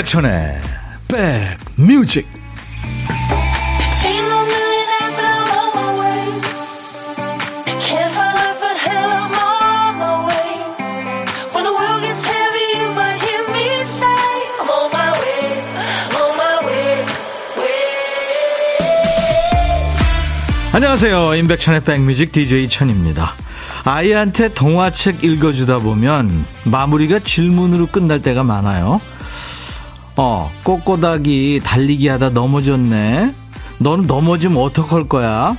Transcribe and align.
임백천의 0.00 0.60
백뮤직. 1.76 2.26
안녕하세요. 20.72 21.34
임백천의 21.34 21.84
백뮤직 21.84 22.32
DJ 22.32 22.70
천입니다. 22.70 23.34
아이한테 23.84 24.48
동화책 24.54 25.24
읽어주다 25.24 25.78
보면 25.78 26.46
마무리가 26.64 27.18
질문으로 27.18 27.86
끝날 27.86 28.22
때가 28.22 28.42
많아요 28.44 29.00
어, 30.16 30.50
꼬꼬닥이 30.64 31.60
달리기 31.64 32.08
하다 32.08 32.30
넘어졌네. 32.30 33.34
너는 33.78 34.06
넘어지면 34.06 34.58
어떡할 34.58 35.08
거야? 35.08 35.56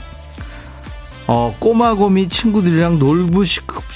어, 1.27 1.55
꼬마곰이 1.59 2.29
친구들이랑 2.29 2.99
놀고 2.99 3.43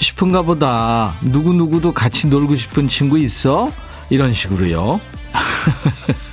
싶은가 0.00 0.42
보다. 0.42 1.14
누구누구도 1.22 1.92
같이 1.92 2.26
놀고 2.26 2.56
싶은 2.56 2.88
친구 2.88 3.18
있어? 3.18 3.70
이런 4.10 4.32
식으로요. 4.32 5.00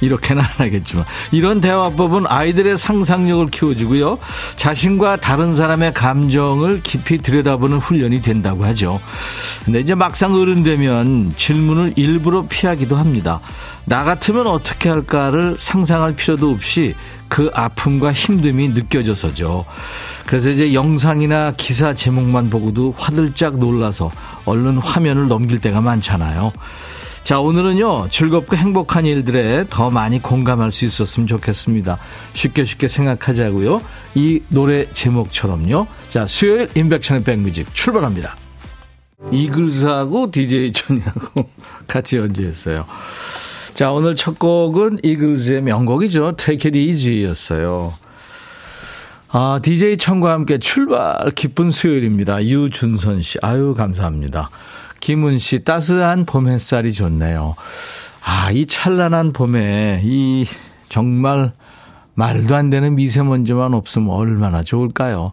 이렇게는 0.00 0.42
안 0.42 0.48
하겠지만. 0.56 1.04
이런 1.32 1.60
대화법은 1.60 2.26
아이들의 2.26 2.78
상상력을 2.78 3.46
키워주고요. 3.48 4.18
자신과 4.56 5.16
다른 5.16 5.54
사람의 5.54 5.94
감정을 5.94 6.82
깊이 6.82 7.18
들여다보는 7.18 7.78
훈련이 7.78 8.22
된다고 8.22 8.64
하죠. 8.64 9.00
근데 9.64 9.80
이제 9.80 9.94
막상 9.94 10.34
어른 10.34 10.62
되면 10.62 11.32
질문을 11.36 11.94
일부러 11.96 12.46
피하기도 12.48 12.96
합니다. 12.96 13.40
나 13.86 14.04
같으면 14.04 14.46
어떻게 14.46 14.88
할까를 14.88 15.56
상상할 15.58 16.16
필요도 16.16 16.50
없이 16.50 16.94
그 17.28 17.50
아픔과 17.52 18.12
힘듦이 18.12 18.74
느껴져서죠. 18.74 19.64
그래서 20.26 20.50
이제 20.50 20.72
영상이나 20.72 21.52
기사 21.56 21.94
제목만 21.94 22.50
보고도 22.50 22.94
화들짝 22.96 23.58
놀라서 23.58 24.10
얼른 24.44 24.78
화면을 24.78 25.28
넘길 25.28 25.60
때가 25.60 25.80
많잖아요 25.80 26.52
자, 27.24 27.40
오늘은요, 27.40 28.08
즐겁고 28.10 28.54
행복한 28.54 29.06
일들에 29.06 29.64
더 29.70 29.90
많이 29.90 30.20
공감할 30.20 30.72
수 30.72 30.84
있었으면 30.84 31.26
좋겠습니다. 31.26 31.98
쉽게 32.34 32.66
쉽게 32.66 32.86
생각하자고요. 32.86 33.80
이 34.14 34.42
노래 34.50 34.86
제목처럼요. 34.92 35.86
자, 36.10 36.26
수요일 36.26 36.68
인백션의 36.74 37.24
백뮤직 37.24 37.74
출발합니다. 37.74 38.36
이글스하고 39.32 40.32
DJ 40.32 40.72
천이하고 40.72 41.48
같이 41.88 42.18
연주했어요. 42.18 42.84
자, 43.72 43.90
오늘 43.90 44.16
첫 44.16 44.38
곡은 44.38 44.98
이글스의 45.02 45.62
명곡이죠. 45.62 46.36
Take 46.36 46.68
It 46.68 46.78
Easy 46.78 47.24
였어요. 47.24 47.94
아, 49.30 49.58
DJ 49.62 49.96
천과 49.96 50.30
함께 50.30 50.58
출발 50.58 51.30
기쁜 51.34 51.70
수요일입니다. 51.70 52.44
유준선 52.44 53.22
씨. 53.22 53.38
아유, 53.40 53.74
감사합니다. 53.74 54.50
김은 55.04 55.38
씨, 55.38 55.62
따스한 55.62 56.24
봄 56.24 56.48
햇살이 56.48 56.90
좋네요. 56.90 57.56
아, 58.24 58.50
이 58.50 58.64
찬란한 58.64 59.34
봄에 59.34 60.00
이 60.02 60.46
정말 60.88 61.52
말도 62.14 62.56
안 62.56 62.70
되는 62.70 62.94
미세먼지만 62.94 63.74
없으면 63.74 64.08
얼마나 64.08 64.62
좋을까요? 64.62 65.32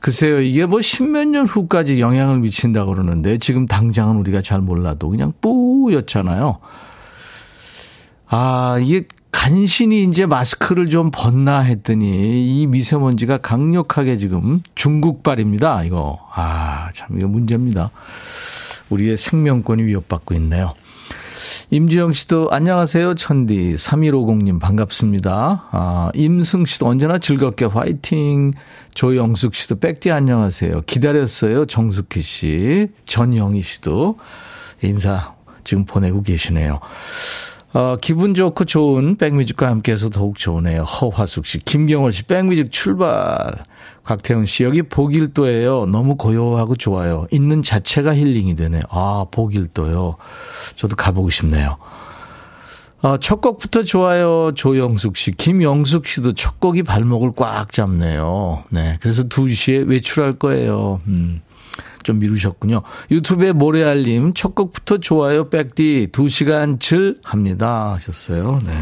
글쎄요, 0.00 0.42
이게 0.42 0.66
뭐 0.66 0.82
십몇 0.82 1.26
년 1.28 1.46
후까지 1.46 2.00
영향을 2.00 2.40
미친다고 2.40 2.92
그러는데 2.92 3.38
지금 3.38 3.66
당장은 3.66 4.16
우리가 4.16 4.42
잘 4.42 4.60
몰라도 4.60 5.08
그냥 5.08 5.32
뿌였잖아요. 5.40 6.58
아, 8.28 8.78
이게 8.82 9.04
간신히 9.30 10.04
이제 10.04 10.26
마스크를 10.26 10.90
좀 10.90 11.10
벗나 11.10 11.60
했더니 11.60 12.60
이 12.60 12.66
미세먼지가 12.66 13.38
강력하게 13.38 14.18
지금 14.18 14.60
중국발입니다, 14.74 15.84
이거. 15.84 16.18
아, 16.34 16.90
참, 16.92 17.18
이거 17.18 17.26
문제입니다. 17.26 17.90
우리의 18.92 19.16
생명권이 19.16 19.82
위협받고 19.84 20.34
있네요. 20.34 20.74
임지영 21.70 22.12
씨도 22.12 22.50
안녕하세요. 22.50 23.14
천디 23.14 23.74
3150님 23.74 24.60
반갑습니다. 24.60 25.68
아, 25.70 26.10
임승 26.14 26.66
씨도 26.66 26.86
언제나 26.86 27.18
즐겁게 27.18 27.64
화이팅. 27.64 28.52
조영숙 28.94 29.54
씨도 29.54 29.80
백디 29.80 30.10
안녕하세요. 30.10 30.82
기다렸어요. 30.82 31.66
정숙희 31.66 32.20
씨. 32.22 32.88
전영희 33.06 33.62
씨도 33.62 34.18
인사 34.82 35.34
지금 35.64 35.84
보내고 35.84 36.22
계시네요. 36.22 36.80
어, 37.74 37.96
기분 38.00 38.34
좋고 38.34 38.66
좋은 38.66 39.16
백뮤직과 39.16 39.66
함께해서 39.68 40.10
더욱 40.10 40.38
좋으네요. 40.38 40.82
허화숙 40.82 41.46
씨, 41.46 41.58
김경월 41.58 42.12
씨, 42.12 42.24
백뮤직 42.24 42.70
출발. 42.70 43.64
곽태훈 44.04 44.46
씨, 44.46 44.64
여기 44.64 44.82
보길도예요. 44.82 45.86
너무 45.86 46.16
고요하고 46.16 46.76
좋아요. 46.76 47.26
있는 47.30 47.62
자체가 47.62 48.14
힐링이 48.14 48.56
되네. 48.56 48.80
아, 48.90 49.26
보길도요. 49.30 50.16
저도 50.76 50.96
가보고 50.96 51.30
싶네요. 51.30 51.78
아, 53.00 53.16
첫 53.20 53.40
곡부터 53.40 53.84
좋아요. 53.84 54.52
조영숙 54.54 55.16
씨. 55.16 55.32
김영숙 55.32 56.06
씨도 56.06 56.34
첫 56.34 56.60
곡이 56.60 56.82
발목을 56.82 57.32
꽉 57.36 57.72
잡네요. 57.72 58.64
네. 58.70 58.98
그래서 59.00 59.24
2시에 59.24 59.88
외출할 59.88 60.32
거예요. 60.32 61.00
음. 61.06 61.40
좀 62.02 62.18
미루셨군요. 62.18 62.82
유튜브에 63.10 63.52
모래알림 63.52 64.34
첫 64.34 64.54
곡부터 64.54 64.98
좋아요. 64.98 65.48
백디 65.48 66.08
2시간 66.12 66.80
칠 66.80 67.18
합니다. 67.22 67.94
하셨어요. 67.94 68.60
네. 68.64 68.72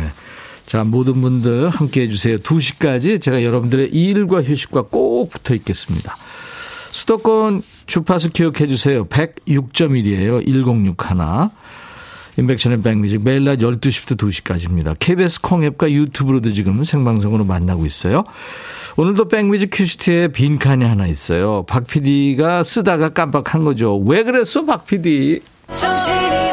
자, 0.66 0.84
모든 0.84 1.20
분들 1.20 1.68
함께 1.68 2.02
해주세요. 2.02 2.38
2시까지 2.38 3.20
제가 3.20 3.42
여러분들의 3.42 3.88
일과 3.88 4.42
휴식과 4.42 4.82
꼭 4.82 5.30
붙어 5.30 5.54
있겠습니다. 5.54 6.16
수도권 6.92 7.62
주파수 7.86 8.30
기억해 8.30 8.68
주세요. 8.68 9.04
106.1이에요. 9.06 10.46
1061. 10.46 11.50
인백션의 12.40 12.82
백뮤직 12.82 13.22
매일 13.22 13.44
낮 13.44 13.58
12시부터 13.58 14.16
2시까지입니다. 14.16 14.96
KBS 14.98 15.40
콩앱과 15.42 15.90
유튜브로도 15.90 16.52
지금 16.52 16.82
생방송으로 16.82 17.44
만나고 17.44 17.86
있어요. 17.86 18.24
오늘도 18.96 19.28
백뮤직 19.28 19.70
큐시트에 19.72 20.28
빈칸이 20.28 20.84
하나 20.84 21.06
있어요. 21.06 21.64
박 21.68 21.86
PD가 21.86 22.64
쓰다가 22.64 23.10
깜빡한 23.10 23.64
거죠. 23.64 23.96
왜 23.98 24.24
그랬어, 24.24 24.64
박 24.64 24.86
PD? 24.86 25.40
정신이 25.72 26.50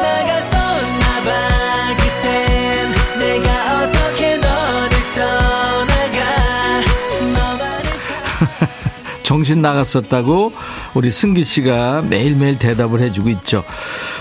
정신 9.28 9.60
나갔었다고 9.60 10.54
우리 10.94 11.12
승기 11.12 11.44
씨가 11.44 12.00
매일매일 12.00 12.58
대답을 12.58 13.00
해주고 13.02 13.28
있죠. 13.28 13.62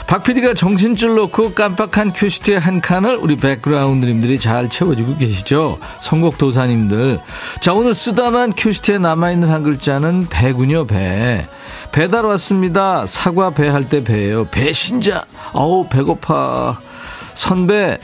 박 0.06 0.22
PD가 0.24 0.54
정신줄 0.54 1.16
놓고 1.16 1.54
깜빡한 1.54 2.12
큐시트의 2.12 2.60
한 2.60 2.82
칸을 2.82 3.16
우리 3.16 3.38
백그라운드님들이 3.38 4.38
잘 4.38 4.70
채워주고 4.70 5.16
계시죠. 5.16 5.80
선곡 6.02 6.38
도사님들. 6.38 7.22
자, 7.62 7.74
오늘 7.74 7.96
쓰다만 7.96 8.52
큐시트에 8.52 8.98
남아있는 8.98 9.50
한 9.50 9.64
글자는 9.64 10.28
배군요, 10.30 10.86
배. 10.86 11.48
배달 11.94 12.26
왔습니다. 12.26 13.06
사과 13.06 13.52
배 13.52 13.70
할 13.70 13.86
때 13.88 14.04
배예요. 14.04 14.44
배신자. 14.50 15.24
어우, 15.54 15.88
배고파. 15.88 16.80
선배. 17.34 17.98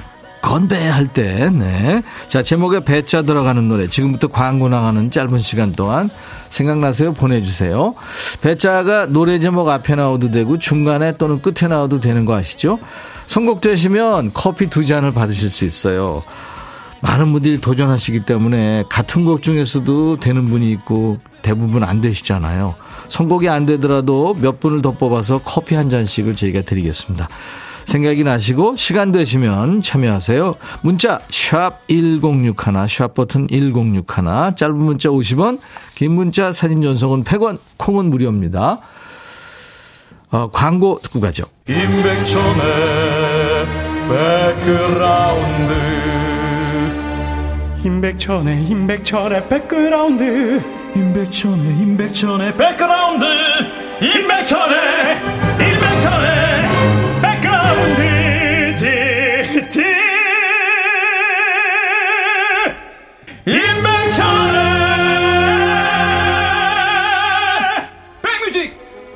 건배할 0.43 1.07
때, 1.07 1.49
네. 1.49 2.03
자, 2.27 2.43
제목에 2.43 2.81
배자 2.81 3.21
들어가는 3.21 3.65
노래. 3.69 3.87
지금부터 3.87 4.27
광고 4.27 4.67
나가는 4.67 5.09
짧은 5.09 5.39
시간 5.39 5.71
동안 5.71 6.09
생각나세요? 6.49 7.13
보내주세요. 7.13 7.95
배자가 8.41 9.05
노래 9.05 9.39
제목 9.39 9.69
앞에 9.69 9.95
나와도 9.95 10.31
되고 10.31 10.59
중간에 10.59 11.13
또는 11.13 11.41
끝에 11.41 11.69
나와도 11.69 12.01
되는 12.01 12.25
거 12.25 12.35
아시죠? 12.35 12.77
선곡되시면 13.25 14.31
커피 14.33 14.69
두 14.69 14.85
잔을 14.85 15.13
받으실 15.13 15.49
수 15.49 15.63
있어요. 15.63 16.23
많은 16.99 17.31
분들이 17.31 17.61
도전하시기 17.61 18.21
때문에 18.21 18.83
같은 18.89 19.23
곡 19.23 19.43
중에서도 19.43 20.19
되는 20.19 20.45
분이 20.45 20.69
있고 20.73 21.19
대부분 21.41 21.85
안 21.85 22.01
되시잖아요. 22.01 22.75
선곡이 23.07 23.47
안 23.47 23.65
되더라도 23.65 24.35
몇 24.39 24.59
분을 24.59 24.81
더 24.81 24.91
뽑아서 24.91 25.39
커피 25.43 25.75
한 25.75 25.89
잔씩을 25.89 26.35
저희가 26.35 26.63
드리겠습니다. 26.63 27.29
생각이 27.85 28.23
나시고 28.23 28.75
시간 28.75 29.11
되시면 29.11 29.81
참여하세요. 29.81 30.55
문자 30.81 31.19
샵 31.29 31.87
1061, 31.87 32.87
샵 32.89 33.13
버튼 33.13 33.47
1061, 33.49 34.55
짧은 34.55 34.75
문자 34.75 35.09
50원, 35.09 35.59
긴 35.95 36.13
문자 36.13 36.51
사진 36.51 36.81
전송은 36.81 37.23
100원, 37.23 37.59
콩은 37.77 38.09
무료입니다. 38.09 38.79
어, 40.31 40.49
광고 40.51 40.99
듣고 41.03 41.19
가죠. 41.19 41.45
임백천의 41.67 42.23
백그라운드 44.09 45.73
임백천의 47.85 48.65
임백천의 48.65 49.49
백그라운드 49.49 50.61
임백천의 50.95 51.79
임백천의 51.79 52.57
백그라운드 52.57 53.25
임백천의 54.01 55.42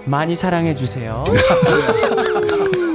많이 0.08 0.36
사랑해 0.36 0.74
주세요. 0.74 1.24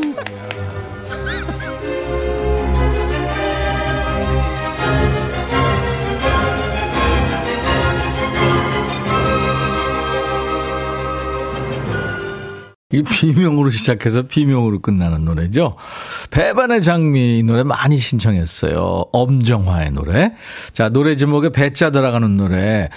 이 12.95 13.03
비명으로 13.03 13.71
시작해서 13.71 14.23
비명으로 14.23 14.81
끝나는 14.81 15.25
노래죠. 15.25 15.77
배반의 16.31 16.83
장미 16.83 17.39
이 17.39 17.43
노래 17.43 17.63
많이 17.63 17.99
신청했어요. 17.99 19.07
엄정화의 19.13 19.93
노래. 19.93 20.35
자, 20.73 20.91
노래 20.91 21.17
제목에 21.17 21.51
배자 21.51 21.91
들어가는 21.91 22.37
노래. 22.37 22.91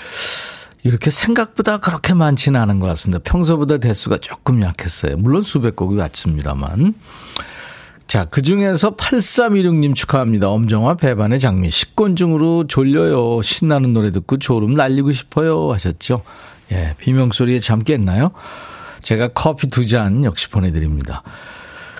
이렇게 0.85 1.09
생각보다 1.09 1.79
그렇게 1.79 2.13
많지는 2.13 2.61
않은 2.61 2.79
것 2.79 2.85
같습니다. 2.85 3.19
평소보다 3.23 3.79
대수가 3.79 4.19
조금 4.21 4.61
약했어요. 4.61 5.15
물론 5.17 5.41
수백 5.41 5.75
곡이 5.75 5.97
왔습니다만. 5.97 6.93
자, 8.05 8.25
그 8.25 8.43
중에서 8.43 8.95
8316님 8.95 9.95
축하합니다. 9.95 10.47
엄정화 10.49 10.93
배반의 10.93 11.39
장미. 11.39 11.71
식곤증으로 11.71 12.67
졸려요. 12.67 13.41
신나는 13.41 13.93
노래 13.93 14.11
듣고 14.11 14.37
졸음 14.37 14.75
날리고 14.75 15.11
싶어요. 15.11 15.73
하셨죠. 15.73 16.21
예, 16.71 16.93
비명소리에 16.99 17.59
잠 17.61 17.83
깼나요? 17.83 18.29
제가 19.01 19.29
커피 19.29 19.71
두 19.71 19.87
잔 19.87 20.23
역시 20.23 20.51
보내드립니다. 20.51 21.23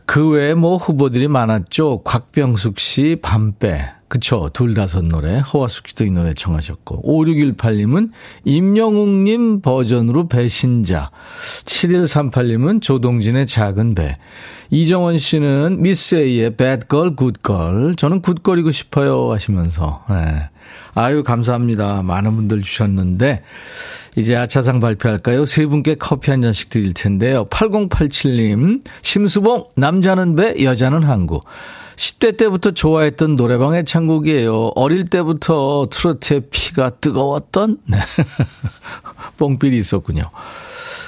그 0.06 0.30
외에 0.30 0.54
뭐 0.54 0.78
후보들이 0.78 1.28
많았죠. 1.28 2.04
곽병숙 2.04 2.78
씨, 2.78 3.18
밤배. 3.20 3.95
그쵸. 4.08 4.50
둘 4.54 4.74
다섯 4.74 5.04
노래. 5.04 5.40
허화숙 5.40 5.90
씨도 5.90 6.06
이 6.06 6.12
노래 6.12 6.34
청하셨고. 6.34 7.02
5618님은 7.04 8.12
임영웅님 8.44 9.62
버전으로 9.62 10.28
배신자. 10.28 11.12
7138님은 11.66 12.82
조동진의 12.82 13.48
작은 13.48 13.96
배. 13.96 14.18
이정원 14.70 15.18
씨는 15.18 15.82
미스에이의 15.82 16.56
배드걸, 16.56 17.16
굿걸. 17.16 17.96
저는 17.96 18.22
굿걸이고 18.22 18.72
싶어요. 18.72 19.32
하시면서. 19.32 20.04
네. 20.10 20.50
아유, 20.94 21.24
감사합니다. 21.24 22.04
많은 22.04 22.36
분들 22.36 22.62
주셨는데. 22.62 23.42
이제 24.18 24.36
아차상 24.36 24.80
발표할까요? 24.80 25.46
세 25.46 25.66
분께 25.66 25.96
커피 25.96 26.32
한 26.32 26.42
잔씩 26.42 26.70
드릴 26.70 26.94
텐데요. 26.94 27.46
8087님, 27.50 28.84
심수봉, 29.02 29.66
남자는 29.76 30.36
배, 30.36 30.64
여자는 30.64 31.04
항구. 31.04 31.42
10대 31.96 32.38
때부터 32.38 32.72
좋아했던 32.72 33.36
노래방의 33.36 33.86
창곡이에요. 33.86 34.72
어릴 34.76 35.06
때부터 35.06 35.88
트로트의 35.90 36.44
피가 36.50 36.92
뜨거웠던, 37.02 37.78
네. 37.86 37.98
뽕필이 39.38 39.78
있었군요. 39.78 40.30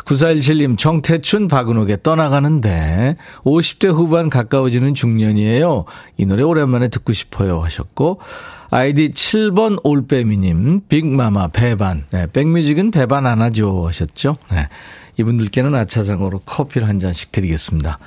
9417님, 0.06 0.78
정태춘, 0.78 1.50
박은옥의 1.50 1.98
떠나가는 2.02 2.62
배. 2.62 3.18
50대 3.44 3.94
후반 3.94 4.30
가까워지는 4.30 4.94
중년이에요. 4.94 5.84
이 6.16 6.26
노래 6.26 6.44
오랜만에 6.44 6.88
듣고 6.88 7.12
싶어요. 7.12 7.62
하셨고, 7.62 8.22
아이디 8.70 9.12
7번 9.12 9.80
올빼미님, 9.84 10.82
빅마마 10.88 11.50
배반. 11.50 12.06
네, 12.12 12.28
백뮤직은 12.32 12.92
배반 12.92 13.26
안 13.26 13.42
하죠. 13.42 13.88
하셨죠? 13.88 14.38
네. 14.52 14.70
이분들께는 15.18 15.76
아차상으로 15.76 16.40
커피를 16.46 16.88
한 16.88 17.00
잔씩 17.00 17.32
드리겠습니다. 17.32 18.00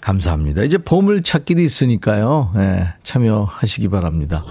감사합니다. 0.00 0.62
이제 0.62 0.78
보물찾기도 0.78 1.60
있으니까요. 1.60 2.52
네, 2.54 2.86
참여하시기 3.02 3.88
바랍니다. 3.88 4.42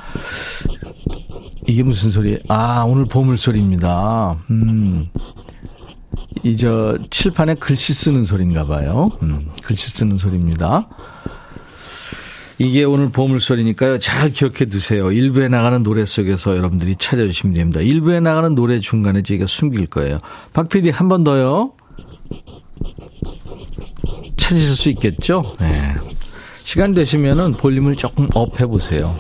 이게 1.67 1.83
무슨 1.83 2.11
소리예요? 2.11 2.37
아, 2.49 2.83
오늘 2.87 3.05
보물 3.05 3.37
소리입니다. 3.37 4.37
음. 4.49 5.07
이 6.43 6.55
저 6.55 6.97
칠판에 7.09 7.55
글씨 7.55 7.93
쓰는 7.93 8.23
소리인가 8.23 8.65
봐요. 8.65 9.09
음, 9.23 9.45
글씨 9.63 9.89
쓰는 9.89 10.17
소리입니다. 10.17 10.87
이게 12.59 12.83
오늘 12.83 13.09
보물소리니까요. 13.09 13.99
잘 13.99 14.31
기억해 14.31 14.65
두세요. 14.65 15.11
일부에 15.11 15.47
나가는 15.47 15.81
노래 15.81 16.05
속에서 16.05 16.55
여러분들이 16.57 16.95
찾아주시면 16.97 17.55
됩니다. 17.55 17.79
일부에 17.81 18.19
나가는 18.19 18.53
노래 18.55 18.79
중간에 18.79 19.21
저희가 19.21 19.45
숨길 19.47 19.87
거예요. 19.87 20.19
박 20.53 20.67
PD 20.69 20.89
한 20.89 21.07
번 21.07 21.23
더요. 21.23 21.71
찾으실 24.49 24.69
수 24.75 24.89
있겠죠? 24.89 25.43
네. 25.59 25.93
시간 26.55 26.93
되시면은 26.93 27.53
볼륨을 27.53 27.95
조금 27.95 28.27
up 28.33 28.59
해보세요. 28.59 29.15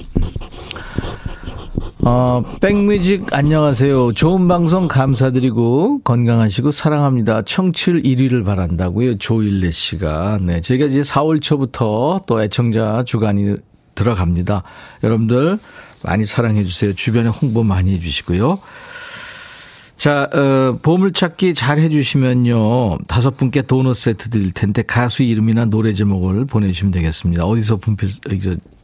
어, 2.03 2.41
백뮤직 2.59 3.31
안녕하세요. 3.31 4.13
좋은 4.13 4.47
방송 4.47 4.87
감사드리고 4.87 6.01
건강하시고 6.03 6.71
사랑합니다. 6.71 7.43
청취율 7.43 8.01
1위를 8.01 8.43
바란다고요. 8.43 9.19
조일레 9.19 9.69
씨가. 9.69 10.39
네, 10.41 10.61
저희가 10.61 10.87
이제 10.87 11.01
4월 11.01 11.41
초부터 11.41 12.21
또 12.25 12.41
애청자 12.41 13.03
주간이 13.05 13.57
들어갑니다. 13.93 14.63
여러분들 15.03 15.59
많이 16.01 16.25
사랑해 16.25 16.63
주세요. 16.63 16.93
주변에 16.93 17.29
홍보 17.29 17.63
많이 17.63 17.93
해 17.93 17.99
주시고요. 17.99 18.59
자, 19.99 20.29
어, 20.33 20.79
보물찾기 20.81 21.53
잘 21.55 21.77
해주시면요. 21.77 22.99
다섯 23.07 23.35
분께 23.35 23.61
도넛 23.61 23.97
세트 23.97 24.29
드릴 24.29 24.53
텐데 24.53 24.81
가수 24.81 25.23
이름이나 25.23 25.65
노래 25.65 25.91
제목을 25.91 26.45
보내주시면 26.45 26.93
되겠습니다. 26.93 27.43
어디서 27.43 27.75
분필, 27.75 28.09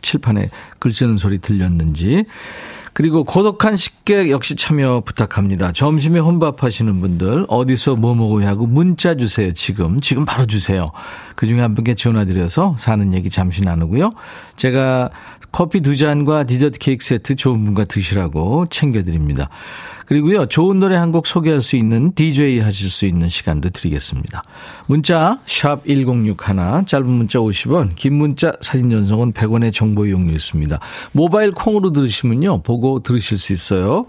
칠판에 0.01 0.49
글 0.77 0.91
쓰는 0.91 1.15
소리 1.15 1.37
들렸는지. 1.39 2.25
그리고 2.91 3.23
고독한 3.23 3.77
식객 3.77 4.29
역시 4.29 4.55
참여 4.55 5.03
부탁합니다. 5.05 5.71
점심에 5.71 6.19
혼밥하시는 6.19 6.99
분들 6.99 7.45
어디서 7.47 7.95
뭐 7.95 8.13
먹어야 8.13 8.49
하고 8.49 8.67
문자 8.67 9.15
주세요. 9.15 9.53
지금 9.53 10.01
지금 10.01 10.25
바로 10.25 10.45
주세요. 10.45 10.91
그중에 11.35 11.61
한 11.61 11.75
분께 11.75 11.95
전화드려서 11.95 12.75
사는 12.77 13.13
얘기 13.13 13.29
잠시 13.29 13.63
나누고요. 13.63 14.11
제가 14.55 15.09
커피 15.51 15.81
두 15.81 15.95
잔과 15.95 16.43
디저트 16.43 16.79
케이크 16.79 17.05
세트 17.05 17.35
좋은 17.35 17.63
분과 17.63 17.85
드시라고 17.85 18.65
챙겨드립니다. 18.69 19.49
그리고요, 20.05 20.45
좋은 20.45 20.79
노래 20.79 20.95
한 20.95 21.11
곡 21.11 21.27
소개할 21.27 21.61
수 21.61 21.77
있는 21.77 22.13
DJ 22.13 22.59
하실 22.59 22.89
수 22.89 23.05
있는 23.05 23.29
시간도 23.29 23.69
드리겠습니다. 23.69 24.43
문자, 24.87 25.39
샵 25.45 25.85
1061, 25.87 26.85
짧은 26.85 27.07
문자 27.07 27.39
50원, 27.39 27.95
긴 27.95 28.15
문자, 28.15 28.51
사진 28.59 28.89
전송은 28.89 29.31
100원의 29.31 29.73
정보 29.73 30.05
이용료 30.05 30.31
있습니다. 30.33 30.77
모바일 31.13 31.51
콩으로 31.51 31.91
들으시면요, 31.91 32.63
보고 32.63 32.99
들으실 33.01 33.37
수 33.37 33.53
있어요. 33.53 34.05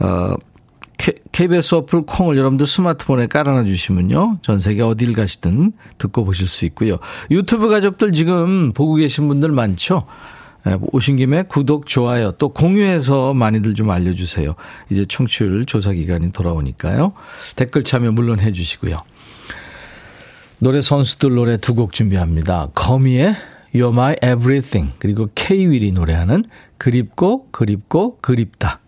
어, 0.00 0.34
KBS 1.32 1.74
어플 1.74 2.02
콩을 2.02 2.36
여러분들 2.36 2.66
스마트폰에 2.66 3.26
깔아놔 3.26 3.64
주시면요. 3.64 4.38
전 4.42 4.60
세계 4.60 4.82
어딜 4.82 5.14
가시든 5.14 5.72
듣고 5.98 6.24
보실 6.24 6.46
수 6.46 6.64
있고요. 6.66 6.98
유튜브 7.30 7.68
가족들 7.68 8.12
지금 8.12 8.72
보고 8.72 8.94
계신 8.94 9.26
분들 9.26 9.50
많죠? 9.50 10.06
예, 10.68 10.76
오신 10.80 11.16
김에 11.16 11.42
구독, 11.42 11.86
좋아요, 11.86 12.30
또 12.32 12.50
공유해서 12.50 13.34
많이들 13.34 13.74
좀 13.74 13.90
알려주세요. 13.90 14.54
이제 14.90 15.04
청취율 15.04 15.66
조사 15.66 15.92
기간이 15.92 16.30
돌아오니까요. 16.30 17.14
댓글 17.56 17.82
참여 17.82 18.12
물론 18.12 18.38
해주시고요. 18.38 19.02
노래 20.60 20.80
선수들 20.80 21.34
노래 21.34 21.56
두 21.56 21.74
곡 21.74 21.92
준비합니다. 21.92 22.68
거미의 22.76 23.34
You're 23.74 23.88
My 23.92 24.14
Everything 24.22 24.92
그리고 25.00 25.28
케이윌이 25.34 25.90
노래하는 25.90 26.44
그립고 26.78 27.48
그립고 27.50 28.18
그립다. 28.20 28.78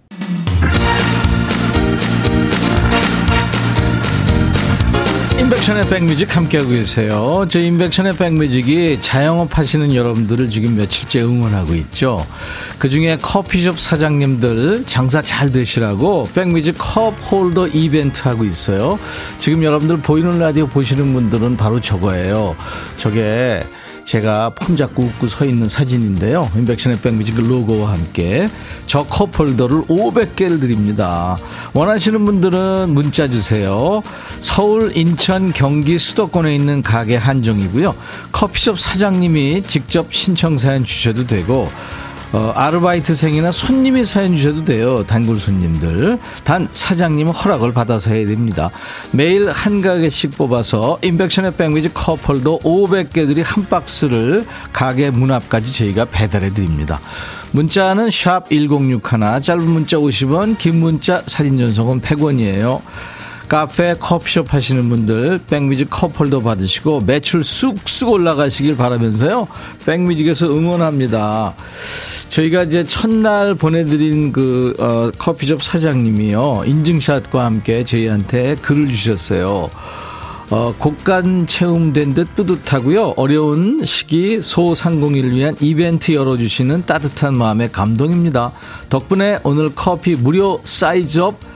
임백천의 5.44 5.88
백뮤직 5.90 6.34
함께하고 6.34 6.70
계세요. 6.70 7.44
저 7.50 7.58
임백천의 7.58 8.16
백뮤직이 8.16 8.98
자영업 9.02 9.58
하시는 9.58 9.94
여러분들을 9.94 10.48
지금 10.48 10.74
며칠째 10.74 11.20
응원하고 11.20 11.74
있죠. 11.74 12.26
그 12.78 12.88
중에 12.88 13.18
커피숍 13.20 13.78
사장님들 13.78 14.84
장사 14.86 15.20
잘 15.20 15.52
되시라고 15.52 16.30
백뮤직 16.34 16.76
컵 16.78 17.10
홀더 17.30 17.68
이벤트 17.68 18.26
하고 18.26 18.44
있어요. 18.44 18.98
지금 19.38 19.62
여러분들 19.62 19.98
보이는 19.98 20.38
라디오 20.38 20.66
보시는 20.66 21.12
분들은 21.12 21.58
바로 21.58 21.78
저거예요. 21.78 22.56
저게 22.96 23.62
제가 24.04 24.50
폼 24.50 24.76
잡고 24.76 25.02
웃고 25.02 25.28
서 25.28 25.44
있는 25.44 25.68
사진인데요. 25.68 26.50
인백션의 26.56 27.00
백뮤직 27.00 27.36
로고와 27.36 27.92
함께 27.92 28.48
저 28.86 29.04
컵홀더를 29.04 29.82
500개를 29.82 30.60
드립니다. 30.60 31.36
원하시는 31.72 32.24
분들은 32.24 32.90
문자 32.90 33.28
주세요. 33.28 34.02
서울, 34.40 34.96
인천, 34.96 35.52
경기, 35.52 35.98
수도권에 35.98 36.54
있는 36.54 36.82
가게 36.82 37.16
한정이고요. 37.16 37.94
커피숍 38.32 38.78
사장님이 38.78 39.62
직접 39.62 40.12
신청 40.12 40.58
사연 40.58 40.84
주셔도 40.84 41.26
되고 41.26 41.68
어, 42.34 42.50
아르바이트생이나 42.56 43.52
손님이 43.52 44.04
사연 44.04 44.36
주셔도 44.36 44.64
돼요. 44.64 45.04
단골 45.06 45.38
손님들. 45.38 46.18
단 46.42 46.66
사장님 46.72 47.28
허락을 47.28 47.72
받아서 47.72 48.10
해야 48.10 48.26
됩니다. 48.26 48.70
매일 49.12 49.52
한 49.52 49.80
가게씩 49.80 50.36
뽑아서 50.36 50.98
인백션의 51.02 51.54
백미지 51.54 51.94
커플도 51.94 52.58
500개들이 52.64 53.44
한 53.44 53.68
박스를 53.68 54.44
가게 54.72 55.10
문 55.10 55.30
앞까지 55.30 55.72
저희가 55.72 56.06
배달해 56.06 56.52
드립니다. 56.52 57.00
문자는 57.52 58.10
샵 58.10 58.50
1061, 58.50 59.40
짧은 59.40 59.64
문자 59.64 59.96
50원, 59.98 60.58
긴 60.58 60.80
문자 60.80 61.22
사진 61.26 61.56
전송은 61.56 62.00
100원이에요. 62.00 62.80
카페, 63.54 63.94
커피숍 63.94 64.52
하시는 64.52 64.88
분들 64.88 65.42
백뮤직 65.48 65.88
컵홀더 65.88 66.40
받으시고 66.40 67.02
매출 67.02 67.44
쑥쑥 67.44 68.08
올라가시길 68.08 68.76
바라면서요. 68.76 69.46
백뮤직에서 69.86 70.48
응원합니다. 70.48 71.54
저희가 72.30 72.64
이제 72.64 72.82
첫날 72.82 73.54
보내드린 73.54 74.32
그 74.32 74.74
어, 74.80 75.12
커피숍 75.16 75.62
사장님이요. 75.62 76.64
인증샷과 76.66 77.44
함께 77.44 77.84
저희한테 77.84 78.56
글을 78.56 78.88
주셨어요. 78.88 79.70
어, 80.50 80.74
곡간 80.76 81.46
체험된 81.46 82.14
듯 82.14 82.34
뿌듯하고요. 82.34 83.14
어려운 83.16 83.84
시기 83.84 84.42
소상공인을 84.42 85.32
위한 85.32 85.54
이벤트 85.60 86.12
열어주시는 86.12 86.86
따뜻한 86.86 87.36
마음의 87.36 87.70
감동입니다. 87.70 88.50
덕분에 88.90 89.38
오늘 89.44 89.72
커피 89.76 90.16
무료 90.16 90.60
사이즈 90.64 91.31
up 91.31 91.53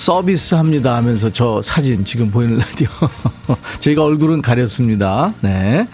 서비스 0.00 0.54
합니다 0.54 0.96
하면서 0.96 1.30
저 1.30 1.60
사진 1.60 2.06
지금 2.06 2.30
보이는 2.30 2.56
라디오. 2.56 2.88
저희가 3.80 4.02
얼굴은 4.02 4.40
가렸습니다. 4.40 5.34
네. 5.42 5.86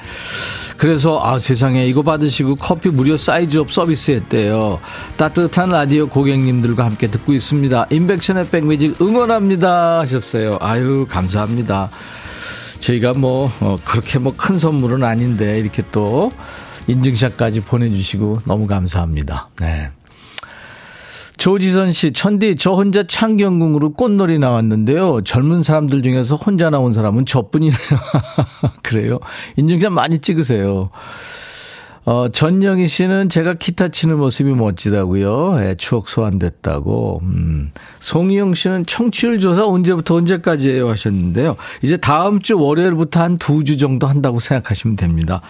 그래서 0.77 1.19
아 1.25 1.41
세상에 1.41 1.87
이거 1.87 2.03
받으시고 2.03 2.55
커피 2.57 2.91
무료 2.91 3.17
사이즈 3.17 3.59
up 3.59 3.73
서비스 3.73 4.13
했대요. 4.13 4.79
따뜻한 5.17 5.71
라디오 5.71 6.07
고객님들과 6.09 6.85
함께 6.85 7.09
듣고 7.09 7.33
있습니다. 7.33 7.87
임백천의 7.91 8.49
백뮤직 8.51 9.01
응원합니다 9.01 9.99
하셨어요. 10.01 10.59
아유 10.61 11.07
감사합니다. 11.11 11.91
저희가 12.79 13.15
뭐 13.15 13.51
어, 13.61 13.77
그렇게 13.85 14.21
뭐 14.21 14.35
큰 14.37 14.57
선물은 14.59 15.03
아닌데 15.03 15.59
이렇게 15.59 15.83
또 15.91 16.31
인증샷까지 16.87 17.63
보내주시고 17.63 18.43
너무 18.45 18.69
감사합니다. 18.69 19.49
네. 19.61 19.91
조지선 21.37 21.93
씨, 21.93 22.13
천디, 22.13 22.57
저 22.57 22.73
혼자 22.73 23.03
창경궁으로 23.03 23.93
꽃놀이 23.93 24.39
나왔는데요. 24.39 25.21
젊은 25.25 25.63
사람들 25.63 26.03
중에서 26.03 26.37
혼자 26.37 26.71
나온 26.71 26.93
사람은 26.93 27.27
저뿐이네요. 27.27 27.77
그래요? 28.83 29.19
인증샷 29.57 29.93
많이 29.93 30.19
찍으세요. 30.21 30.91
어, 32.07 32.29
전영희 32.29 32.87
씨는 32.87 33.29
제가 33.29 33.55
기타 33.55 33.89
치는 33.89 34.17
모습이 34.19 34.51
멋지다고요. 34.53 35.59
예, 35.61 35.75
추억 35.77 36.09
소환됐다고. 36.09 37.21
음. 37.25 37.73
송희영 37.99 38.55
씨는 38.55 38.87
청취율 38.87 39.41
조사 39.41 39.67
언제부터 39.67 40.15
언제까지예요 40.15 40.89
하셨는데요. 40.89 41.57
이제 41.83 41.97
다음 41.97 42.41
주 42.41 42.59
월요일부터 42.61 43.21
한 43.21 43.39
두 43.39 43.65
주 43.65 43.77
정도 43.77 44.07
한다고 44.07 44.39
생각하시면 44.39 44.95
됩니다. 44.97 45.41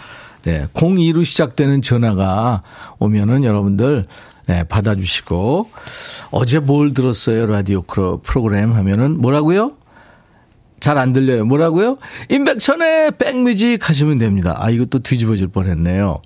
네, 0.45 0.65
02로 0.73 1.25
시작되는 1.27 1.83
전화가 1.83 2.63
오면은 3.01 3.45
여러분들 3.45 4.05
네, 4.47 4.63
받아주시고 4.65 5.71
어제 6.31 6.59
뭘 6.61 6.95
들었어요 6.95 7.47
라디오 7.47 7.83
프로그램 7.83 8.73
하면은 8.73 9.21
뭐라고요? 9.21 9.73
잘 10.79 10.99
안 10.99 11.13
들려요. 11.13 11.45
뭐라고요? 11.47 11.99
임백천의 12.29 13.13
백뮤직 13.19 13.89
하시면 13.89 14.19
됩니다. 14.19 14.57
아 14.59 14.71
이것도 14.71 15.01
뒤집어질 15.01 15.49
뻔 15.49 15.67
했네요. 15.67 16.21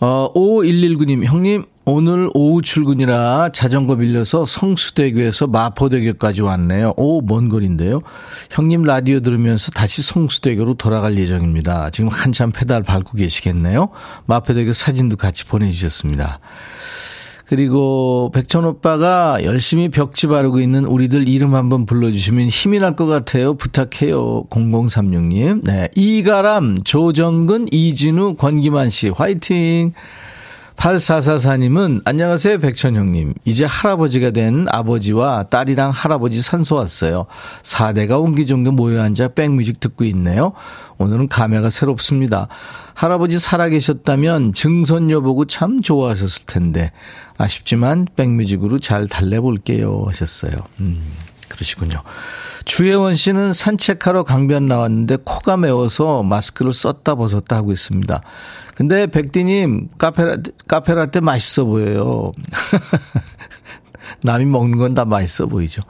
어, 0.00 0.32
5119님, 0.34 1.24
형님, 1.24 1.64
오늘 1.84 2.28
오후 2.34 2.60
출근이라 2.60 3.50
자전거 3.52 3.96
빌려서 3.96 4.46
성수대교에서 4.46 5.46
마포대교까지 5.46 6.42
왔네요. 6.42 6.94
오, 6.96 7.20
먼 7.22 7.48
거리인데요. 7.48 8.02
형님 8.50 8.82
라디오 8.82 9.20
들으면서 9.20 9.70
다시 9.70 10.02
성수대교로 10.02 10.74
돌아갈 10.74 11.16
예정입니다. 11.18 11.90
지금 11.90 12.08
한참 12.10 12.50
페달 12.52 12.82
밟고 12.82 13.16
계시겠네요. 13.16 13.90
마포대교 14.26 14.72
사진도 14.72 15.16
같이 15.16 15.44
보내주셨습니다. 15.46 16.40
그리고 17.52 18.30
백천 18.32 18.64
오빠가 18.64 19.36
열심히 19.44 19.90
벽지 19.90 20.26
바르고 20.26 20.58
있는 20.58 20.86
우리들 20.86 21.28
이름 21.28 21.54
한번 21.54 21.84
불러주시면 21.84 22.48
힘이 22.48 22.78
날 22.78 22.96
것 22.96 23.04
같아요. 23.04 23.52
부탁해요. 23.58 24.44
0036님. 24.48 25.62
네. 25.62 25.90
이가람, 25.94 26.82
조정근, 26.82 27.66
이진우, 27.70 28.36
권기만 28.36 28.88
씨. 28.88 29.10
화이팅! 29.10 29.92
8444님은 30.76 32.00
안녕하세요 32.06 32.58
백천 32.58 32.96
형님. 32.96 33.34
이제 33.44 33.66
할아버지가 33.66 34.30
된 34.30 34.64
아버지와 34.70 35.44
딸이랑 35.44 35.90
할아버지 35.90 36.40
산소 36.40 36.76
왔어요. 36.76 37.26
4대가 37.62 38.18
옹기종기 38.18 38.70
모여 38.70 39.02
앉아 39.02 39.28
백뮤직 39.28 39.78
듣고 39.78 40.04
있네요. 40.04 40.52
오늘은 40.96 41.28
감회가 41.28 41.68
새롭습니다. 41.68 42.48
할아버지 42.94 43.38
살아계셨다면 43.38 44.52
증선녀 44.52 45.20
보고 45.20 45.44
참 45.46 45.82
좋아하셨을 45.82 46.46
텐데 46.46 46.92
아쉽지만 47.38 48.06
백뮤직으로 48.16 48.78
잘 48.78 49.08
달래볼게요 49.08 50.04
하셨어요. 50.08 50.52
음, 50.80 51.12
그러시군요. 51.48 52.02
주혜원 52.64 53.16
씨는 53.16 53.52
산책하러 53.52 54.22
강변 54.24 54.66
나왔는데 54.66 55.18
코가 55.24 55.56
매워서 55.56 56.22
마스크를 56.22 56.72
썼다 56.72 57.16
벗었다 57.16 57.56
하고 57.56 57.72
있습니다. 57.72 58.22
근데 58.74 59.06
백디님 59.06 59.88
카페라, 59.98 60.36
카페라떼 60.68 61.20
맛있어 61.20 61.64
보여요. 61.64 62.32
남이 64.24 64.44
먹는 64.46 64.78
건 64.78 64.94
다 64.94 65.04
맛있어 65.04 65.46
보이죠. 65.46 65.82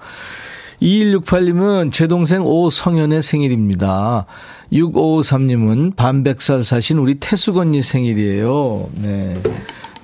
2168님은 0.82 1.92
제 1.92 2.06
동생 2.08 2.42
오성현의 2.44 3.22
생일입니다. 3.22 4.26
6553님은 4.72 5.94
반백살 5.94 6.62
사신 6.62 6.98
우리 6.98 7.14
태숙 7.16 7.56
언니 7.58 7.82
생일이에요. 7.82 8.88
네. 8.96 9.40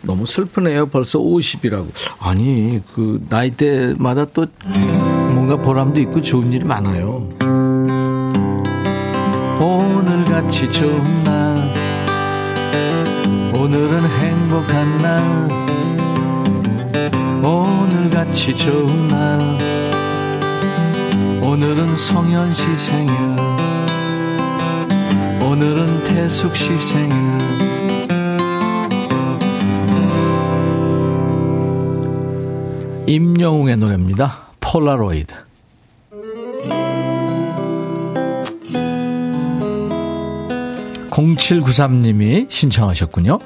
너무 0.02 0.25
슬프네요. 0.25 0.87
벌써 0.87 1.18
50이라고. 1.18 1.88
아니, 2.20 2.80
그, 2.94 3.25
나이대마다 3.28 4.26
또 4.26 4.47
뭔가 5.35 5.56
보람도 5.56 6.00
있고 6.00 6.23
좋은 6.23 6.52
일이 6.52 6.64
많아요. 6.64 7.28
오늘 9.61 10.25
같이 10.25 10.70
좋은 10.70 11.25
날, 11.25 11.58
오늘은 13.56 14.00
행복한 14.20 14.99
날, 14.99 15.49
오늘 17.42 18.11
같이 18.11 18.56
좋은 18.56 19.08
날, 19.08 19.77
오늘은 21.50 21.97
성현 21.97 22.52
씨 22.52 22.76
생일, 22.76 23.11
오늘은 25.43 26.05
태숙 26.05 26.55
씨 26.55 26.76
생일, 26.76 27.17
임영웅의 33.07 33.78
노래입니다. 33.78 34.49
폴라로이드. 34.61 35.35
0793님이 41.09 42.50
신청하셨군요. 42.50 43.38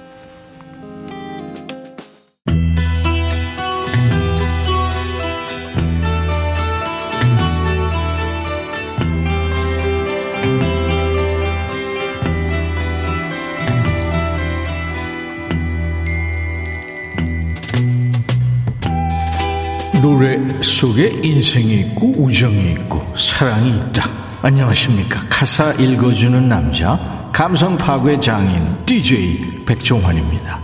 노래 20.03 20.37
속에 20.63 21.13
인생이 21.23 21.75
있고 21.81 22.13
우정이 22.17 22.73
있고 22.73 23.07
사랑이 23.17 23.71
있다. 23.71 24.11
안녕하십니까. 24.43 25.21
가사 25.31 25.73
읽어주는 25.75 26.49
남자, 26.49 26.99
감성 27.33 27.79
파괴 27.79 28.19
장인, 28.19 28.85
DJ 28.85 29.65
백종환입니다. 29.65 30.61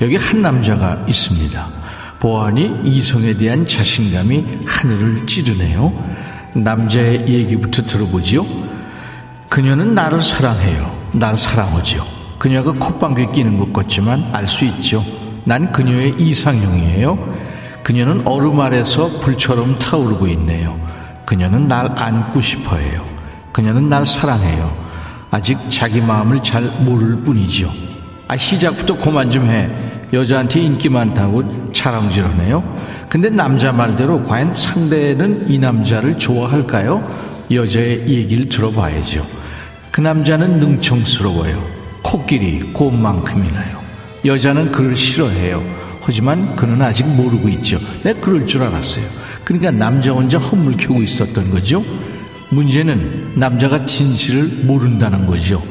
여기 0.00 0.16
한 0.16 0.42
남자가 0.42 1.04
있습니다. 1.06 1.68
보아하니 2.18 2.80
이성에 2.82 3.34
대한 3.34 3.64
자신감이 3.64 4.44
하늘을 4.66 5.24
찌르네요. 5.24 5.92
남자의 6.54 7.28
얘기부터 7.28 7.82
들어보지요. 7.82 8.44
그녀는 9.48 9.94
나를 9.94 10.20
사랑해요. 10.20 10.98
난 11.12 11.36
사랑하죠. 11.36 12.04
그녀가 12.40 12.72
콧방귀 12.72 13.26
끼는 13.32 13.56
것 13.56 13.72
같지만 13.72 14.30
알 14.32 14.48
수 14.48 14.64
있죠. 14.64 15.04
난 15.44 15.70
그녀의 15.70 16.16
이상형이에요. 16.18 17.59
그녀는 17.82 18.26
얼음 18.26 18.60
아래서 18.60 19.08
불처럼 19.20 19.78
타오르고 19.78 20.26
있네요. 20.28 20.78
그녀는 21.26 21.66
날 21.66 21.90
안고 21.96 22.40
싶어 22.40 22.76
해요. 22.76 23.04
그녀는 23.52 23.88
날 23.88 24.06
사랑해요. 24.06 24.76
아직 25.30 25.58
자기 25.68 26.00
마음을 26.00 26.42
잘 26.42 26.62
모를 26.80 27.16
뿐이죠. 27.16 27.70
아, 28.28 28.36
시작부터 28.36 28.96
그만 28.96 29.30
좀 29.30 29.48
해. 29.50 29.70
여자한테 30.12 30.60
인기 30.60 30.88
많다고 30.88 31.72
자랑질하네요. 31.72 32.62
근데 33.08 33.30
남자 33.30 33.72
말대로 33.72 34.24
과연 34.24 34.54
상대는 34.54 35.48
이 35.50 35.58
남자를 35.58 36.16
좋아할까요? 36.18 37.02
여자의 37.50 38.08
얘기를 38.08 38.48
들어봐야죠. 38.48 39.26
그 39.90 40.00
남자는 40.00 40.60
능청스러워요. 40.60 41.58
코끼리 42.02 42.72
곰만큼이나요. 42.72 43.80
여자는 44.24 44.70
그를 44.70 44.96
싫어해요. 44.96 45.79
하지만 46.00 46.56
그는 46.56 46.80
아직 46.82 47.06
모르고 47.06 47.48
있죠. 47.50 47.78
내 48.02 48.14
그럴 48.14 48.46
줄 48.46 48.62
알았어요. 48.62 49.04
그러니까 49.44 49.70
남자 49.70 50.12
혼자 50.12 50.38
헛물 50.38 50.76
켜고 50.76 51.02
있었던 51.02 51.50
거죠. 51.50 51.84
문제는 52.50 53.34
남자가 53.36 53.86
진실을 53.86 54.64
모른다는 54.64 55.26
거죠. 55.26 55.62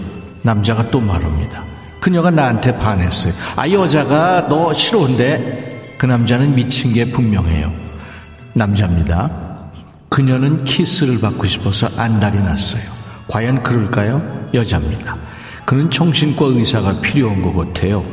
남자가 0.42 0.90
또 0.92 1.00
말합니다. 1.00 1.64
그녀가 2.00 2.32
나한테 2.32 2.78
반했어요. 2.78 3.34
아, 3.56 3.70
여자가 3.70 4.48
너 4.48 4.74
싫어한데 4.74 5.96
그 5.98 6.06
남자는 6.06 6.56
미친 6.56 6.94
게 6.94 7.06
분명해요. 7.06 7.72
남자입니다. 8.54 9.30
그녀는 10.08 10.64
키스를 10.64 11.20
받고 11.20 11.46
싶어서 11.46 11.90
안달이 11.98 12.40
났어요. 12.40 12.84
과연 13.28 13.62
그럴까요? 13.64 14.48
여자입니다. 14.54 15.18
그는 15.66 15.92
정신과 15.92 16.46
의사가 16.46 17.02
필요한 17.02 17.42
것 17.42 17.54
같아요. 17.54 18.04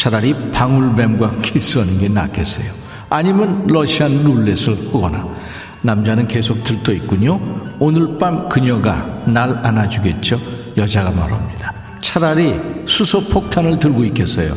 차라리 0.00 0.34
방울뱀과 0.50 1.42
키스하는 1.42 1.98
게 1.98 2.08
낫겠어요. 2.08 2.72
아니면 3.10 3.66
러시안 3.66 4.24
룰렛을 4.24 4.94
하거나 4.94 5.28
남자는 5.82 6.26
계속 6.26 6.64
들떠 6.64 6.94
있군요. 6.94 7.38
오늘 7.78 8.16
밤 8.16 8.48
그녀가 8.48 9.04
날 9.26 9.50
안아주겠죠. 9.62 10.40
여자가 10.78 11.10
말합니다. 11.10 11.74
차라리 12.00 12.58
수소폭탄을 12.86 13.78
들고 13.78 14.02
있겠어요. 14.04 14.56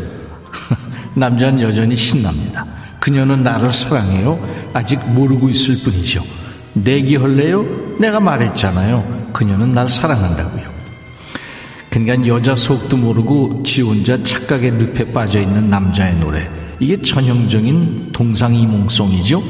남자는 1.14 1.62
여전히 1.62 1.94
신납니다. 1.98 2.66
그녀는 3.02 3.44
나를 3.44 3.74
사랑해요. 3.74 4.40
아직 4.74 4.98
모르고 5.12 5.50
있을 5.50 5.84
뿐이죠. 5.84 6.24
내기할래요? 6.72 7.66
내가 8.00 8.22
말했잖아요. 8.22 9.32
그녀는 9.34 9.74
날 9.74 9.90
사랑한다고요. 9.90 10.73
그러니까 11.94 12.26
여자 12.26 12.56
속도 12.56 12.98
모르고 12.98 13.62
지 13.62 13.84
혼자 13.84 14.22
착각의 14.24 14.72
늪에 14.72 15.12
빠져 15.12 15.40
있는 15.40 15.70
남자의 15.70 16.16
노래. 16.16 16.50
이게 16.80 17.00
전형적인 17.00 18.10
동상이몽 18.12 18.90
song이죠. 18.90 19.44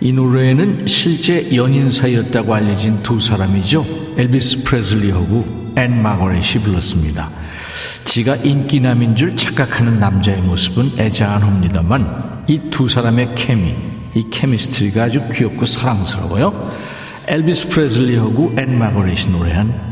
이 0.00 0.12
노래에는 0.12 0.88
실제 0.88 1.54
연인 1.54 1.88
사이였다고 1.88 2.52
알려진 2.52 3.00
두 3.04 3.20
사람이죠. 3.20 3.86
엘비스 4.18 4.64
프레슬리하고 4.64 5.72
앤 5.76 6.02
마거렛이 6.02 6.64
불렀습니다. 6.64 7.30
지가 8.06 8.34
인기남인 8.36 9.14
줄 9.14 9.36
착각하는 9.36 10.00
남자의 10.00 10.42
모습은 10.42 10.98
애잔합니다만 10.98 12.42
이 12.48 12.58
두 12.72 12.88
사람의 12.88 13.36
케미, 13.36 13.72
이 14.16 14.24
chemistry가 14.28 15.04
아주 15.04 15.22
귀엽고 15.30 15.64
사랑스러워요. 15.64 16.72
엘비스 17.28 17.68
프레슬리하고 17.68 18.56
앤 18.58 18.76
마거렛이 18.76 19.30
노래한 19.30 19.91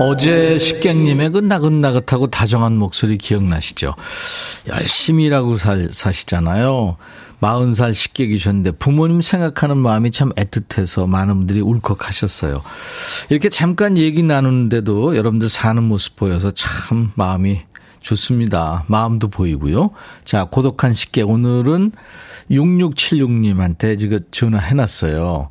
어제 0.00 0.58
식객님의 0.58 1.30
그 1.30 1.38
나긋나긋하고 1.38 2.28
다정한 2.28 2.76
목소리 2.76 3.18
기억나시죠? 3.18 3.94
열심히 4.68 5.24
일하고 5.24 5.56
살, 5.58 5.88
사시잖아요. 5.92 6.96
40살 7.40 7.94
식객이셨는데 7.94 8.72
부모님 8.72 9.20
생각하는 9.20 9.76
마음이 9.76 10.10
참 10.10 10.30
애틋해서 10.30 11.06
많은 11.06 11.36
분들이 11.36 11.60
울컥하셨어요. 11.60 12.60
이렇게 13.30 13.48
잠깐 13.48 13.96
얘기 13.96 14.22
나누는데도 14.22 15.16
여러분들 15.16 15.48
사는 15.48 15.82
모습 15.82 16.16
보여서 16.16 16.50
참 16.50 17.12
마음이 17.14 17.60
좋습니다. 18.00 18.84
마음도 18.88 19.28
보이고요. 19.28 19.90
자, 20.24 20.46
고독한 20.50 20.94
식객 20.94 21.28
오늘은 21.28 21.92
6676님한테 22.50 23.98
지금 23.98 24.20
전화해놨어요. 24.30 25.48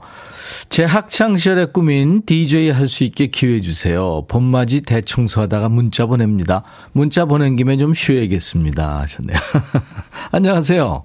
제 0.69 0.83
학창시절의 0.83 1.67
꿈인 1.73 2.23
DJ 2.25 2.69
할 2.71 2.87
수 2.89 3.03
있게 3.03 3.27
기회 3.27 3.61
주세요. 3.61 4.23
봄맞이 4.27 4.81
대청소하다가 4.81 5.69
문자 5.69 6.05
보냅니다. 6.07 6.63
문자 6.91 7.25
보낸 7.25 7.55
김에 7.55 7.77
좀 7.77 7.93
쉬어야겠습니다. 7.93 9.01
하셨네요. 9.01 9.37
안녕하세요. 10.31 11.03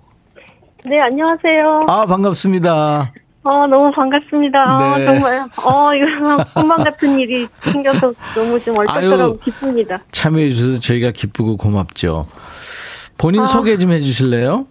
네, 0.86 1.00
안녕하세요. 1.00 1.82
아, 1.86 2.06
반갑습니다. 2.06 3.12
어, 3.46 3.66
너무 3.66 3.90
반갑습니다. 3.92 4.58
네. 4.78 4.84
어, 4.84 5.04
정말, 5.12 5.38
어, 5.62 5.90
이거 5.94 6.44
꿈만 6.54 6.82
같은 6.84 7.18
일이 7.18 7.46
생겨서 7.56 8.14
너무 8.34 8.58
좀 8.60 8.78
얼떨떨하고 8.78 9.38
기쁩니다. 9.40 9.98
참여해 10.10 10.50
주셔서 10.50 10.80
저희가 10.80 11.10
기쁘고 11.10 11.58
고맙죠. 11.58 12.26
본인 13.18 13.42
아, 13.42 13.44
소개 13.46 13.76
좀 13.76 13.92
해주실래요? 13.92 14.64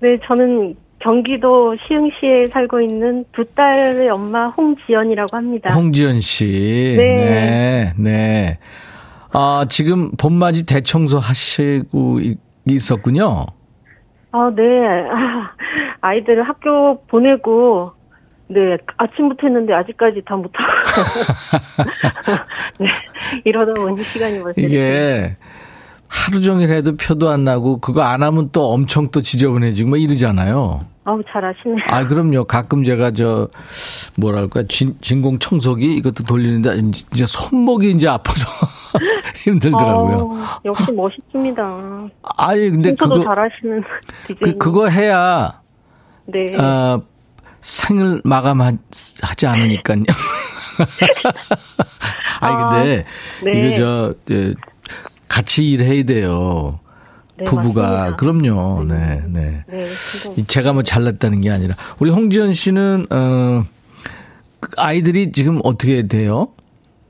네, 0.00 0.18
저는 0.28 0.76
경기도 1.04 1.76
시흥시에 1.86 2.44
살고 2.50 2.80
있는 2.80 3.26
두 3.32 3.44
딸의 3.44 4.08
엄마 4.08 4.48
홍지연이라고 4.48 5.36
합니다. 5.36 5.74
홍지연 5.74 6.20
씨. 6.20 6.94
네. 6.96 7.14
네. 7.14 7.92
네. 7.98 8.58
아, 9.30 9.66
지금 9.68 10.12
봄맞이 10.12 10.64
대청소 10.64 11.18
하시고 11.18 12.20
있었군요. 12.64 13.44
아, 14.32 14.50
네. 14.56 14.62
아이들을 16.00 16.42
학교 16.44 17.04
보내고, 17.04 17.92
네, 18.48 18.78
아침부터 18.96 19.46
했는데 19.46 19.74
아직까지 19.74 20.22
다 20.24 20.36
못하고. 20.36 20.72
네, 22.80 22.88
이러다 23.44 23.74
보니 23.74 24.02
시간이 24.04 24.40
벌써. 24.40 24.58
이게 24.58 25.36
하루 26.14 26.40
종일 26.40 26.70
해도 26.70 26.96
표도 26.96 27.28
안 27.28 27.44
나고, 27.44 27.78
그거 27.78 28.02
안 28.02 28.22
하면 28.22 28.50
또 28.52 28.70
엄청 28.72 29.10
또 29.10 29.20
지저분해지고 29.20 29.88
뭐 29.90 29.98
이러잖아요. 29.98 30.86
아우, 31.06 31.20
잘 31.30 31.44
아시네요. 31.44 31.84
아, 31.88 32.06
그럼요. 32.06 32.44
가끔 32.44 32.84
제가 32.84 33.10
저, 33.10 33.48
뭐랄까, 34.16 34.62
진, 34.68 34.96
진공 35.02 35.38
청소기 35.38 35.96
이것도 35.96 36.24
돌리는데, 36.24 36.78
이제 37.12 37.26
손목이 37.26 37.90
이제 37.90 38.08
아파서 38.08 38.46
힘들더라고요. 39.44 40.16
어, 40.16 40.60
역시 40.64 40.92
멋있습니다. 40.92 41.62
아니, 42.36 42.70
근데 42.70 42.94
그거. 42.94 43.22
잘하시는 43.24 43.82
그, 44.40 44.56
그거 44.56 44.88
해야. 44.88 45.60
네. 46.26 46.56
어, 46.56 47.02
생을 47.60 48.22
마감하지 48.24 49.46
않으니까요. 49.46 50.04
아니, 52.40 52.56
근데, 52.56 53.04
아, 53.04 53.44
네. 53.44 53.68
이거 53.68 53.76
저, 53.76 54.14
예, 54.30 54.54
같이 55.34 55.72
일해야 55.72 56.04
돼요. 56.04 56.78
네, 57.36 57.44
부부가 57.44 57.82
맞습니다. 58.14 58.16
그럼요. 58.16 58.84
네, 58.84 59.22
네. 59.26 59.64
네. 59.68 59.84
네 60.36 60.44
제가 60.46 60.72
뭐 60.72 60.84
잘났다는 60.84 61.40
게 61.40 61.50
아니라 61.50 61.74
우리 61.98 62.10
홍지연 62.12 62.54
씨는 62.54 63.06
어 63.10 63.64
아이들이 64.76 65.32
지금 65.32 65.60
어떻게 65.64 66.06
돼요? 66.06 66.50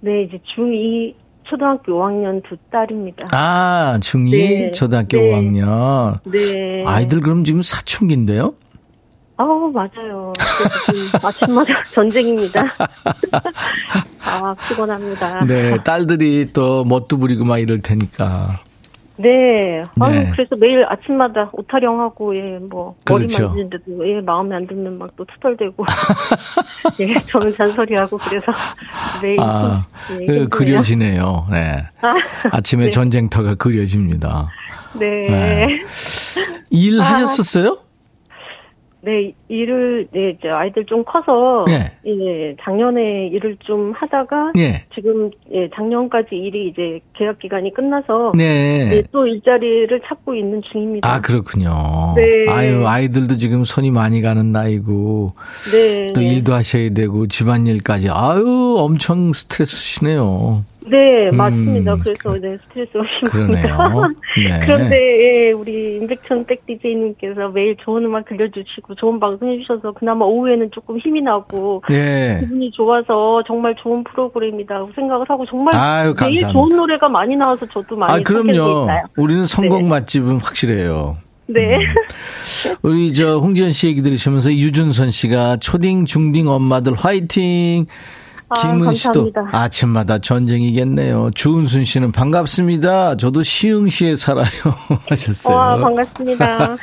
네, 0.01 0.23
이제 0.23 0.41
중2 0.57 1.15
초등학교 1.45 1.93
5학년 1.93 2.43
두 2.49 2.57
딸입니다. 2.73 3.29
아, 3.33 3.99
중2 4.01 4.31
네. 4.31 4.71
초등학교 4.71 5.19
네. 5.19 5.31
5학년. 5.31 6.19
네. 6.25 6.83
아이들 6.87 7.21
그럼 7.21 7.45
지금 7.45 7.61
사춘기인데요? 7.61 8.55
아, 9.37 9.45
맞아요. 9.45 10.33
아침마다 11.23 11.75
전쟁입니다. 11.93 12.65
아, 14.35 14.57
피곤합니다. 14.68 15.44
네, 15.47 15.77
딸들이 15.85 16.51
또 16.53 16.85
멋도 16.85 17.18
부리고 17.18 17.44
막 17.44 17.59
이럴 17.59 17.81
테니까. 17.81 18.61
네. 19.16 19.85
아유, 20.01 20.12
네. 20.12 20.31
그래서 20.33 20.57
매일 20.59 20.85
아침마다 20.88 21.49
오타령하고, 21.53 22.37
예, 22.37 22.59
뭐, 22.59 22.97
그렇죠. 23.05 23.38
머리 23.38 23.49
만지는데도, 23.49 24.09
예, 24.09 24.20
마음에 24.20 24.57
안 24.57 24.66
들면 24.66 24.99
막 24.99 25.11
또 25.16 25.25
투덜대고. 25.25 25.85
예, 26.99 27.14
저는 27.31 27.55
잔소리하고, 27.55 28.18
그래서 28.18 28.47
매일. 29.23 29.38
아, 29.40 29.85
예, 30.20 30.27
그, 30.27 30.49
그려지네요. 30.49 31.47
네. 31.51 31.85
아, 32.51 32.61
침에 32.61 32.87
네. 32.87 32.90
전쟁터가 32.90 33.55
그려집니다. 33.55 34.49
네. 34.94 35.29
네. 35.31 35.79
일하셨었어요? 36.70 37.79
네, 39.05 39.33
일을 39.49 40.09
네, 40.12 40.31
이제 40.31 40.49
아이들 40.49 40.85
좀 40.87 41.05
커서 41.05 41.64
예. 41.69 41.93
예, 42.07 42.57
작년에 42.62 43.29
일을 43.29 43.57
좀 43.61 43.93
하다가 43.93 44.53
예. 44.57 44.85
지금 44.95 45.31
예, 45.53 45.69
작년까지 45.75 46.35
일이 46.35 46.69
이제 46.69 47.01
계약 47.14 47.38
기간이 47.38 47.73
끝나서 47.75 48.33
네. 48.35 48.90
예, 48.93 49.03
또 49.12 49.27
일자리를 49.27 50.01
찾고 50.07 50.35
있는 50.35 50.62
중입니다. 50.62 51.12
아, 51.12 51.21
그렇군요. 51.21 52.14
네. 52.17 52.51
아유, 52.51 52.87
아이들도 52.87 53.37
지금 53.37 53.64
손이 53.64 53.90
많이 53.90 54.23
가는 54.23 54.53
나이고 54.53 55.33
네. 55.71 56.07
또 56.14 56.23
일도 56.23 56.55
하셔야 56.55 56.90
되고 56.90 57.27
집안일까지 57.27 58.09
아유, 58.11 58.77
엄청 58.79 59.33
스트레스시네요. 59.33 60.64
네, 60.87 61.29
음, 61.31 61.37
맞습니다. 61.37 61.97
그래서 61.97 62.33
네, 62.40 62.59
스트레스가 62.68 63.05
심합니다. 63.31 63.88
네. 64.37 64.61
그런데 64.64 64.97
예, 65.47 65.53
우리 65.53 65.97
임백천 65.97 66.47
백 66.47 66.66
DJ님께서 66.66 67.49
매일 67.49 67.77
좋은 67.77 68.05
음악 68.05 68.29
들려주시고 68.29 68.88
또 68.88 68.94
좋은 68.94 69.20
방송 69.20 69.51
해주셔서 69.51 69.92
그나마 69.92 70.25
오후에는 70.25 70.70
조금 70.73 70.99
힘이 70.99 71.23
나고 71.23 71.83
예. 71.90 72.38
기분이 72.40 72.70
좋아서 72.73 73.42
정말 73.47 73.75
좋은 73.77 74.05
프로그램이다 74.05 74.87
생각을 74.94 75.25
하고 75.29 75.47
정말 75.47 75.75
아유, 75.75 76.14
매일 76.20 76.49
좋은 76.49 76.77
노래가 76.77 77.09
많이 77.09 77.37
나와서 77.37 77.66
저도 77.73 77.97
많이 77.97 78.12
아, 78.12 78.23
그럼요. 78.23 78.87
우리는 79.16 79.47
성공 79.47 79.85
네. 79.85 79.88
맛집은 79.88 80.40
확실해요. 80.40 81.16
네. 81.47 81.77
음. 81.77 82.77
우리 82.83 83.12
저 83.12 83.38
홍지연 83.38 83.70
씨 83.70 83.88
얘기 83.88 84.03
들으시면서 84.03 84.53
유준선 84.53 85.11
씨가 85.11 85.59
초딩 85.59 86.05
중딩 86.07 86.49
엄마들 86.49 86.94
화이팅. 86.94 87.87
아, 88.57 88.73
김은 88.73 88.93
씨도 88.93 89.33
아침마다 89.53 90.19
전쟁이겠네요. 90.19 91.31
주은순 91.35 91.85
씨는 91.85 92.12
반갑습니다. 92.12 93.17
저도 93.17 93.43
시흥시에 93.43 94.17
살아요. 94.17 94.47
하셨어요. 95.09 95.57
와, 95.57 95.77
반갑습니다. 95.79 96.77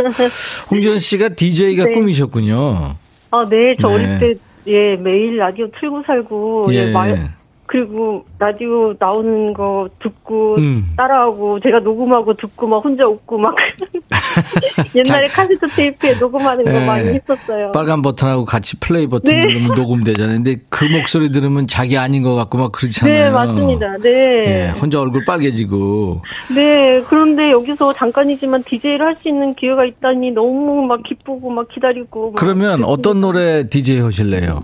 홍지연 0.70 0.98
씨가 0.98 1.30
DJ가 1.30 1.84
네. 1.84 1.92
꿈이셨군요. 1.92 2.94
아, 3.30 3.46
네. 3.48 3.76
저 3.80 3.88
네. 3.88 3.94
어릴 3.94 4.18
때, 4.18 4.34
예, 4.66 4.96
매일 4.96 5.36
라디오 5.36 5.68
틀고 5.78 6.02
살고, 6.06 6.68
예, 6.72 6.88
예 6.88 6.92
말, 6.92 7.32
그리고 7.66 8.24
라디오 8.38 8.94
나오는 8.98 9.52
거 9.52 9.88
듣고 10.00 10.56
음. 10.56 10.92
따라하고 10.96 11.60
제가 11.60 11.80
녹음하고 11.80 12.34
듣고 12.34 12.66
막 12.68 12.84
혼자 12.84 13.06
웃고 13.06 13.38
막 13.38 13.54
옛날에 14.94 15.28
자, 15.28 15.34
카세트 15.42 15.66
테이프에 15.74 16.14
녹음하는 16.18 16.64
거 16.64 16.70
네. 16.70 16.86
많이 16.86 17.08
했었어요. 17.08 17.72
빨간 17.72 18.02
버튼하고 18.02 18.44
같이 18.44 18.78
플레이 18.78 19.06
버튼 19.06 19.32
네. 19.32 19.46
누르면 19.46 19.74
녹음되잖아요. 19.74 20.36
근데 20.36 20.56
그 20.68 20.84
목소리 20.84 21.30
들으면 21.32 21.66
자기 21.66 21.98
아닌 21.98 22.22
것 22.22 22.34
같고 22.34 22.58
막 22.58 22.72
그렇잖아요. 22.72 23.14
네, 23.24 23.30
맞습니다. 23.30 23.96
네. 23.98 24.10
네 24.44 24.70
혼자 24.80 25.00
얼굴 25.00 25.24
빨개지고. 25.24 26.22
네, 26.54 27.00
그런데 27.08 27.50
여기서 27.50 27.92
잠깐이지만 27.92 28.62
DJ를 28.62 29.04
할 29.04 29.16
수 29.16 29.28
있는 29.28 29.54
기회가 29.54 29.86
있다니 29.86 30.32
너무 30.32 30.82
막 30.86 31.02
기쁘고 31.02 31.48
막 31.50 31.68
기다리고. 31.68 32.32
막 32.32 32.34
그러면 32.38 32.84
어떤 32.84 33.22
노래 33.22 33.64
DJ 33.64 34.00
하실래요? 34.00 34.62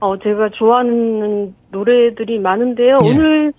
어, 0.00 0.18
제가 0.18 0.48
좋아하는 0.54 1.54
노래들이 1.70 2.38
많은데요. 2.38 2.98
예. 3.04 3.08
오늘 3.08 3.52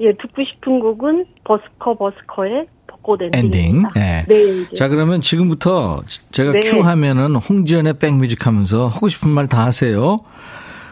예 0.00 0.12
듣고 0.12 0.42
싶은 0.44 0.80
곡은 0.80 1.26
버스커 1.44 1.96
버스커의 1.96 2.66
벚꽃 2.88 3.20
엔딩. 3.32 3.84
네. 3.94 4.24
네. 4.26 4.64
자 4.74 4.88
그러면 4.88 5.20
지금부터 5.20 6.02
제가 6.32 6.52
네. 6.52 6.60
큐 6.60 6.80
하면은 6.80 7.36
홍지연의 7.36 7.98
백뮤직 7.98 8.44
하면서 8.46 8.88
하고 8.88 9.08
싶은 9.08 9.30
말 9.30 9.46
다 9.46 9.64
하세요. 9.66 10.18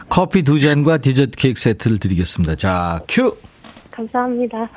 커피 0.09 0.43
두 0.43 0.59
잔과 0.59 0.97
디저트 0.99 1.31
케이크 1.37 1.59
세트를 1.59 1.99
드리겠습니다. 1.99 2.55
자 2.55 2.99
큐. 3.09 3.35
감사합니다. 3.91 4.69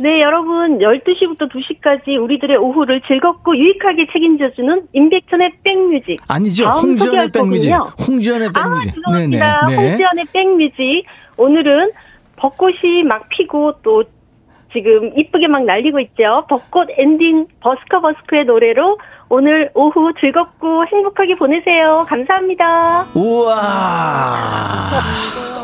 네, 0.00 0.22
여러분 0.22 0.78
12시부터 0.78 1.50
2시까지 1.50 2.18
우리들의 2.18 2.56
오후를 2.56 3.02
즐겁고 3.06 3.54
유익하게 3.54 4.06
책임져주는 4.10 4.88
임백천의 4.94 5.52
백뮤직. 5.62 6.18
아니죠. 6.26 6.68
홍지연의 6.68 7.30
백뮤직. 7.30 7.72
홍지연의 8.08 8.50
백뮤직. 8.50 8.94
아, 9.04 9.12
네네. 9.12 9.38
네. 9.68 9.76
홍지연의 9.76 10.24
백뮤직. 10.32 11.04
오늘은 11.36 11.92
벚꽃이 12.36 13.02
막 13.06 13.28
피고 13.28 13.74
또 13.82 14.04
지금 14.72 15.12
이쁘게 15.16 15.48
막 15.48 15.64
날리고 15.64 15.98
있죠. 16.00 16.44
벚꽃 16.48 16.88
엔딩 16.96 17.46
버스커 17.60 18.00
버스커의 18.00 18.44
노래로 18.44 18.98
오늘 19.28 19.70
오후 19.74 20.12
즐겁고 20.20 20.86
행복하게 20.86 21.36
보내세요. 21.36 22.04
감사합니다. 22.08 23.06
우와. 23.14 25.00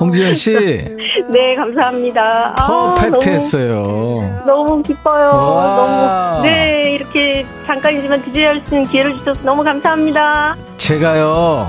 홍지연 0.00 0.34
씨. 0.34 0.52
네, 1.32 1.54
감사합니다. 1.56 2.54
perfect 2.54 3.28
했어요. 3.28 3.82
너무, 3.82 4.66
너무 4.66 4.82
기뻐요. 4.82 5.32
너무. 5.32 6.42
네, 6.42 6.92
이렇게 6.94 7.44
잠깐이지만 7.66 8.22
DJ 8.22 8.44
할수 8.44 8.74
있는 8.74 8.88
기회를 8.88 9.14
주셔서 9.14 9.40
너무 9.42 9.64
감사합니다. 9.64 10.56
제가요. 10.76 11.66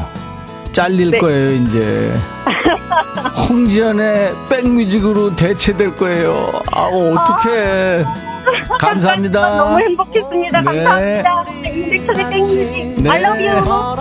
잘릴 0.78 1.10
네. 1.10 1.18
거예요, 1.18 1.54
이제. 1.54 2.13
홍지연의 3.50 4.36
백뮤직으로 4.48 5.36
대체될 5.36 5.96
거예요. 5.96 6.52
아우, 6.72 7.16
어떡해. 7.16 8.06
감사합니다. 8.80 9.58
너무 9.58 9.80
행복했습니다. 9.80 10.62
네. 10.62 10.84
감사합니다. 11.24 11.70
인백천의 11.70 12.30
땡뮤직. 12.30 13.04
네. 13.04 13.10
I 13.10 13.24
love 13.24 13.48
you. 13.48 13.98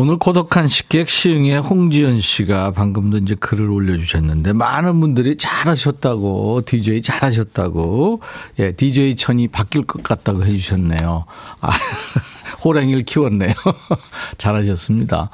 오늘 0.00 0.16
고독한 0.16 0.68
식객 0.68 1.08
시흥의 1.08 1.58
홍지연 1.58 2.20
씨가 2.20 2.70
방금도 2.70 3.18
이제 3.18 3.34
글을 3.34 3.68
올려주셨는데 3.68 4.52
많은 4.52 5.00
분들이 5.00 5.36
잘하셨다고 5.36 6.62
DJ 6.64 7.02
잘하셨다고 7.02 8.20
예 8.60 8.70
DJ 8.70 9.16
천이 9.16 9.48
바뀔 9.48 9.84
것 9.86 10.04
같다고 10.04 10.44
해주셨네요. 10.44 11.24
아, 11.60 11.70
호랑이를 12.64 13.02
키웠네요. 13.02 13.52
잘하셨습니다. 14.38 15.30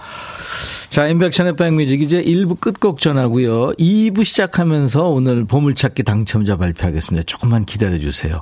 자, 0.94 1.08
인백션의 1.08 1.56
백뮤직 1.56 2.02
이제 2.02 2.22
1부 2.22 2.60
끝곡 2.60 3.00
전하고요. 3.00 3.72
2부 3.72 4.24
시작하면서 4.24 5.08
오늘 5.08 5.44
보물찾기 5.44 6.04
당첨자 6.04 6.56
발표하겠습니다. 6.56 7.24
조금만 7.24 7.64
기다려주세요. 7.64 8.40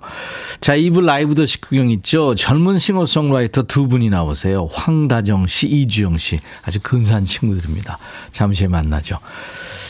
자, 0.61 0.77
2부 0.77 1.03
라이브 1.03 1.35
더시 1.35 1.63
구경 1.63 1.89
있죠? 1.91 2.35
젊은 2.35 2.79
싱어송라이터 2.79 3.63
두 3.63 3.89
분이 3.89 4.11
나오세요. 4.11 4.69
황다정 4.71 5.47
씨, 5.47 5.67
이주영 5.67 6.19
씨. 6.19 6.41
아주 6.63 6.79
근사한 6.83 7.25
친구들입니다. 7.25 7.97
잠시 8.33 8.69
만나죠. 8.69 9.19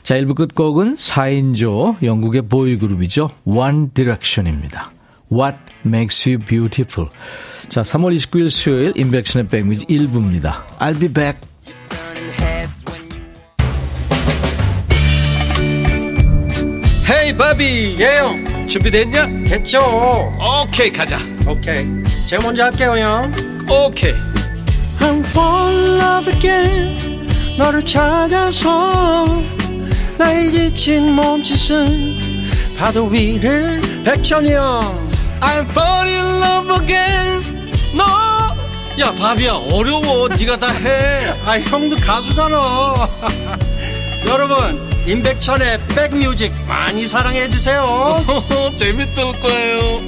자, 0.05 0.15
1부 0.17 0.37
끝곡은 0.37 0.95
4인조 0.95 2.03
영국의 2.05 2.43
보이그룹이죠. 2.43 3.31
One 3.45 3.89
Direction입니다. 3.93 4.93
What 5.33 5.59
makes 5.85 6.29
you 6.29 6.39
beautiful? 6.39 7.11
자, 7.73 7.81
3월 7.81 8.15
29일 8.19 8.51
수요일 8.51 8.93
인백션의 8.97 9.49
백뮤직 9.49 9.89
1부입니다. 9.89 10.63
I'll 10.79 11.01
be 11.01 11.09
back. 11.09 11.41
헤이 17.11 17.35
바비. 17.35 17.97
예영. 17.99 18.69
준비됐냐? 18.69 19.27
됐죠. 19.47 19.81
오케이 20.39 20.93
가자. 20.93 21.19
오케이. 21.49 21.87
제가 22.29 22.43
먼저 22.43 22.65
할게요 22.65 22.91
형. 22.99 23.33
오케이. 23.71 24.13
I'm 25.01 25.21
fall 25.21 25.75
in 25.75 25.99
love 25.99 26.31
again. 26.31 27.27
너를 27.57 27.83
찾아서 27.87 29.43
나의 30.19 30.51
지친 30.51 31.13
몸짓은 31.13 32.77
파도 32.79 33.07
위를 33.07 33.81
백천이 34.05 34.53
형. 34.53 35.11
I'm 35.41 35.67
fall 35.71 36.07
in 36.07 36.43
love 36.43 36.83
again 36.83 37.52
너! 37.97 38.33
야 39.01 39.11
바비야 39.13 39.53
어려워. 39.53 40.29
네가 40.29 40.59
다 40.59 40.71
해. 40.71 41.33
아 41.47 41.59
형도 41.59 41.97
가수잖아. 41.97 42.57
여러분 44.29 44.81
임백천의 45.07 45.81
백뮤직 45.89 46.53
많이 46.69 47.07
사랑해 47.09 47.49
주세요. 47.49 47.83
재밌을 48.77 49.25
거예요. 49.41 50.01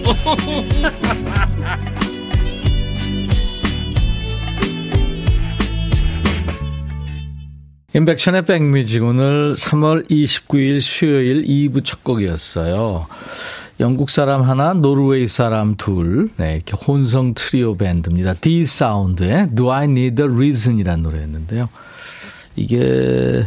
임백천의 7.94 8.44
백뮤직 8.44 9.04
오늘 9.04 9.52
3월 9.52 10.10
29일 10.10 10.80
수요일 10.80 11.42
2부 11.42 11.84
첫 11.84 12.02
곡이었어요. 12.04 13.06
영국 13.84 14.08
사람 14.08 14.40
하나, 14.40 14.72
노르웨이 14.72 15.28
사람 15.28 15.76
둘, 15.76 16.30
네, 16.38 16.54
이렇게 16.54 16.74
혼성 16.74 17.34
트리오 17.34 17.74
밴드입니다. 17.74 18.32
D 18.32 18.64
사운드의 18.64 19.50
Do 19.54 19.70
I 19.70 19.84
Need 19.84 20.22
a 20.22 20.26
Reason이라는 20.26 21.02
노래였는데요. 21.02 21.68
이게 22.56 23.46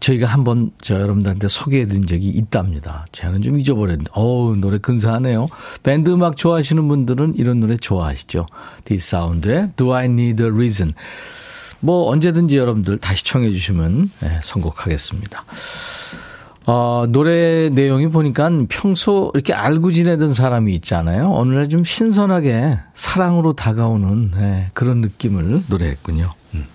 저희가 0.00 0.26
한번 0.26 0.70
저 0.80 0.98
여러분들한테 0.98 1.48
소개해드린 1.48 2.06
적이 2.06 2.28
있답니다. 2.28 3.04
제가는 3.12 3.42
좀 3.42 3.60
잊어버렸는데, 3.60 4.10
어우, 4.14 4.56
노래 4.56 4.78
근사하네요. 4.78 5.48
밴드 5.82 6.08
음악 6.08 6.38
좋아하시는 6.38 6.88
분들은 6.88 7.34
이런 7.36 7.60
노래 7.60 7.76
좋아하시죠. 7.76 8.46
D 8.86 8.98
사운드의 8.98 9.72
Do 9.76 9.92
I 9.92 10.06
Need 10.06 10.42
a 10.42 10.48
Reason. 10.48 10.94
뭐 11.80 12.10
언제든지 12.10 12.56
여러분들 12.56 12.96
다시 12.96 13.22
청해 13.22 13.50
주시면 13.50 14.12
네, 14.20 14.40
선곡하겠습니다. 14.42 15.44
어, 16.66 17.06
노래 17.08 17.68
내용이 17.70 18.08
보니까 18.08 18.50
평소 18.68 19.30
이렇게 19.34 19.52
알고 19.52 19.90
지내던 19.90 20.32
사람이 20.32 20.74
있잖아요. 20.76 21.30
오늘날 21.30 21.68
좀 21.68 21.84
신선하게 21.84 22.78
사랑으로 22.94 23.54
다가오는 23.54 24.30
네, 24.36 24.70
그런 24.72 25.00
느낌을 25.00 25.64
노래했군요. 25.68 26.30
음. 26.54 26.66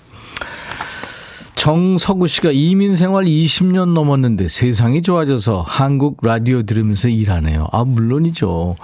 정서구 1.55 2.27
씨가 2.27 2.51
이민 2.51 2.95
생활 2.95 3.25
20년 3.25 3.93
넘었는데 3.93 4.47
세상이 4.47 5.01
좋아져서 5.01 5.63
한국 5.65 6.19
라디오 6.21 6.63
들으면서 6.63 7.07
일하네요. 7.07 7.67
아, 7.71 7.83
물론이죠. 7.83 8.75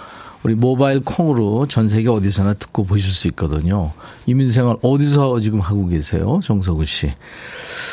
우리 0.44 0.56
모바일 0.56 1.00
콩으로 1.00 1.68
전 1.68 1.88
세계 1.88 2.10
어디서나 2.10 2.54
듣고 2.56 2.84
보실 2.84 3.12
수 3.12 3.28
있거든요. 3.30 3.92
이민 4.26 4.52
생활 4.52 4.76
어디서 4.82 5.40
지금 5.40 5.62
하고 5.62 5.88
계세요? 5.88 6.42
정서구 6.44 6.86
씨. 6.86 7.14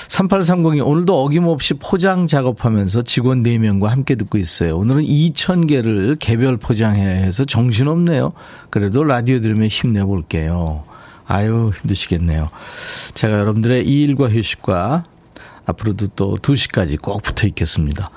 3830이 0.09 0.85
오늘도 0.85 1.23
어김없이 1.25 1.75
포장 1.75 2.27
작업하면서 2.27 3.03
직원 3.03 3.43
4명과 3.45 3.87
함께 3.87 4.17
듣고 4.17 4.39
있어요. 4.39 4.77
오늘은 4.79 5.05
2,000개를 5.05 6.17
개별 6.19 6.57
포장해야 6.57 7.09
해서 7.09 7.45
정신없네요. 7.45 8.33
그래도 8.71 9.05
라디오 9.05 9.41
들으면 9.41 9.69
힘내볼게요. 9.69 10.85
아유, 11.27 11.71
힘드시겠네요. 11.81 12.51
제가 13.15 13.39
여러분들의 13.39 13.87
일과 13.87 14.29
휴식과 14.29 15.05
앞으로도 15.67 16.09
또 16.17 16.37
2시까지 16.37 17.01
꼭 17.01 17.23
붙어 17.23 17.47
있겠습니다. 17.47 18.11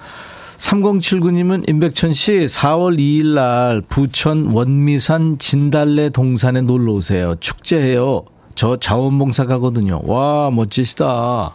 3079님은 0.63 1.67
임백천 1.67 2.13
씨 2.13 2.32
4월 2.45 2.97
2일 2.97 3.34
날 3.34 3.82
부천 3.82 4.47
원미산 4.47 5.38
진달래 5.38 6.10
동산에 6.10 6.62
놀러 6.62 6.93
오세요. 6.93 7.36
축제해요. 7.36 8.23
저 8.56 8.78
자원봉사 8.78 9.45
가거든요. 9.45 9.99
와, 10.06 10.52
멋지시다. 10.52 11.54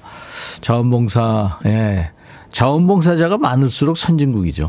자원봉사, 0.61 1.59
예. 1.67 2.11
자원봉사자가 2.51 3.39
많을수록 3.39 3.97
선진국이죠. 3.97 4.69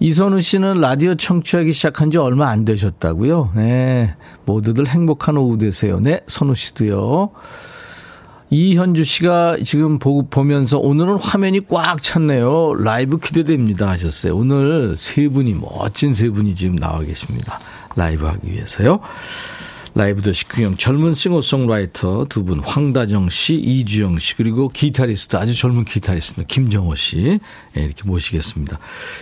이선우 0.00 0.40
씨는 0.40 0.80
라디오 0.80 1.14
청취하기 1.14 1.72
시작한 1.72 2.10
지 2.10 2.18
얼마 2.18 2.48
안 2.48 2.64
되셨다고요? 2.64 3.52
네. 3.54 4.16
모두들 4.46 4.88
행복한 4.88 5.36
오후 5.36 5.58
되세요. 5.58 6.00
네, 6.00 6.22
선우 6.26 6.56
씨도요. 6.56 7.30
이현주 8.52 9.04
씨가 9.04 9.56
지금 9.64 9.98
보, 9.98 10.26
보면서 10.28 10.78
오늘은 10.78 11.16
화면이 11.16 11.68
꽉 11.68 12.02
찼네요. 12.02 12.74
라이브 12.84 13.18
기대됩니다 13.18 13.88
하셨어요. 13.88 14.36
오늘 14.36 14.94
세 14.98 15.26
분이 15.26 15.54
멋진 15.54 16.12
세 16.12 16.28
분이 16.28 16.54
지금 16.54 16.76
나와 16.76 17.00
계십니다. 17.00 17.58
라이브 17.96 18.26
하기 18.26 18.52
위해서요. 18.52 19.00
라이브도 19.94 20.22
식후경 20.22 20.76
젊은 20.76 21.12
싱어송라이터 21.12 22.26
두 22.28 22.42
분 22.44 22.60
황다정 22.60 23.28
씨, 23.30 23.54
이주영 23.54 24.18
씨 24.18 24.36
그리고 24.36 24.68
기타리스트 24.68 25.36
아주 25.36 25.54
젊은 25.54 25.84
기타리스트 25.84 26.44
김정호 26.46 26.94
씨 26.94 27.38
네, 27.74 27.84
이렇게 27.84 28.02
모시겠습니다. 28.04 28.78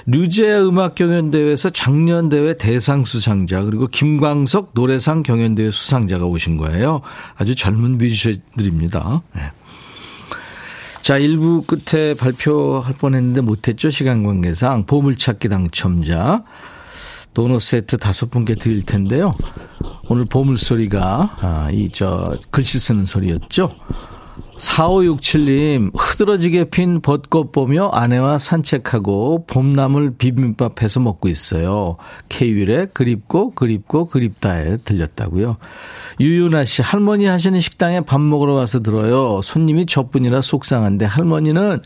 유재하 0.07 0.61
음악 0.61 0.95
경연 0.95 1.33
대회에서 1.33 1.71
작년 1.71 2.29
대회 2.29 2.57
대상 2.57 3.05
수상자 3.05 3.63
그리고 3.63 3.89
김광석 3.89 4.71
노래상 4.75 5.23
경연 5.23 5.57
대회 5.57 5.71
수상자가 5.71 6.25
오신 6.27 6.57
거예요. 6.57 7.03
아주 7.37 7.55
젊은 7.55 7.99
뮤지션들입니다. 7.99 9.23
네. 9.35 9.43
자, 11.03 11.19
1부 11.19 11.67
끝에 11.67 12.15
발표할 12.15 12.95
뻔 12.95 13.15
했는데 13.15 13.41
못했죠. 13.41 13.91
시간 13.91 14.23
관계상 14.23 14.87
보물찾기 14.87 15.49
당첨자 15.49 16.45
도넛 17.35 17.63
세트 17.63 17.99
다섯 17.99 18.31
분께 18.31 18.55
드릴 18.55 18.85
텐데요. 18.85 19.35
오늘 20.09 20.25
보물소리가, 20.25 21.37
아, 21.41 21.69
이, 21.73 21.89
저, 21.89 22.35
글씨 22.51 22.81
쓰는 22.81 23.05
소리였죠. 23.05 23.71
4567님, 24.61 25.91
흐드러지게 25.97 26.65
핀 26.65 27.01
벚꽃 27.01 27.51
보며 27.51 27.89
아내와 27.89 28.39
산책하고 28.39 29.47
봄나물 29.47 30.17
비빔밥 30.17 30.83
해서 30.83 31.01
먹고 31.01 31.29
있어요. 31.29 31.97
케이윌에 32.29 32.87
그립고 32.93 33.51
그립고 33.51 34.07
그립다에 34.07 34.79
들렸다고요. 34.79 35.57
유유나 36.21 36.65
씨, 36.65 36.83
할머니 36.83 37.25
하시는 37.25 37.59
식당에 37.61 38.03
밥 38.03 38.21
먹으러 38.21 38.53
와서 38.53 38.81
들어요. 38.81 39.41
손님이 39.43 39.87
저뿐이라 39.87 40.43
속상한데 40.43 41.07
할머니는 41.07 41.81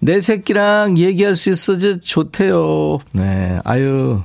내 0.00 0.20
새끼랑 0.20 0.98
얘기할 0.98 1.36
수 1.36 1.50
있어서 1.50 1.98
좋대요. 2.00 2.98
네, 3.12 3.58
아유, 3.64 4.20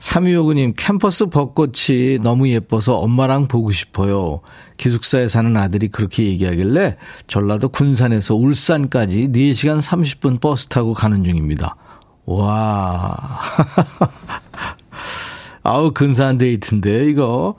3259님, 0.00 0.74
캠퍼스 0.76 1.26
벚꽃이 1.26 2.18
너무 2.22 2.48
예뻐서 2.48 2.98
엄마랑 2.98 3.48
보고 3.48 3.72
싶어요. 3.72 4.40
기숙사에 4.76 5.28
사는 5.28 5.56
아들이 5.56 5.88
그렇게 5.88 6.24
얘기하길래 6.24 6.96
전라도 7.26 7.68
군산에서 7.68 8.34
울산까지 8.34 9.28
4시간 9.28 9.80
30분 9.80 10.40
버스 10.40 10.68
타고 10.68 10.94
가는 10.94 11.24
중입니다. 11.24 11.76
와. 12.26 13.16
아우, 15.62 15.92
근사한 15.92 16.38
데이트인데, 16.38 17.06
이거. 17.06 17.56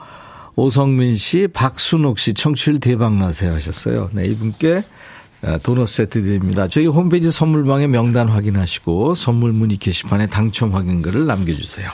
오성민 0.56 1.16
씨, 1.16 1.48
박순옥 1.48 2.20
씨, 2.20 2.34
청취율 2.34 2.80
대박나세요 2.80 3.54
하셨어요. 3.54 4.10
네, 4.14 4.26
이분께 4.26 4.82
아, 5.42 5.58
도넛 5.58 5.88
세트 5.88 6.22
드립니다. 6.22 6.68
저희 6.68 6.86
홈페이지 6.86 7.32
선물방에 7.32 7.88
명단 7.88 8.28
확인하시고 8.28 9.16
선물 9.16 9.54
문의 9.54 9.78
게시판에 9.78 10.28
당첨 10.28 10.74
확인글을 10.74 11.26
남겨주세요. 11.26 11.90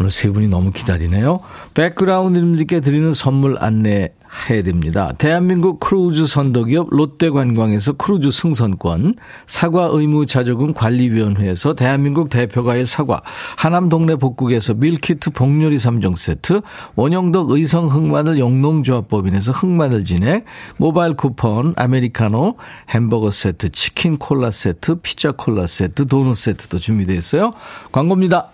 오늘 0.00 0.10
세 0.10 0.30
분이 0.30 0.48
너무 0.48 0.72
기다리네요. 0.72 1.40
백그라운드님들께 1.74 2.80
드리는 2.80 3.12
선물 3.12 3.56
안내해야 3.58 4.62
됩니다. 4.64 5.12
대한민국 5.18 5.80
크루즈 5.80 6.26
선도기업 6.26 6.88
롯데관광에서 6.90 7.94
크루즈 7.94 8.30
승선권, 8.30 9.16
사과 9.46 9.88
의무 9.90 10.26
자조금 10.26 10.72
관리위원회에서 10.72 11.74
대한민국 11.74 12.30
대표과일 12.30 12.86
사과, 12.86 13.22
하남 13.56 13.88
동네 13.88 14.14
복국에서 14.14 14.74
밀키트 14.74 15.30
복요리 15.30 15.76
3종 15.76 16.16
세트, 16.16 16.60
원영덕 16.94 17.50
의성 17.50 17.88
흑마늘 17.88 18.38
영농조합법인에서 18.38 19.52
흑마늘 19.52 20.04
진액, 20.04 20.44
모바일 20.76 21.14
쿠폰, 21.14 21.74
아메리카노, 21.76 22.56
햄버거 22.90 23.30
세트, 23.30 23.70
치킨 23.70 24.16
콜라 24.16 24.50
세트, 24.50 24.96
피자 25.02 25.32
콜라 25.32 25.66
세트, 25.66 26.06
도넛 26.06 26.36
세트도 26.36 26.78
준비되어 26.78 27.16
있어요. 27.16 27.52
광고입니다. 27.90 28.53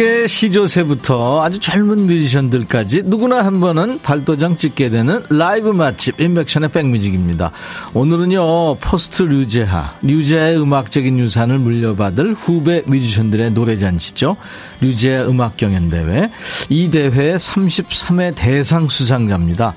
가요계 0.00 0.26
시조새부터 0.26 1.42
아주 1.42 1.60
젊은 1.60 2.06
뮤지션들까지 2.06 3.02
누구나 3.04 3.44
한 3.44 3.60
번은 3.60 4.00
발도장 4.00 4.56
찍게 4.56 4.88
되는 4.88 5.22
라이브 5.28 5.68
맛집 5.68 6.18
인백션의 6.18 6.70
백뮤직입니다. 6.72 7.52
오늘은요 7.92 8.76
포스트 8.76 9.24
류제하, 9.24 9.98
류제의 10.00 10.58
음악적인 10.58 11.18
유산을 11.18 11.58
물려받을 11.58 12.32
후배 12.32 12.82
뮤지션들의 12.86 13.52
노래잔치죠. 13.52 14.36
유재하 14.80 15.28
음악 15.28 15.58
경연대회. 15.58 16.30
이 16.70 16.90
대회 16.90 17.36
33회 17.36 18.34
대상 18.34 18.88
수상자입니다. 18.88 19.74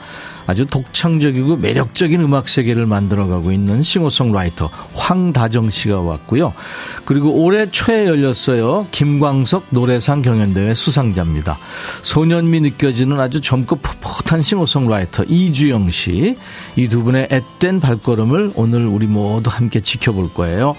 아주 0.53 0.67
독창적이고 0.67 1.57
매력적인 1.57 2.21
음악 2.21 2.47
세계를 2.47 2.85
만들어가고 2.85 3.51
있는 3.51 3.81
싱어송라이터 3.81 4.69
황다정 4.93 5.71
씨가 5.71 6.01
왔고요. 6.01 6.53
그리고 7.05 7.31
올해 7.31 7.71
초에 7.71 8.05
열렸어요. 8.05 8.85
김광석 8.91 9.65
노래상 9.71 10.21
경연대회 10.21 10.75
수상자입니다. 10.75 11.57
소년미 12.03 12.61
느껴지는 12.61 13.19
아주 13.19 13.41
젊고 13.41 13.77
풋풋한 13.77 14.43
싱어송라이터 14.43 15.23
이주영 15.23 15.89
씨. 15.89 16.37
이 16.75 16.87
두 16.87 17.01
분의 17.01 17.29
앳된 17.31 17.79
발걸음을 17.79 18.51
오늘 18.53 18.85
우리 18.85 19.07
모두 19.07 19.49
함께 19.51 19.81
지켜볼 19.81 20.35
거예요. 20.35 20.75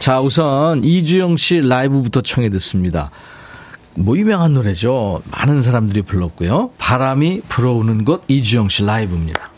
자, 0.00 0.20
우선 0.20 0.82
이주영 0.82 1.36
씨 1.36 1.60
라이브부터 1.60 2.22
청해 2.22 2.50
듣습니다. 2.50 3.08
뭐 3.94 4.16
유명한 4.16 4.54
노래죠. 4.54 5.22
많은 5.30 5.62
사람들이 5.62 6.02
불렀고요. 6.02 6.70
바람이 6.78 7.42
불어오는 7.48 8.04
곳 8.04 8.24
이주영 8.28 8.68
씨 8.68 8.84
라이브입니다. 8.84 9.51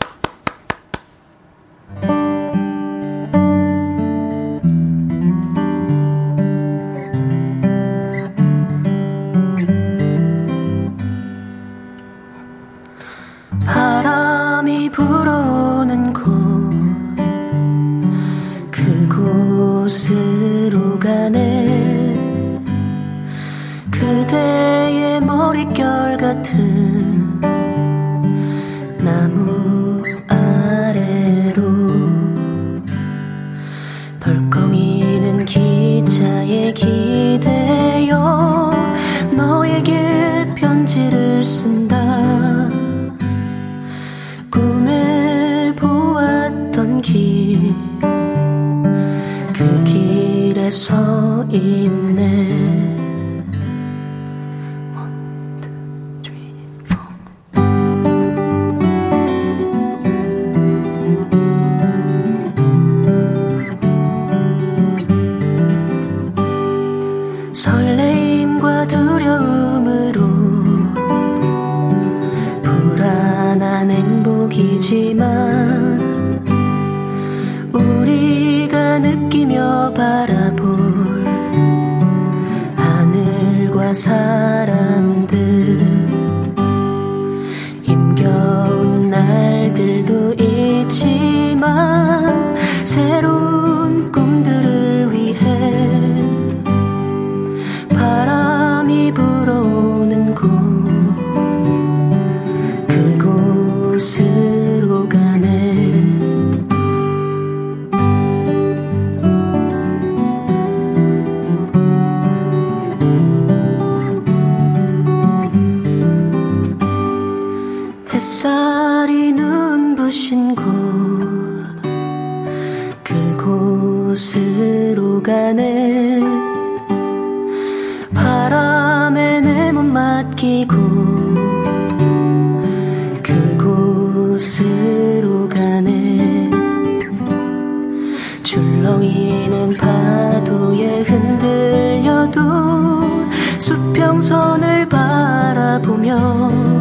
손을 144.35 144.85
바라보며 144.89 146.74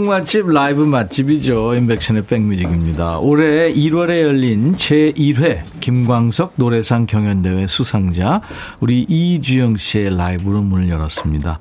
성공 0.00 0.08
맛집 0.08 0.48
라이브 0.48 0.82
맛집이죠. 0.82 1.74
인백션의 1.74 2.24
백뮤직입니다. 2.24 3.18
올해 3.18 3.70
1월에 3.72 4.20
열린 4.22 4.74
제1회 4.74 5.62
김광석 5.80 6.54
노래상 6.56 7.04
경연대회 7.04 7.66
수상자 7.66 8.40
우리 8.80 9.04
이주영 9.08 9.76
씨의 9.76 10.16
라이브로 10.16 10.62
문을 10.62 10.88
열었습니다. 10.88 11.58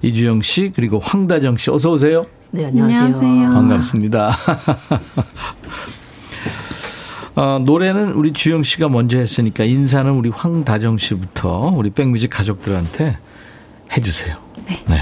이주영 0.00 0.40
씨 0.42 0.72
그리고 0.74 0.98
황다정 0.98 1.58
씨 1.58 1.70
어서 1.70 1.90
오세요. 1.90 2.24
네 2.50 2.64
안녕하세요. 2.66 3.04
안녕하세요. 3.04 3.48
반갑습니다. 3.50 4.38
어, 7.36 7.58
노래는 7.62 8.12
우리 8.12 8.32
주영 8.32 8.62
씨가 8.62 8.88
먼저 8.88 9.18
했으니까 9.18 9.64
인사는 9.64 10.10
우리 10.12 10.30
황다정 10.30 10.96
씨부터 10.96 11.74
우리 11.76 11.90
백뮤직 11.90 12.30
가족들한테 12.30 13.18
해주세요. 13.94 14.36
네. 14.66 14.82
네. 14.88 14.96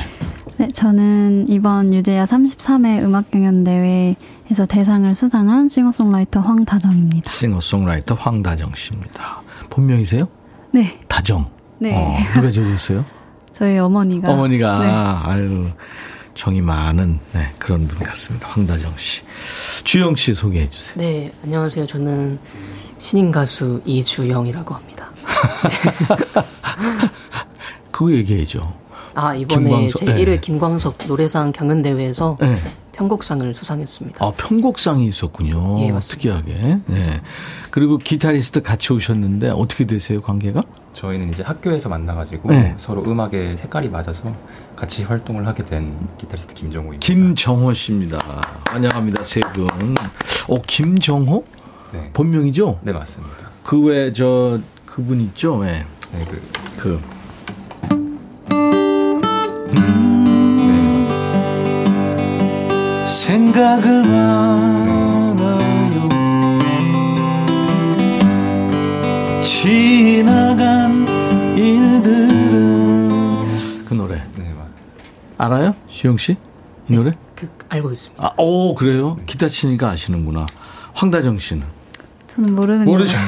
네, 0.57 0.69
저는 0.69 1.47
이번 1.49 1.93
유재야 1.93 2.25
33회 2.27 3.03
음악 3.03 3.31
경연 3.31 3.65
대회에서 3.65 4.67
대상을 4.69 5.13
수상한 5.15 5.69
싱어송라이터 5.69 6.41
황다정입니다. 6.41 7.29
싱어송라이터 7.31 8.15
황다정 8.15 8.73
씨입니다. 8.77 9.43
본명이세요? 9.71 10.29
네. 10.73 10.99
다정. 11.09 11.51
네. 11.79 11.95
어, 11.97 12.17
누가 12.35 12.51
지어줬어요? 12.53 13.05
저희 13.53 13.79
어머니가. 13.79 14.31
어머니가. 14.33 14.79
네. 14.79 14.87
아유, 15.31 15.67
정이 16.35 16.61
많은 16.61 17.19
네, 17.33 17.53
그런 17.59 17.89
분 17.89 17.99
같습니다. 17.99 18.49
황다정 18.49 18.93
씨. 18.97 19.23
주영 19.83 20.15
씨 20.15 20.35
소개해 20.35 20.71
주세요. 20.71 20.95
네, 20.97 21.33
안녕하세요. 21.43 21.87
저는 21.87 22.39
신인 22.99 23.33
가수 23.33 23.83
이주영이라고 23.85 24.73
합니다. 24.75 25.11
그거 27.91 28.13
얘기해 28.13 28.45
줘. 28.45 28.73
아 29.15 29.35
이번에 29.35 29.65
김광석, 29.71 29.99
제 30.01 30.07
1회 30.07 30.25
네. 30.27 30.41
김광석 30.41 30.99
노래상 31.09 31.53
경연 31.53 31.83
대회에서 31.83 32.37
네. 32.41 32.57
편곡상을 32.93 33.55
수상했습니다. 33.55 34.25
아 34.25 34.33
편곡상이 34.37 35.07
있었군요. 35.07 35.81
예, 35.81 35.93
특이하게. 36.01 36.79
네. 36.87 37.21
그리고 37.71 37.99
기타리스트 37.99 38.63
같이 38.63 38.93
오셨는데 38.93 39.51
어떻게 39.51 39.85
되세요 39.85 40.21
관계가? 40.21 40.63
저희는 40.93 41.31
이제 41.31 41.43
학교에서 41.43 41.89
만나가지고 41.89 42.51
네. 42.51 42.75
서로 42.77 43.03
음악의 43.05 43.57
색깔이 43.57 43.89
맞아서 43.89 44.35
같이 44.77 45.03
활동을 45.03 45.47
하게 45.47 45.65
된 45.65 45.93
기타리스트 46.19 46.55
김정호입니다. 46.55 47.01
김정호 47.05 47.73
씨입니다. 47.73 48.19
환영합니다 48.69 49.25
세 49.25 49.41
분. 49.41 49.67
어 50.49 50.63
김정호? 50.63 51.45
네. 51.93 52.11
본명이죠? 52.13 52.79
네 52.83 52.93
맞습니다. 52.93 53.35
그 53.65 53.81
외 53.89 54.13
저 54.13 54.61
그분 54.87 55.21
있죠? 55.21 55.63
네. 55.65 55.85
네 56.13 56.25
그. 56.31 56.43
그. 56.79 57.01
생각을 63.07 64.03
말아요 64.03 66.09
지나간 69.45 71.07
일들은 71.57 73.45
그 73.85 73.95
노래 73.95 74.17
네, 74.37 74.53
알아요? 75.39 75.75
시영 75.89 76.17
씨? 76.17 76.37
이 76.89 76.93
노래? 76.95 77.11
네, 77.11 77.17
그, 77.35 77.49
알고 77.69 77.93
있습니다. 77.93 78.25
아, 78.25 78.33
오, 78.39 78.75
그래요? 78.75 79.19
기타 79.27 79.49
치니까 79.49 79.91
아시는구나. 79.91 80.47
황다정 80.95 81.39
씨는? 81.39 81.65
저는 82.27 82.55
모르는 82.55 82.85
모르죠. 82.85 83.17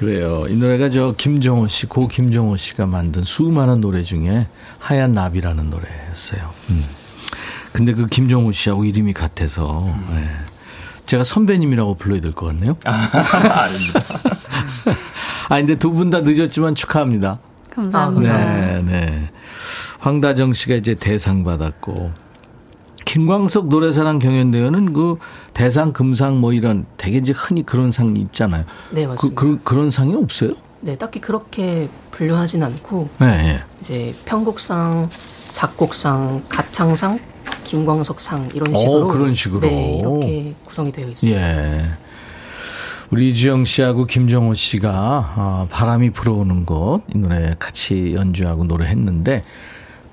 그래요. 0.00 0.46
이 0.48 0.54
노래가 0.56 0.88
저 0.88 1.12
김정호 1.14 1.66
씨, 1.66 1.84
고 1.84 2.08
김정호 2.08 2.56
씨가 2.56 2.86
만든 2.86 3.22
수많은 3.22 3.82
노래 3.82 4.02
중에 4.02 4.46
하얀 4.78 5.12
나비라는 5.12 5.68
노래였어요. 5.68 6.48
음. 6.70 6.84
근데 7.74 7.92
그 7.92 8.06
김정호 8.06 8.50
씨하고 8.52 8.86
이름이 8.86 9.12
같아서 9.12 9.84
음. 9.84 10.06
네. 10.14 10.30
제가 11.04 11.22
선배님이라고 11.24 11.96
불러야 11.96 12.20
될 12.22 12.32
것 12.32 12.46
같네요. 12.46 12.78
아, 12.86 13.68
닙니다 13.68 14.00
아, 15.50 15.56
근데 15.58 15.74
두 15.74 15.92
분 15.92 16.08
다 16.08 16.20
늦었지만 16.20 16.74
축하합니다. 16.74 17.38
감사합니다. 17.70 18.38
네, 18.38 18.82
네. 18.82 19.28
황다정 19.98 20.54
씨가 20.54 20.76
이제 20.76 20.94
대상 20.94 21.44
받았고 21.44 22.10
김광석 23.10 23.66
노래사랑 23.70 24.20
경연대회는 24.20 24.92
그 24.92 25.16
대상, 25.52 25.92
금상 25.92 26.38
뭐 26.38 26.52
이런 26.52 26.86
되게 26.96 27.18
이제 27.18 27.32
흔히 27.36 27.66
그런 27.66 27.90
상이 27.90 28.20
있잖아요. 28.20 28.64
네, 28.92 29.02
그, 29.04 29.08
맞습니다. 29.10 29.40
그, 29.40 29.58
그, 29.64 29.74
런 29.74 29.90
상이 29.90 30.14
없어요? 30.14 30.52
네, 30.80 30.96
딱히 30.96 31.20
그렇게 31.20 31.88
분류하진 32.12 32.62
않고 32.62 33.08
네, 33.18 33.26
네. 33.26 33.60
이제 33.80 34.14
편곡상, 34.26 35.10
작곡상, 35.52 36.44
가창상, 36.48 37.18
김광석상 37.64 38.50
이런 38.54 38.72
어, 38.72 38.78
식으로 38.78 39.06
오, 39.06 39.08
그런 39.08 39.34
식으로 39.34 39.60
네, 39.62 39.98
이렇게 39.98 40.54
구성이 40.64 40.92
되어 40.92 41.08
있습니다. 41.08 41.40
예. 41.40 41.90
우리 43.10 43.30
이주영 43.30 43.64
씨하고 43.64 44.04
김정호 44.04 44.54
씨가 44.54 45.34
어, 45.36 45.68
바람이 45.68 46.10
불어오는 46.10 46.64
곳 46.64 47.02
이 47.12 47.18
노래 47.18 47.56
같이 47.58 48.14
연주하고 48.14 48.62
노래했는데 48.62 49.42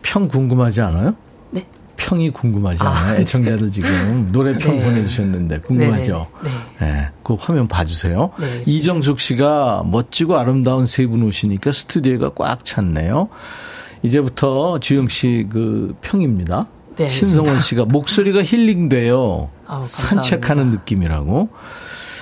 평 0.02 0.28
궁금하지 0.28 0.82
않아요? 0.82 1.14
네. 1.52 1.68
평이 2.08 2.30
궁금하지 2.32 2.82
않아요? 2.84 3.16
아, 3.16 3.20
애청자들 3.20 3.70
지금 3.70 4.30
노래 4.32 4.56
평 4.58 4.78
네. 4.78 4.84
보내주셨는데 4.86 5.60
궁금하죠? 5.60 6.28
네, 6.42 6.50
네. 6.80 6.92
네. 6.94 7.08
그 7.24 7.36
화면 7.38 7.68
봐주세요. 7.68 8.32
네, 8.40 8.64
이정숙 8.66 9.20
씨가 9.20 9.84
멋지고 9.86 10.38
아름다운 10.38 10.86
세 10.86 11.06
분 11.08 11.24
오시니까 11.24 11.72
스튜디오가 11.74 12.32
꽉 12.36 12.64
찼네요. 12.64 13.28
이제부터 14.04 14.80
주영 14.80 15.10
씨 15.10 15.48
그 15.52 15.96
평입니다. 16.02 16.68
네, 16.96 17.10
신성원 17.10 17.60
씨가 17.62 17.86
목소리가 17.86 18.42
힐링돼요. 18.44 19.50
아우, 19.68 19.84
산책하는 19.84 20.72
느낌이라고. 20.72 21.50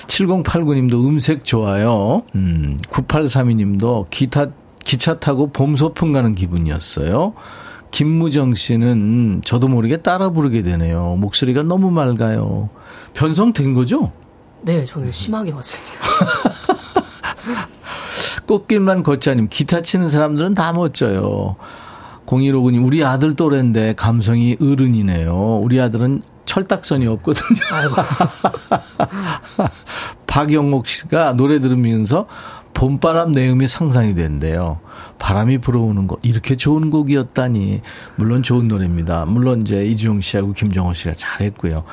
7089님도 0.08 0.94
음색 1.08 1.44
좋아요. 1.46 2.24
음, 2.36 2.78
9832님도 2.92 4.08
기타, 4.10 4.48
기차 4.84 5.20
타고 5.20 5.52
봄 5.52 5.76
소풍 5.76 6.12
가는 6.12 6.36
기분이었어요. 6.36 7.34
김무정 7.96 8.56
씨는 8.56 9.41
저도 9.46 9.70
모르게 9.70 10.02
따라 10.02 10.30
부르게 10.30 10.64
되네요. 10.64 11.16
목소리가 11.18 11.64
너무 11.64 11.91
맑아요. 11.91 12.70
변성된 13.14 13.74
거죠? 13.74 14.12
네, 14.64 14.84
저는 14.84 15.14
심하게 15.14 15.54
왔습니다. 15.54 15.93
꽃길만 18.48 19.02
걷자님, 19.02 19.48
기타 19.50 19.80
치는 19.80 20.10
사람들은 20.10 20.56
다 20.56 20.74
멋져요. 20.74 21.56
0159님, 22.26 22.86
우리 22.86 23.02
아들 23.02 23.34
또래인데 23.34 23.93
감성이 23.96 24.58
어른이네요. 24.60 25.62
우리 25.64 25.80
아들은 25.80 26.22
철딱선이 26.43 27.08
없거든요. 27.08 27.62
박영옥 30.28 30.88
씨가 30.89 31.32
노래 31.38 31.62
들으면서 31.62 32.28
봄바람 32.74 33.32
내음이 33.32 33.68
상상이 33.68 34.16
된대요. 34.16 34.82
바람이 35.18 35.59
불어오는 35.59 36.07
거 36.07 36.18
이렇게 36.22 36.55
좋은 36.55 36.89
곡이었다니 36.89 37.82
물론 38.16 38.43
좋은 38.43 38.68
노래입니다. 38.68 39.26
물론 39.26 39.61
이제 39.61 39.86
이주영 39.86 40.22
씨하고 40.22 40.53
김정호 40.53 40.93
씨가 40.93 41.13
잘했고요. 41.16 41.84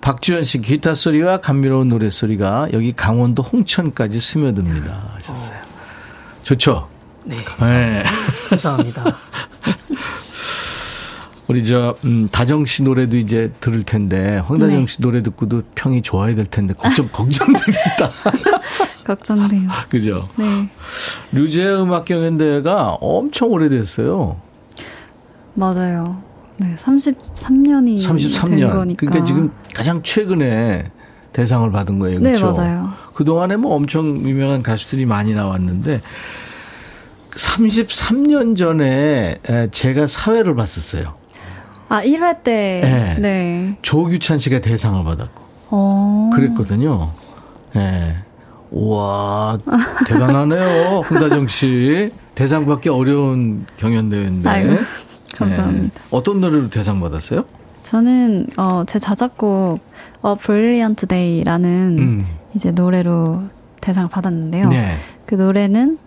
박주현 0.00 0.44
씨 0.44 0.60
기타 0.60 0.94
소리와 0.94 1.40
감미로운 1.40 1.88
노래 1.88 2.10
소리가 2.10 2.68
여기 2.72 2.92
강원도 2.92 3.42
홍천까지 3.42 4.20
스며듭니다. 4.20 5.12
하셨어요. 5.16 5.58
좋죠? 6.42 6.88
네. 7.24 7.36
감사합니다. 7.44 8.02
네. 8.02 8.02
감사합니다. 8.48 9.16
우리 11.50 11.64
저 11.64 11.96
음, 12.04 12.28
다정 12.30 12.64
씨 12.64 12.84
노래도 12.84 13.16
이제 13.16 13.50
들을 13.60 13.82
텐데 13.82 14.36
황다정 14.38 14.80
네. 14.82 14.86
씨 14.86 15.02
노래 15.02 15.20
듣고도 15.20 15.62
평이 15.74 16.00
좋아야 16.02 16.32
될 16.36 16.46
텐데 16.46 16.74
걱정 16.74 17.08
걱정되겠다. 17.10 18.10
걱정돼요. 19.04 19.68
그죠? 19.88 20.28
네. 20.36 20.68
류제 21.32 21.72
음악 21.72 22.04
경연대회가 22.04 22.98
엄청 23.00 23.50
오래됐어요. 23.50 24.36
맞아요. 25.54 26.22
네, 26.58 26.76
33년이 26.80 28.00
33년. 28.00 28.46
된 28.46 28.70
거니까. 28.70 29.00
그러니까 29.00 29.24
지금 29.24 29.50
가장 29.74 30.04
최근에 30.04 30.84
대상을 31.32 31.68
받은 31.72 31.98
거예요. 31.98 32.20
그렇죠? 32.20 32.52
네, 32.52 32.58
맞아요. 32.60 32.92
그동안에 33.14 33.56
뭐 33.56 33.74
엄청 33.74 34.06
유명한 34.28 34.62
가수들이 34.62 35.04
많이 35.04 35.32
나왔는데 35.32 36.00
33년 37.32 38.56
전에 38.56 39.38
제가 39.72 40.06
사회를 40.06 40.54
봤었어요. 40.54 41.19
아, 41.90 42.02
1회 42.02 42.44
때. 42.44 42.80
네. 42.84 43.20
네. 43.20 43.76
조규찬 43.82 44.38
씨가 44.38 44.60
대상을 44.60 45.02
받았고. 45.04 45.42
어. 45.70 46.30
그랬거든요. 46.32 47.10
예. 47.74 47.78
네. 47.80 48.16
우와, 48.70 49.58
대단하네요. 50.06 51.00
홍다정 51.00 51.48
씨. 51.48 52.12
대상 52.36 52.64
받기 52.66 52.88
어려운 52.90 53.66
경연대회인데. 53.76 54.48
아유, 54.48 54.78
감사합니다. 55.34 55.82
네. 55.82 55.90
어떤 56.12 56.40
노래로 56.40 56.70
대상 56.70 57.00
받았어요? 57.00 57.44
저는, 57.82 58.46
어, 58.56 58.84
제 58.86 59.00
자작곡, 59.00 59.80
어, 60.22 60.36
Brilliant 60.36 61.06
Day라는 61.08 61.96
음. 61.98 62.26
이제 62.54 62.70
노래로 62.70 63.42
대상을 63.80 64.08
받았는데요. 64.10 64.68
네. 64.68 64.94
그 65.26 65.34
노래는 65.34 65.98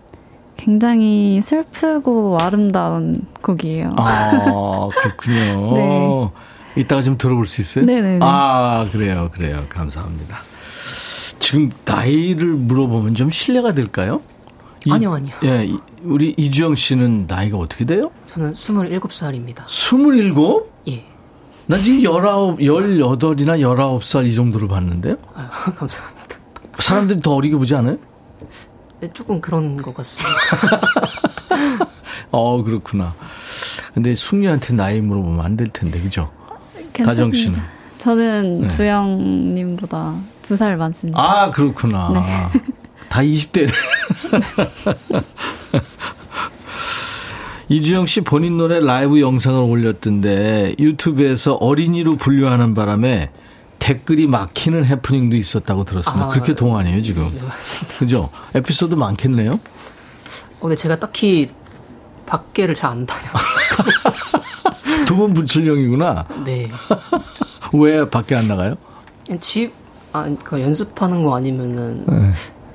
굉장히 0.56 1.40
슬프고 1.42 2.38
아름다운 2.40 3.26
곡이에요. 3.42 3.94
아, 3.96 4.88
그렇군요. 4.94 5.74
네. 6.74 6.80
이따가 6.82 7.02
좀 7.02 7.18
들어볼 7.18 7.46
수 7.46 7.60
있어요? 7.60 7.84
네네. 7.84 8.18
아, 8.22 8.86
그래요, 8.90 9.30
그래요. 9.32 9.64
감사합니다. 9.68 10.38
지금 11.38 11.70
나이를 11.84 12.46
물어보면 12.46 13.14
좀 13.14 13.30
신뢰가 13.30 13.72
될까요? 13.74 14.22
이, 14.86 14.90
아니요, 14.90 15.14
아니요. 15.14 15.34
예, 15.44 15.70
우리 16.02 16.34
이주영 16.36 16.74
씨는 16.74 17.26
나이가 17.26 17.56
어떻게 17.58 17.84
돼요? 17.84 18.10
저는 18.26 18.54
27살입니다. 18.54 19.66
27? 19.66 20.34
예. 20.88 21.04
난 21.66 21.82
지금 21.82 22.00
19, 22.00 22.56
18이나 22.58 23.60
19살 23.60 24.26
이 24.26 24.34
정도로 24.34 24.68
봤는데요? 24.68 25.16
아, 25.34 25.48
감사합니다. 25.76 26.36
사람들이 26.78 27.20
더 27.20 27.34
어리게 27.34 27.56
보지 27.56 27.74
않아요? 27.76 27.96
네, 29.04 29.10
조금 29.12 29.40
그런 29.40 29.76
것 29.80 29.94
같습니다. 29.94 30.30
어, 32.30 32.62
그렇구나. 32.62 33.14
근데 33.94 34.14
숙녀한테 34.14 34.74
나이 34.74 35.00
물어보면 35.00 35.44
안 35.44 35.56
될 35.56 35.68
텐데, 35.68 36.00
그죠? 36.00 36.30
다정 36.94 37.32
씨는? 37.32 37.58
저는 37.98 38.60
네. 38.62 38.68
주영님보다 38.68 40.14
두 40.42 40.56
살 40.56 40.76
많습니다. 40.76 41.20
아, 41.20 41.50
그렇구나. 41.50 42.50
네. 42.52 42.60
다 43.08 43.20
20대. 43.20 43.68
이주영 47.68 48.06
씨 48.06 48.20
본인 48.20 48.58
노래 48.58 48.78
라이브 48.80 49.20
영상을 49.20 49.58
올렸던데 49.58 50.74
유튜브에서 50.78 51.54
어린이로 51.54 52.16
분류하는 52.16 52.74
바람에 52.74 53.30
댓글이 53.88 54.26
막히는 54.28 54.86
해프닝도 54.86 55.36
있었다고 55.36 55.84
들었습니다. 55.84 56.24
아, 56.24 56.28
그렇게 56.28 56.54
동안이에요, 56.54 57.02
지금. 57.02 57.28
네, 57.34 57.42
맞습니다. 57.46 57.98
그죠? 57.98 58.30
에피소드 58.54 58.94
많겠네요? 58.94 59.52
어, 59.52 59.58
근데 60.60 60.74
제가 60.74 60.98
딱히 60.98 61.50
밖에를 62.24 62.74
잘 62.74 62.92
안 62.92 63.04
다녀가지고. 63.04 65.04
두 65.04 65.16
분 65.16 65.34
불출령이구나? 65.34 66.26
네. 66.46 66.70
왜 67.74 68.08
밖에 68.08 68.34
안 68.34 68.48
나가요? 68.48 68.74
집, 69.40 69.74
아, 70.14 70.34
그 70.42 70.58
연습하는 70.62 71.22
거 71.22 71.36
아니면은. 71.36 72.04
네. 72.06 72.32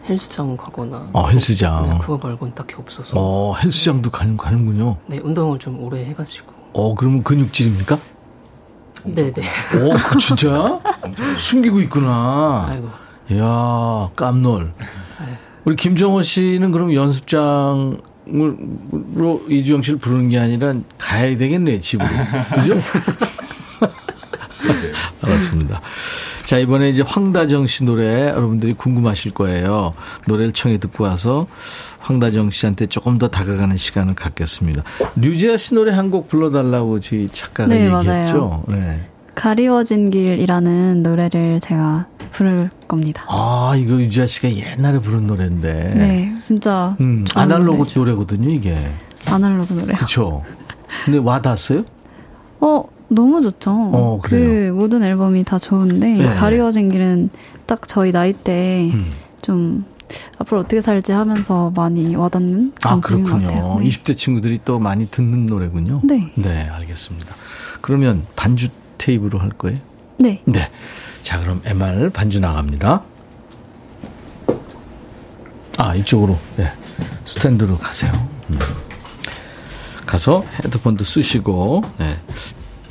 헬스장 0.08 0.56
가거나. 0.58 1.10
아, 1.14 1.26
헬스장. 1.28 1.90
네, 1.90 1.98
그거 2.02 2.20
말고는 2.22 2.54
딱히 2.54 2.76
없어서. 2.78 3.14
어, 3.16 3.56
헬스장도 3.56 4.12
가는, 4.12 4.38
가는군요. 4.38 4.98
네, 5.08 5.18
운동을 5.18 5.58
좀 5.58 5.82
오래 5.82 6.06
해가지고. 6.06 6.54
어, 6.74 6.94
그러면 6.94 7.24
근육질입니까? 7.24 7.98
네네. 9.04 9.32
오, 9.32 9.94
그 10.10 10.18
진짜? 10.18 10.80
숨기고 11.38 11.80
있구나. 11.82 12.68
아이고. 12.70 12.90
이야, 13.32 14.10
깜놀. 14.16 14.74
우리 15.66 15.76
김정호 15.76 16.22
씨는 16.22 16.72
그럼 16.72 16.94
연습장 16.94 18.02
신청으로 18.30 19.44
이주영 19.50 19.82
씨를 19.82 20.00
부르는 20.00 20.30
게 20.30 20.40
아니라 20.40 20.74
가야 20.98 21.36
되겠네, 21.36 21.80
집으로. 21.80 22.08
그죠? 22.56 22.76
네. 23.82 24.92
알았습니다. 25.22 25.82
자, 26.50 26.58
이번에 26.58 26.90
이제 26.90 27.04
황다정 27.06 27.68
씨 27.68 27.84
노래 27.84 28.30
여러분들이 28.30 28.74
궁금하실 28.74 29.36
거예요. 29.36 29.94
노래를 30.28 30.52
청해 30.52 30.80
듣고 30.80 31.04
와서 31.04 31.46
황다정 32.00 32.50
씨한테 32.50 32.88
조금 32.88 33.20
더 33.20 33.28
다가가는 33.28 33.78
시간을 33.78 34.16
갖겠습니다. 34.16 34.82
류지아 35.16 35.58
씨 35.58 35.76
노래 35.76 35.92
한 35.94 36.10
곡 36.10 36.28
불러달라고 36.28 37.02
저희 37.02 37.28
작가가 37.28 37.68
네, 37.72 37.82
얘기했죠. 37.86 38.02
맞아요. 38.04 38.64
네. 38.68 39.08
가리워진 39.36 40.10
길이라는 40.10 41.04
노래를 41.04 41.60
제가 41.60 42.08
부를 42.32 42.72
겁니다. 42.88 43.26
아, 43.28 43.74
이거 43.78 43.94
유지아 43.94 44.26
씨가 44.26 44.50
옛날에 44.52 44.98
부른 44.98 45.28
노래인데. 45.28 45.92
네, 45.94 46.34
진짜. 46.40 46.96
음, 47.00 47.26
아날로그 47.36 47.78
노래죠. 47.78 48.00
노래거든요, 48.00 48.50
이게. 48.50 48.76
아날로그 49.28 49.74
노래. 49.74 49.94
그렇죠. 49.94 50.44
근데 51.06 51.20
와 51.20 51.40
닿았어요? 51.40 51.84
어, 52.62 52.84
너무 53.10 53.42
좋죠. 53.42 53.72
어, 53.72 54.20
그 54.24 54.72
모든 54.76 55.04
앨범이 55.04 55.44
다 55.44 55.58
좋은데 55.58 56.14
네. 56.14 56.36
가리워진 56.36 56.92
길은 56.92 57.30
딱 57.66 57.88
저희 57.88 58.12
나이 58.12 58.34
때좀 58.34 58.94
음. 59.50 59.86
앞으로 60.38 60.62
어떻게 60.62 60.82
살지 60.82 61.12
하면서 61.12 61.72
많이 61.76 62.16
와닿는 62.16 62.74
아 62.84 63.00
그렇군요. 63.00 63.80
네. 63.80 63.90
20대 63.90 64.16
친구들이 64.16 64.62
또 64.66 64.80
많이 64.80 65.10
듣는 65.10 65.46
노래군요. 65.48 66.02
네. 66.04 66.32
네, 66.36 66.70
알겠습니다. 66.70 67.36
그러면 67.82 68.26
반주 68.36 68.70
테이프로 68.98 69.40
할 69.40 69.50
거예요? 69.50 69.78
네. 70.18 70.42
네. 70.46 70.70
자, 71.22 71.40
그럼 71.40 71.62
MR 71.66 72.10
반주 72.12 72.40
나갑니다. 72.40 73.04
아, 75.78 75.96
이쪽으로. 75.96 76.38
네. 76.58 76.72
스탠드로 77.24 77.78
가세요. 77.78 78.12
음. 78.50 78.60
가서 80.06 80.44
헤드폰도 80.64 81.04
쓰시고, 81.04 81.84
네. 82.00 82.18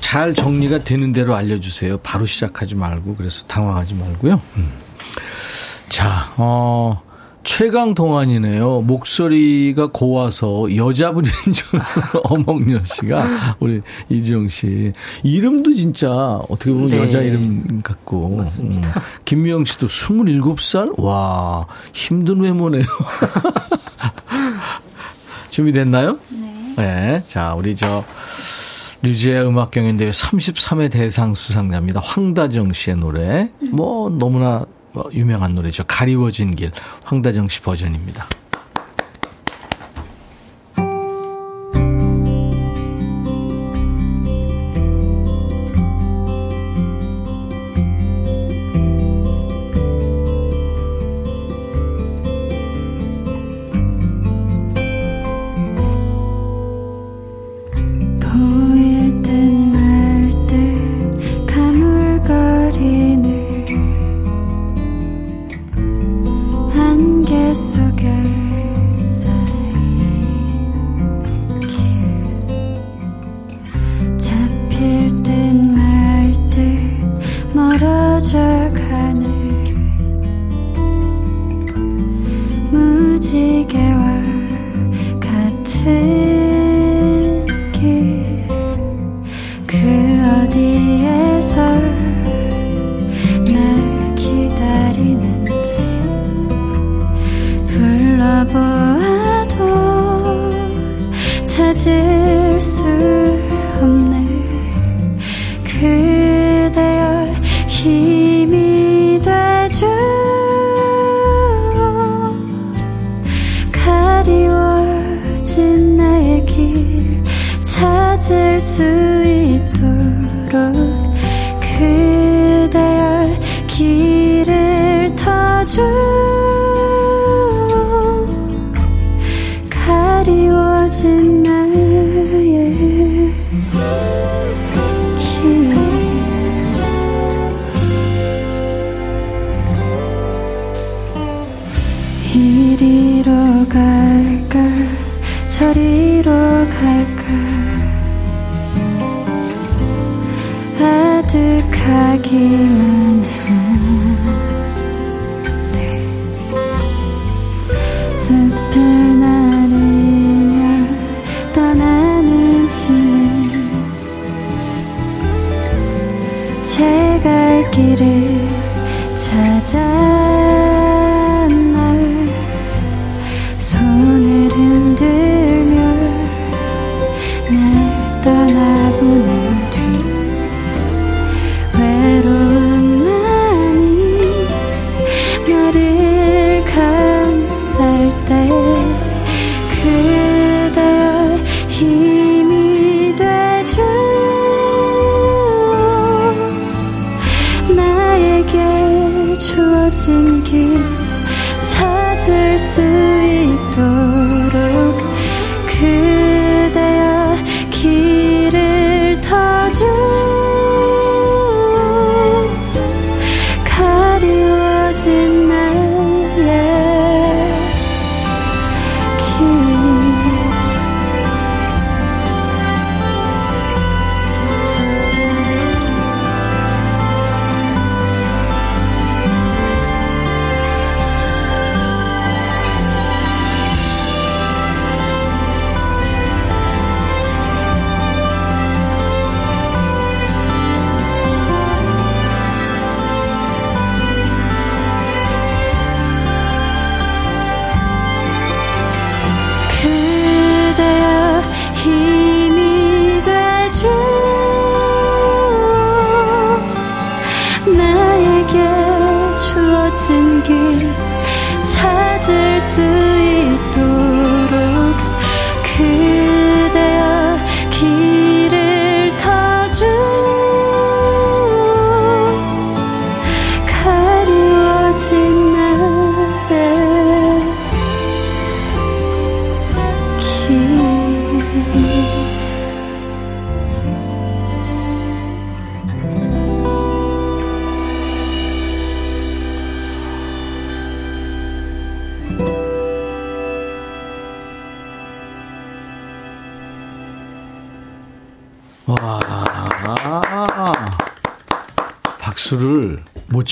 잘 0.01 0.32
정리가 0.34 0.80
되는 0.80 1.12
대로 1.12 1.34
알려주세요. 1.34 1.99
바로 1.99 2.26
시작하지 2.26 2.74
말고, 2.74 3.16
그래서 3.16 3.44
당황하지 3.46 3.94
말고요. 3.94 4.40
음. 4.57 4.72
자, 5.88 6.32
어, 6.36 7.03
최강 7.49 7.94
동안이네요. 7.94 8.82
목소리가 8.82 9.88
고와서 9.90 10.76
여자분인 10.76 11.30
줄 11.53 11.80
어몽여 12.24 12.82
씨가 12.84 13.57
우리 13.59 13.80
이지영 14.11 14.49
씨 14.49 14.92
이름도 15.22 15.74
진짜 15.74 16.11
어떻게 16.51 16.70
보면 16.70 16.90
네. 16.90 16.99
여자 16.99 17.20
이름 17.20 17.80
같고 17.82 18.36
맞습니다. 18.36 18.88
음. 18.90 19.03
김미영 19.24 19.64
씨도 19.64 19.86
27살 19.86 21.01
와 21.01 21.66
힘든 21.94 22.40
외모네요. 22.40 22.84
준비됐나요? 25.49 26.18
네. 26.28 26.74
네. 26.76 27.22
자, 27.26 27.55
우리 27.55 27.74
저 27.74 28.05
류지의 29.03 29.46
음악 29.46 29.70
경연대회 29.70 30.11
33회 30.11 30.90
대상 30.90 31.34
수상자입니다. 31.34 32.01
황다정 32.01 32.72
씨의 32.72 32.96
노래. 32.96 33.49
뭐 33.70 34.11
너무나 34.11 34.66
뭐 34.92 35.09
유명한 35.12 35.55
노래죠. 35.55 35.84
가리워진 35.86 36.57
길 36.57 36.72
황다정 37.05 37.49
씨 37.49 37.61
버전입니다. 37.61 38.26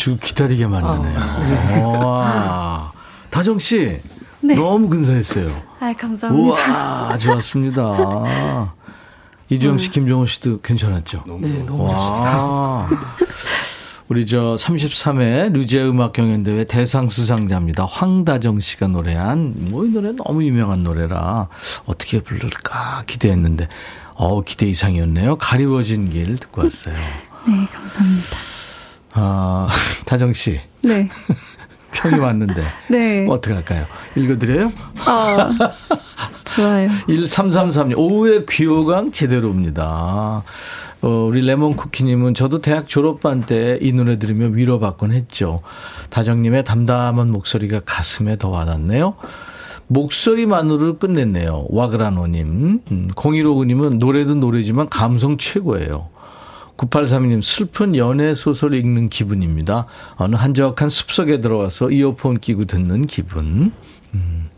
못 0.07 0.16
치고 0.16 0.16
기다리게 0.18 0.66
만드네요. 0.66 1.18
아. 1.18 1.88
와. 1.88 2.92
다정 3.30 3.59
씨. 3.59 4.00
네. 4.40 4.54
너무 4.54 4.88
근사했어요. 4.88 5.50
아, 5.80 5.92
감사합니다. 5.92 7.09
와, 7.09 7.18
좋았습니다. 7.18 7.82
이주영 9.48 9.78
씨, 9.78 9.90
음. 9.90 9.92
김정호 9.92 10.26
씨도 10.26 10.61
괜찮았죠? 10.61 11.24
네, 11.40 11.64
너무 11.64 11.88
좋습니다. 11.90 12.88
우리 14.09 14.24
저 14.24 14.54
33회 14.57 15.52
류제 15.52 15.82
음악 15.82 16.12
경연대회 16.12 16.64
대상 16.64 17.09
수상자입니다. 17.09 17.84
황다정 17.86 18.61
씨가 18.61 18.86
노래한 18.88 19.54
뭐 19.70 19.84
이 19.84 19.88
노래 19.88 20.12
너무 20.12 20.44
유명한 20.44 20.84
노래라 20.84 21.48
어떻게 21.86 22.20
부를까 22.22 23.02
기대했는데 23.07 23.66
어 24.14 24.42
기대 24.42 24.66
이상이었네요. 24.66 25.36
가리워진 25.38 26.11
길 26.11 26.36
듣고 26.38 26.62
왔어요. 26.62 26.94
네, 27.48 27.66
감사합니다. 27.72 28.36
아, 29.19 29.69
다정 30.05 30.33
씨. 30.33 30.61
네. 30.83 31.09
평이 31.93 32.19
왔는데. 32.19 32.62
네. 32.91 33.27
어떻게 33.29 33.55
할까요? 33.55 33.85
읽어드려요? 34.17 34.71
아, 35.07 35.51
좋아요. 36.45 36.89
1333님, 37.09 37.97
오후에 37.97 38.45
귀호강 38.49 39.12
제대로입니다. 39.12 40.43
어, 41.03 41.09
우리 41.09 41.41
레몬쿠키님은 41.43 42.35
저도 42.35 42.61
대학 42.61 42.89
졸업반 42.89 43.43
때 43.47 43.79
이 43.81 43.93
노래 43.93 44.19
들으며 44.19 44.47
위로받곤 44.47 45.12
했죠. 45.12 45.61
다정님의 46.11 46.64
담담한 46.64 47.31
목소리가 47.31 47.81
가슴에 47.85 48.37
더 48.37 48.49
와닿네요. 48.51 49.14
목소리만으로 49.89 50.99
끝냈네요. 50.99 51.67
와그라노님. 51.71 52.81
음, 52.91 53.09
0159님은 53.14 53.99
노래도 53.99 54.35
노래지만 54.35 54.89
감성 54.89 55.37
최고예요. 55.39 56.09
9832님, 56.77 57.43
슬픈 57.43 57.97
연애 57.97 58.35
소설 58.35 58.74
읽는 58.74 59.09
기분입니다. 59.09 59.87
어느 60.16 60.37
한적한 60.37 60.89
숲속에 60.89 61.41
들어와서 61.41 61.91
이어폰 61.91 62.39
끼고 62.39 62.66
듣는 62.66 63.07
기분. 63.07 63.72
음. 64.14 64.51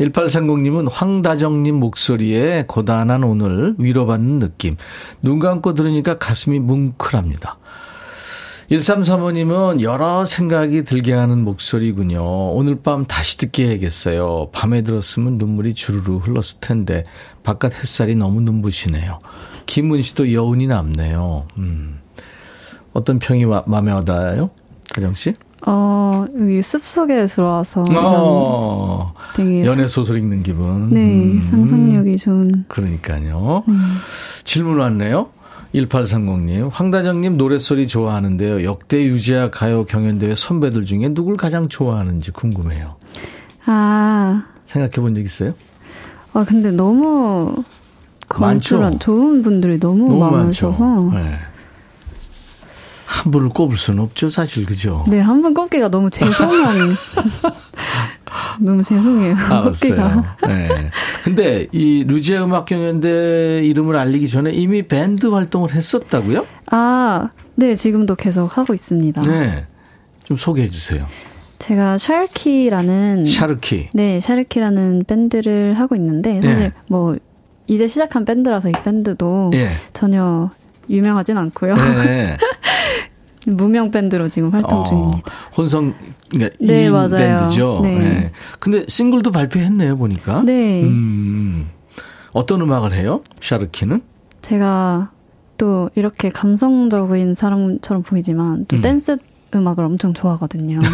1830님은 0.00 0.88
황다정님 0.90 1.76
목소리에 1.76 2.64
고단한 2.68 3.24
오늘 3.24 3.74
위로받는 3.78 4.38
느낌. 4.38 4.76
눈 5.22 5.38
감고 5.38 5.74
들으니까 5.74 6.18
가슴이 6.18 6.58
뭉클합니다. 6.58 7.58
1335님은 8.70 9.80
여러 9.80 10.24
생각이 10.24 10.82
들게 10.82 11.12
하는 11.12 11.44
목소리군요. 11.44 12.20
오늘 12.52 12.76
밤 12.82 13.04
다시 13.04 13.38
듣게 13.38 13.68
해야겠어요. 13.68 14.48
밤에 14.52 14.82
들었으면 14.82 15.38
눈물이 15.38 15.74
주르르 15.74 16.16
흘렀을 16.16 16.58
텐데, 16.60 17.04
바깥 17.44 17.74
햇살이 17.80 18.16
너무 18.16 18.40
눈부시네요. 18.40 19.20
김은 19.66 20.02
씨도 20.02 20.32
여운이 20.32 20.66
남네요. 20.66 21.46
음. 21.58 21.98
어떤 22.92 23.18
평이 23.18 23.44
마, 23.44 23.62
마음에 23.66 23.92
와닿아요? 23.92 24.50
다정 24.94 25.14
씨? 25.14 25.34
어, 25.66 26.24
여기 26.40 26.62
숲속에 26.62 27.26
들어와서. 27.26 27.84
어. 27.90 29.12
연애 29.64 29.88
소설 29.88 30.18
읽는 30.18 30.42
기분. 30.42 30.90
네, 30.90 31.00
음. 31.00 31.42
상상력이 31.42 32.16
좋은. 32.16 32.64
그러니까요. 32.68 33.64
음. 33.68 33.96
질문 34.44 34.78
왔네요. 34.78 35.30
1830님, 35.74 36.70
황다정님 36.72 37.36
노래소리 37.36 37.86
좋아하는데요. 37.86 38.64
역대 38.64 39.02
유재하 39.04 39.50
가요 39.50 39.84
경연대회 39.84 40.34
선배들 40.34 40.84
중에 40.86 41.08
누굴 41.12 41.36
가장 41.36 41.68
좋아하는지 41.68 42.30
궁금해요. 42.30 42.96
아. 43.66 44.44
생각해 44.64 44.92
본 45.02 45.14
적 45.14 45.20
있어요? 45.22 45.52
아, 46.32 46.44
근데 46.46 46.70
너무 46.70 47.62
많죠. 48.28 48.90
좋은 48.98 49.42
분들이 49.42 49.78
너무, 49.80 50.08
너무 50.08 50.30
많으셔서. 50.36 51.10
네. 51.14 51.32
한 53.06 53.30
분을 53.30 53.48
꼽을 53.50 53.76
수는 53.76 54.02
없죠, 54.02 54.28
사실, 54.28 54.66
그죠? 54.66 55.04
네, 55.08 55.20
한 55.20 55.40
분 55.40 55.54
꼽기가 55.54 55.88
너무 55.88 56.10
죄송한. 56.10 56.74
너무 58.60 58.82
죄송해요. 58.82 59.36
알았어요. 59.36 60.24
네. 60.46 60.68
근데 61.22 61.66
이 61.72 62.04
루지아 62.06 62.44
음악경연대 62.44 63.64
이름을 63.64 63.96
알리기 63.96 64.28
전에 64.28 64.50
이미 64.50 64.82
밴드 64.82 65.26
활동을 65.26 65.72
했었다고요? 65.74 66.46
아, 66.72 67.28
네, 67.54 67.74
지금도 67.74 68.16
계속 68.16 68.58
하고 68.58 68.74
있습니다. 68.74 69.22
네. 69.22 69.66
좀 70.24 70.36
소개해 70.36 70.68
주세요. 70.70 71.06
제가 71.58 71.98
샤르키라는 71.98 73.26
샤르키. 73.26 73.88
네, 73.94 74.20
샤르키라는 74.20 75.04
밴드를 75.06 75.78
하고 75.78 75.94
있는데 75.96 76.40
사실 76.42 76.58
네. 76.64 76.72
뭐 76.88 77.16
이제 77.66 77.86
시작한 77.86 78.24
밴드라서 78.24 78.68
이 78.68 78.72
밴드도 78.72 79.50
네. 79.52 79.68
전혀 79.92 80.50
유명하진 80.88 81.36
않고요. 81.38 81.74
네. 81.74 82.36
무명 83.48 83.90
밴드로 83.92 84.28
지금 84.28 84.50
활동 84.50 84.80
어, 84.80 84.84
중입니다. 84.84 85.32
혼성 85.56 85.94
그러니까 86.30 86.56
네, 86.60 86.90
맞아요. 86.90 87.08
밴드죠. 87.10 87.80
네. 87.82 87.98
네. 87.98 88.32
근데 88.58 88.84
싱글도 88.88 89.30
발표했네요, 89.30 89.96
보니까. 89.96 90.42
네. 90.42 90.82
음. 90.82 91.68
어떤 92.32 92.60
음악을 92.60 92.92
해요? 92.92 93.22
샤르키는? 93.40 94.00
제가 94.42 95.10
또 95.58 95.90
이렇게 95.94 96.28
감성적인 96.28 97.34
사람처럼 97.34 98.02
보이지만 98.02 98.66
또 98.66 98.76
음. 98.76 98.80
댄스 98.82 99.16
음악을 99.54 99.84
엄청 99.84 100.12
좋아하거든요. 100.12 100.80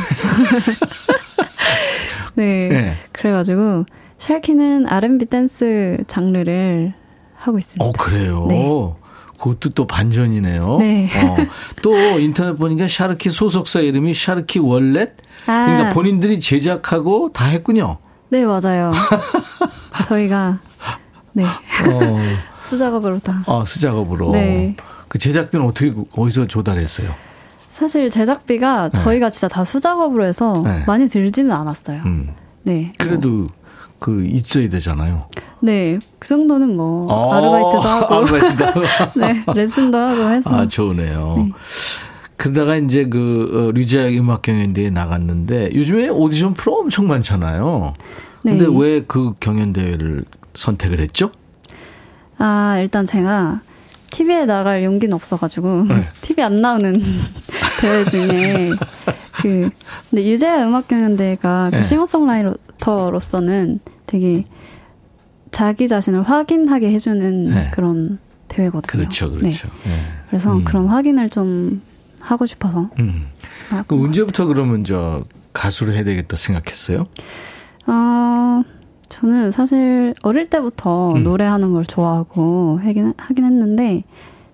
네. 2.35 2.68
네. 2.68 2.95
그래가지고 3.12 3.87
샤르키는 4.23 4.87
R&B 4.87 5.27
댄스 5.27 5.99
장르를 6.07 6.95
하고 7.35 7.59
있습니다. 7.59 7.85
어, 7.85 7.91
그래요? 7.91 8.47
네. 8.49 8.95
그것도 9.37 9.70
또 9.70 9.85
반전이네요. 9.85 10.79
네. 10.79 11.11
어. 11.27 11.37
또 11.83 11.97
인터넷 12.20 12.55
보니까 12.55 12.87
샤르키 12.87 13.31
소속사 13.31 13.81
이름이 13.81 14.14
샤르키 14.14 14.61
월렛? 14.61 15.14
아. 15.47 15.66
그러니까 15.66 15.91
본인들이 15.91 16.39
제작하고 16.39 17.33
다 17.33 17.47
했군요. 17.47 17.99
네, 18.29 18.45
맞아요. 18.45 18.93
저희가 20.07 20.61
네. 21.33 21.43
어. 21.43 22.23
수작업으로 22.62 23.18
다. 23.18 23.43
아, 23.49 23.64
수작업으로. 23.66 24.31
네. 24.31 24.77
그 25.09 25.18
제작비는 25.18 25.66
어떻게 25.66 25.93
어디서 26.16 26.47
조달했어요? 26.47 27.12
사실 27.70 28.09
제작비가 28.09 28.89
네. 28.89 29.03
저희가 29.03 29.31
진짜 29.31 29.49
다 29.49 29.64
수작업으로 29.64 30.25
해서 30.25 30.62
네. 30.64 30.85
많이 30.87 31.09
들지는 31.09 31.51
않았어요. 31.51 32.03
음. 32.07 32.33
네. 32.62 32.93
그래도 32.99 33.49
그 34.03 34.25
있어야 34.25 34.69
되잖아요. 34.69 35.29
네, 35.61 35.97
그 36.19 36.27
정도는 36.27 36.77
뭐 36.77 37.07
아, 37.09 37.37
아르바이트도 37.37 37.81
하고, 37.83 38.15
아르바이트도 38.17 38.65
하고, 38.67 38.81
네, 39.21 39.45
레슨도 39.55 39.97
하고 39.97 40.29
해서. 40.31 40.51
아 40.51 40.67
좋네요. 40.67 41.37
네. 41.39 41.53
그러다가 42.37 42.75
이제 42.77 43.05
그 43.09 43.69
어, 43.69 43.71
류지아 43.73 44.09
음악 44.09 44.43
경연대회 44.43 44.91
나갔는데 44.91 45.71
요즘에 45.75 46.09
오디션 46.09 46.55
프로 46.55 46.81
엄청 46.81 47.07
많잖아요. 47.07 47.93
네. 48.43 48.57
근데 48.59 48.67
왜 48.77 49.05
그 49.07 49.35
경연대회를 49.39 50.25
선택을 50.55 50.99
했죠? 50.99 51.31
아 52.39 52.79
일단 52.81 53.07
제가 53.07 53.61
TV에 54.11 54.47
나갈 54.47 54.83
용기는 54.83 55.15
없어가지고 55.15 55.85
네. 55.85 56.09
TV 56.23 56.43
안 56.43 56.61
나오는 56.61 56.93
대회 57.81 58.03
중에 58.03 58.71
그 59.41 59.71
근데 60.11 60.25
유재하 60.29 60.67
음악 60.67 60.89
경연대회가 60.89 61.69
그 61.71 61.77
네. 61.77 61.83
싱어송라이터로서는 61.83 63.79
되게 64.13 64.45
자기 65.51 65.89
자신을 65.89 66.23
확인하게 66.23 66.93
해주는 66.93 67.45
네. 67.47 67.71
그런 67.73 68.19
대회거든요. 68.49 68.83
그렇죠, 68.83 69.31
그렇죠. 69.31 69.69
네. 69.85 69.91
네. 69.91 69.97
그래서 70.29 70.55
음. 70.55 70.65
그런 70.65 70.87
확인을 70.87 71.31
좀 71.31 71.81
하고 72.21 72.45
싶어서. 72.45 72.91
음. 72.99 73.29
그 73.87 73.95
언제부터 73.97 74.45
그러면 74.47 74.85
저 74.85 75.25
가수를 75.55 75.95
해야 75.95 76.05
되겠다 76.05 76.37
생각했어요? 76.37 77.07
어, 77.87 78.63
저는 79.09 79.51
사실 79.51 80.15
어릴 80.23 80.47
때부터 80.47 81.15
음. 81.15 81.23
노래하는 81.23 81.73
걸 81.73 81.87
좋아하고 81.87 82.81
하긴, 82.83 83.15
하긴 83.17 83.45
했는데 83.47 84.05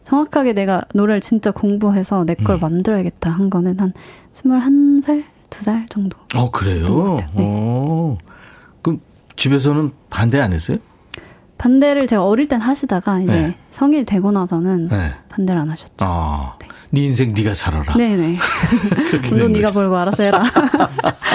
정확하게 0.04 0.52
내가 0.52 0.82
노래를 0.94 1.20
진짜 1.20 1.50
공부해서 1.50 2.24
내걸 2.24 2.56
음. 2.56 2.60
만들어야겠다 2.60 3.28
한 3.28 3.50
거는 3.50 3.80
한 3.80 3.92
21살 4.32 5.24
두살 5.50 5.86
정도. 5.88 6.16
어, 6.36 6.50
그래요? 6.52 7.16
네. 7.18 7.26
어. 7.34 8.18
집에서는 9.38 9.92
반대 10.10 10.40
안 10.40 10.52
했어요? 10.52 10.78
반대를 11.58 12.06
제가 12.06 12.24
어릴 12.24 12.48
땐 12.48 12.60
하시다가 12.60 13.20
이제 13.20 13.40
네. 13.40 13.58
성인이 13.70 14.04
되고 14.04 14.30
나서는 14.32 14.88
네. 14.88 15.14
반대를 15.28 15.60
안 15.60 15.70
하셨죠. 15.70 15.94
아, 16.00 16.56
네. 16.60 16.68
네 16.90 17.00
인생 17.02 17.32
네가 17.32 17.54
살아라. 17.54 17.94
네네. 17.96 18.38
돈 19.28 19.52
네가 19.52 19.70
벌고 19.70 19.96
알아서 19.96 20.24
해라. 20.24 20.42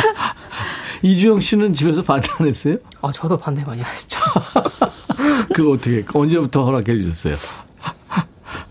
이주영 1.02 1.40
씨는 1.40 1.74
집에서 1.74 2.04
반대 2.04 2.30
안 2.40 2.48
했어요? 2.48 2.78
아, 3.02 3.12
저도 3.12 3.38
반대 3.38 3.64
많이 3.64 3.82
하시죠. 3.82 4.20
그거 5.54 5.72
어떻게, 5.72 6.04
언제부터 6.14 6.64
허락해 6.66 7.02
주셨어요? 7.02 7.36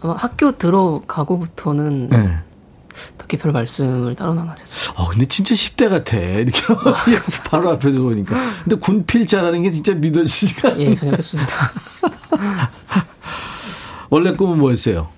아마 0.01 0.15
학교 0.15 0.53
들어가고부터는 0.53 2.09
네. 2.09 2.39
딱히 3.17 3.37
별 3.37 3.53
말씀을 3.53 4.15
따로 4.15 4.33
안 4.33 4.49
하셨어요. 4.49 4.95
아, 4.97 5.09
근데 5.11 5.27
진짜 5.27 5.55
10대 5.55 5.89
같아. 5.89 6.17
이렇게 6.17 6.61
바로 7.49 7.71
앞에서 7.71 8.01
보니까. 8.01 8.35
근데 8.65 8.77
군필자라는 8.77 9.63
게 9.63 9.71
진짜 9.71 9.95
믿어지지가 9.95 10.79
예, 10.79 10.95
전혀 10.95 11.13
그렇습니다. 11.13 11.53
원래 14.11 14.33
꿈은 14.35 14.59
뭐였어요? 14.59 15.09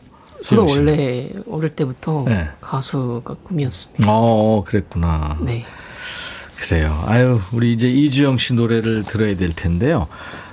저도 0.44 0.66
원래 0.66 1.30
어릴 1.50 1.70
때부터 1.70 2.24
네. 2.26 2.48
가수가 2.60 3.34
꿈이었습니다. 3.42 4.04
어, 4.06 4.62
그랬구나. 4.66 5.38
네. 5.40 5.64
그래요. 6.56 7.02
아유, 7.06 7.40
우리 7.52 7.72
이제 7.72 7.88
이주영 7.88 8.38
씨 8.38 8.54
노래를 8.54 9.04
들어야 9.04 9.36
될 9.36 9.54
텐데요. 9.54 10.06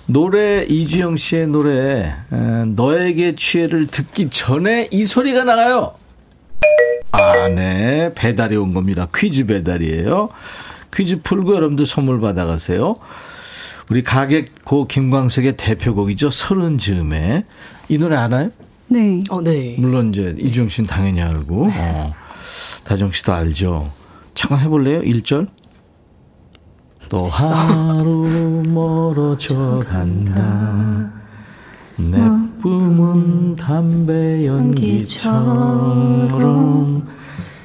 노래, 0.08 0.64
이주영 0.64 1.16
씨의 1.18 1.48
노래, 1.48 2.14
너에게 2.76 3.36
취해를 3.36 3.88
듣기 3.88 4.30
전에 4.30 4.90
이 4.92 5.06
소리가 5.06 5.44
나가요. 5.44 5.94
아, 7.12 7.48
네. 7.50 8.12
배달이 8.16 8.56
온 8.56 8.74
겁니다. 8.74 9.08
퀴즈 9.14 9.46
배달이에요. 9.46 10.30
퀴즈 10.94 11.22
풀고 11.22 11.56
여러분들 11.56 11.86
선물 11.86 12.20
받아가세요. 12.22 12.96
우리 13.90 14.04
가객 14.04 14.64
고 14.64 14.88
김광석의 14.88 15.58
대표곡이죠. 15.58 16.30
서른 16.30 16.78
즈음에. 16.78 17.46
이 17.90 17.98
노래 17.98 18.16
알아요? 18.16 18.50
네. 18.88 19.22
어, 19.30 19.42
네. 19.42 19.76
물론 19.78 20.10
이제 20.10 20.36
이주영 20.40 20.70
씨는 20.70 20.88
당연히 20.88 21.22
알고, 21.22 21.70
어, 21.74 22.14
다정 22.86 23.12
씨도 23.12 23.34
알죠. 23.34 23.92
잠깐 24.34 24.60
해볼래요? 24.60 25.02
1절? 25.02 25.48
또 27.10 27.28
하루 27.28 28.64
멀어져 28.68 29.84
간다. 29.90 31.12
내 31.98 32.18
꿈은 32.62 33.56
담배 33.56 34.46
연기처럼 34.46 35.42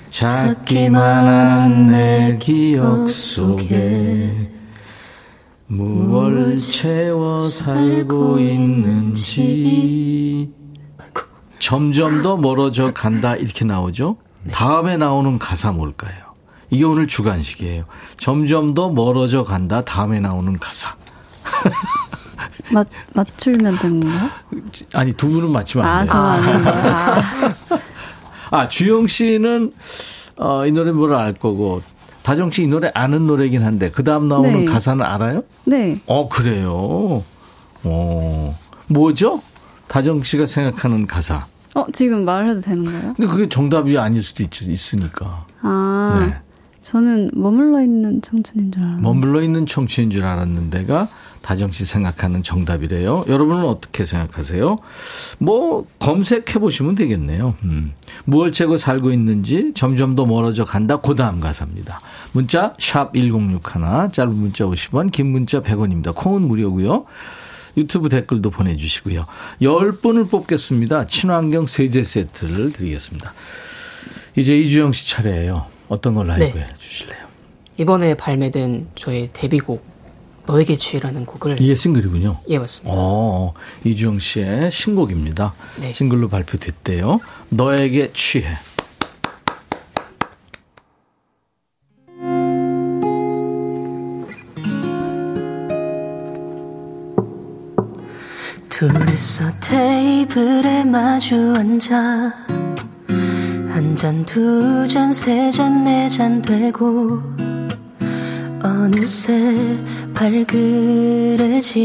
작기만 0.09 1.27
한 1.27 1.91
내 1.91 2.39
기억 2.41 3.09
속에 3.09 4.51
무얼 5.67 6.59
채워 6.59 7.43
살고 7.43 8.39
있는지 8.39 9.73
점점 11.59 12.23
더 12.23 12.37
멀어져 12.37 12.93
간다 12.93 13.35
이렇게 13.37 13.65
나오죠. 13.65 14.17
다음에 14.53 14.97
나오는 14.97 15.39
가사 15.39 15.73
뭘까요? 15.73 16.15
이게 16.71 16.85
오늘 16.85 17.07
주간식이에요. 17.07 17.85
점점 18.17 18.75
더 18.75 18.89
멀어져 18.89 19.43
간다. 19.45 19.83
다음에 19.83 20.21
나오는 20.21 20.59
가사. 20.59 20.95
맞, 22.73 22.87
맞추면 23.15 23.79
되는 23.79 24.01
거요 24.01 24.31
아니, 24.95 25.13
두 25.13 25.29
분은 25.29 25.51
맞추면 25.51 25.87
안 25.87 26.07
돼요. 26.07 26.21
아, 26.21 26.41
저는 26.41 26.67
아. 26.69 27.23
아, 28.51 28.69
주영 28.69 29.07
씨는, 29.07 29.73
어, 30.37 30.67
이 30.67 30.73
노래 30.73 30.93
뭐를 30.93 31.17
알 31.17 31.33
거고, 31.35 31.83
다정 32.23 32.51
씨 32.51 32.65
이 32.65 32.67
노래 32.67 32.91
아는 32.95 33.27
노래긴 33.27 33.63
한데, 33.63 33.91
그 33.91 34.03
다음 34.05 34.29
나오는 34.29 34.65
네. 34.65 34.65
가사는 34.65 35.05
알아요? 35.05 35.43
네. 35.65 36.01
어, 36.07 36.29
그래요? 36.29 37.23
어, 37.85 38.59
뭐죠? 38.89 39.41
다정 39.89 40.23
씨가 40.23 40.47
생각하는 40.47 41.07
가사. 41.07 41.47
어, 41.75 41.85
지금 41.93 42.25
말해도 42.25 42.61
되는 42.63 42.85
거예요? 42.85 43.15
근데 43.15 43.27
그게 43.27 43.49
정답이 43.49 43.99
아닐 43.99 44.23
수도 44.23 44.43
있, 44.43 44.63
있으니까. 44.63 45.45
아. 45.63 46.27
네. 46.27 46.37
저는 46.81 47.31
머물러 47.35 47.83
있는 47.83 48.23
청춘인 48.23 48.71
줄 48.71 48.81
알았는데. 48.81 49.03
머물러 49.03 49.43
있는 49.43 49.67
청춘인 49.67 50.11
줄 50.11 50.25
알았는데가 50.25 51.09
다정 51.47 51.71
씨 51.71 51.85
생각하는 51.85 52.43
정답이래요. 52.43 53.25
여러분은 53.29 53.67
어떻게 53.67 54.05
생각하세요? 54.05 54.79
뭐 55.39 55.87
검색해 56.01 56.59
보시면 56.59 56.97
되겠네요. 56.97 57.55
음. 57.63 57.93
무얼 58.25 58.51
채고 58.51 58.79
살고 58.79 59.13
있는지 59.13 59.71
점점 59.77 60.17
더 60.17 60.27
멀어져 60.27 60.65
간다. 60.65 60.97
고다음 60.97 61.39
가사입니다. 61.39 62.01
문자 62.33 62.75
샵 62.81 63.15
1061, 63.15 64.11
짧은 64.11 64.35
문자 64.35 64.65
50원, 64.65 65.13
긴 65.13 65.27
문자 65.27 65.63
100원입니다. 65.63 66.13
콩은 66.17 66.43
무료고요. 66.43 67.05
유튜브 67.77 68.09
댓글도 68.09 68.51
보내주시고요. 68.51 69.27
10분을 69.63 70.29
뽑겠습니다. 70.29 71.07
친환경 71.07 71.69
세제 71.69 72.03
세트를 72.03 72.73
드리겠습니다. 72.73 73.33
이제 74.35 74.59
이주영 74.59 74.93
씨 74.93 75.11
차례예요. 75.11 75.67
어떤 75.89 76.17
걸 76.17 76.27
라이브 76.27 76.59
네. 76.59 76.67
해주실래요? 76.73 77.25
이번에 77.77 78.15
발매된 78.17 78.89
저의 78.97 79.31
데뷔곡 79.33 79.96
너에게 80.47 80.77
취해라는 80.77 81.27
곡을 81.27 81.61
이게 81.61 81.75
싱글이군요. 81.75 82.41
예 82.49 82.59
맞습니다. 82.59 82.95
어, 82.97 83.53
이주영 83.85 84.19
씨의 84.21 84.71
신곡입니다. 84.71 85.55
네. 85.81 85.93
싱글로 85.93 86.29
발표됐대요. 86.29 87.21
너에게 87.51 88.13
취해. 88.13 88.57
둘이서 98.69 99.45
테이블에 99.61 100.85
마주 100.85 101.55
앉아 101.57 102.33
한 103.71 103.95
잔, 103.97 104.25
두 104.25 104.87
잔, 104.89 105.13
세 105.13 105.51
잔, 105.51 105.85
네 105.85 106.09
잔 106.09 106.41
되고 106.43 107.23
어느새 108.63 109.33
발그레진 110.17 111.77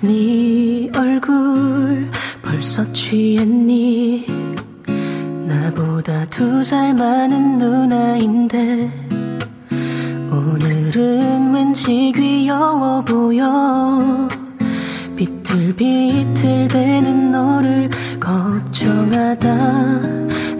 네 0.00 0.88
얼굴 0.96 2.08
벌써 2.42 2.90
취했니? 2.92 4.26
나보다 5.46 6.26
두 6.26 6.62
살 6.62 6.92
많은 6.94 7.58
누나인데 7.58 8.90
오늘은 10.30 11.52
왠지 11.54 12.12
귀여워 12.14 13.02
보여. 13.02 14.28
비틀비틀 15.16 16.68
대는 16.68 17.32
너를 17.32 17.88
걱정하다. 18.20 20.00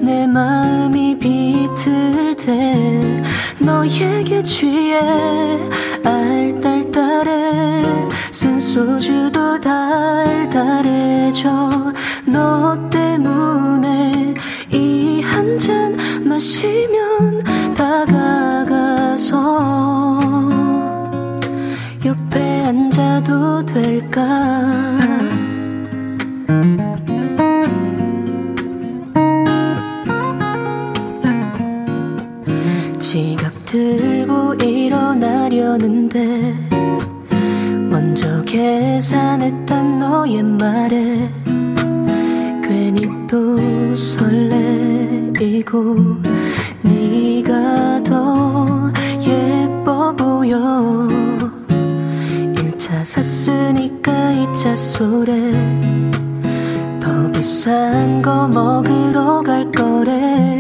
내 0.01 0.27
마음이 0.27 1.19
비틀대 1.19 3.23
너에게 3.61 4.43
취해 4.43 4.99
알딸딸해. 6.05 7.83
쓴 8.33 8.59
소주도 8.61 9.61
달달해져. 9.61 11.51
너 12.27 12.77
때문에 12.91 14.35
이 14.71 15.23
한 15.25 15.59
잔 15.59 15.97
마시면 16.25 17.43
다가가서 17.75 19.33
옆에 22.05 22.65
앉아도 22.67 23.65
될까 23.65 24.21
일어나려는데 35.73 36.55
먼저 37.89 38.43
계산했단 38.45 39.99
너의 39.99 40.43
말에 40.43 41.31
괜히 42.63 43.09
또 43.29 43.95
설레이고 43.97 45.37
네가 46.83 48.03
더 48.05 48.93
예뻐 49.23 50.15
보여. 50.17 50.59
1차 52.55 53.05
샀으니까 53.05 54.13
2차 54.13 54.77
소래 54.77 55.53
더 57.01 57.33
비싼 57.33 58.21
거 58.21 58.47
먹으러 58.49 59.43
갈 59.43 59.71
거래. 59.73 60.53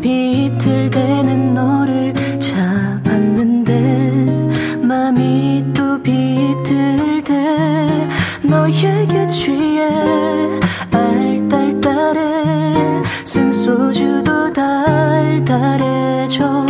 비틀대는 0.00 1.54
너 1.54 1.69
너에게 8.70 9.26
취해 9.26 9.90
알딸딸해 10.92 12.20
쓴 13.24 13.50
소주도 13.50 14.52
달달해 14.52 16.26
마셔 16.30 16.64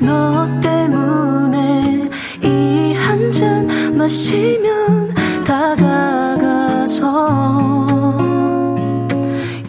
너 0.00 0.48
때문에 0.60 2.10
이 2.42 2.94
한 2.98 3.30
잔 3.30 3.68
마시면 3.96 5.14
다가가서 5.44 7.06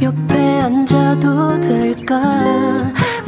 옆에 0.02 0.62
앉아도 0.62 1.60
될까? 1.62 2.20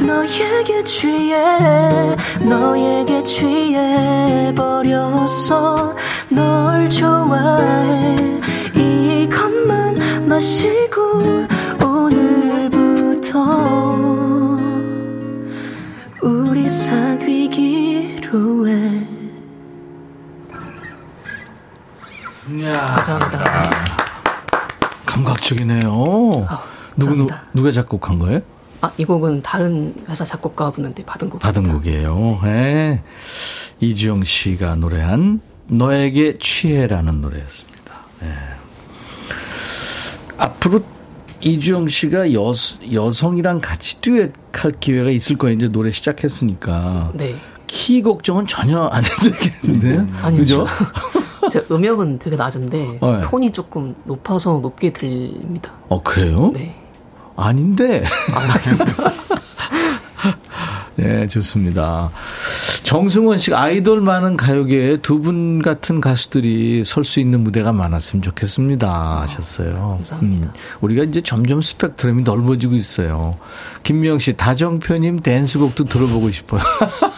너에게 0.00 0.82
취해 0.82 2.16
너에게 2.40 3.22
취해 3.22 4.52
버렸어 4.56 5.94
널 6.30 6.88
좋아해 6.90 8.29
마시고 10.30 11.46
오늘부터 11.84 13.40
우리 16.22 16.70
사귀기로 16.70 18.68
해 18.68 19.06
감사합니다. 22.72 23.70
감각적이네요. 25.04 25.90
어, 25.90 26.46
누구 26.94 27.26
누가 27.52 27.72
작곡한 27.72 28.20
거예요? 28.20 28.42
아, 28.82 28.92
이 28.96 29.04
곡은 29.04 29.42
다른 29.42 29.92
회사 30.08 30.24
작곡가분한테 30.24 31.04
받은 31.04 31.28
곡. 31.28 31.40
받은 31.40 31.72
곡이에요. 31.72 32.38
네. 32.44 33.02
이주영 33.80 34.22
씨가 34.22 34.76
노래한 34.76 35.40
너에게 35.66 36.38
취해라는 36.38 37.20
노래였습니다. 37.20 37.94
네. 38.20 38.59
앞으로 40.40 40.82
이주영 41.40 41.88
씨가 41.88 42.32
여, 42.34 42.52
여성이랑 42.92 43.60
같이 43.60 44.00
듀엣할 44.00 44.72
기회가 44.80 45.10
있을 45.10 45.36
거예요. 45.36 45.54
이제 45.54 45.68
노래 45.68 45.90
시작했으니까. 45.90 47.12
네. 47.14 47.36
키 47.66 48.02
걱정은 48.02 48.46
전혀 48.46 48.82
안 48.86 49.04
해도 49.04 49.30
되겠는데요? 49.30 50.00
음. 50.00 50.18
아니죠. 50.22 50.66
제 51.50 51.64
음역은 51.70 52.18
되게 52.18 52.36
낮은데 52.36 52.98
네. 53.00 53.20
톤이 53.22 53.52
조금 53.52 53.94
높아서 54.04 54.58
높게 54.58 54.92
들립니다. 54.92 55.72
어 55.88 56.02
그래요? 56.02 56.50
네. 56.52 56.74
아닌데. 57.36 58.02
네, 61.00 61.26
좋습니다. 61.28 62.10
정승원 62.82 63.38
씨 63.38 63.54
아이돌 63.54 64.00
많은 64.02 64.36
가요계에 64.36 64.98
두 64.98 65.20
분 65.20 65.60
같은 65.62 66.00
가수들이 66.00 66.82
설 66.84 67.04
수 67.04 67.20
있는 67.20 67.40
무대가 67.40 67.72
많았으면 67.72 68.22
좋겠습니다. 68.22 69.20
하셨어요. 69.22 69.96
감사합니다. 69.98 70.46
음, 70.48 70.52
우리가 70.80 71.04
이제 71.04 71.20
점점 71.20 71.60
스펙트럼이 71.62 72.22
넓어지고 72.22 72.74
있어요. 72.74 73.36
김미영 73.82 74.18
씨 74.18 74.34
다정표님 74.34 75.20
댄스곡도 75.20 75.84
들어보고 75.84 76.30
싶어요. 76.30 76.60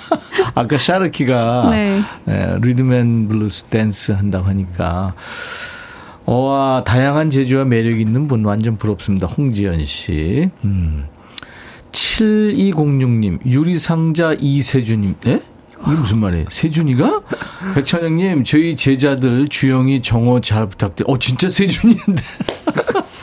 아까 0.55 0.78
샤르키가 0.78 1.70
네. 1.70 2.03
네, 2.24 2.57
리듬 2.61 3.06
앤 3.06 3.28
블루스 3.28 3.64
댄스 3.64 4.12
한다고 4.12 4.47
하니까 4.49 5.14
와, 6.24 6.85
다양한 6.85 7.30
재주와 7.30 7.64
매력 7.64 7.99
있는 8.01 8.28
분 8.28 8.45
완전 8.45 8.76
부럽습니다. 8.76 9.26
홍지연 9.26 9.85
씨. 9.85 10.51
음. 10.64 11.07
7206님, 12.12 13.38
유리상자 13.46 14.34
이세준님, 14.38 15.14
예? 15.26 15.40
이게 15.86 15.96
무슨 15.96 16.18
말이에요? 16.20 16.44
세준이가? 16.50 17.22
백천영님, 17.74 18.44
저희 18.44 18.76
제자들 18.76 19.48
주영이 19.48 20.02
정호 20.02 20.40
잘 20.40 20.68
부탁드려요. 20.68 21.12
어, 21.12 21.18
진짜 21.18 21.48
세준이인데. 21.48 22.22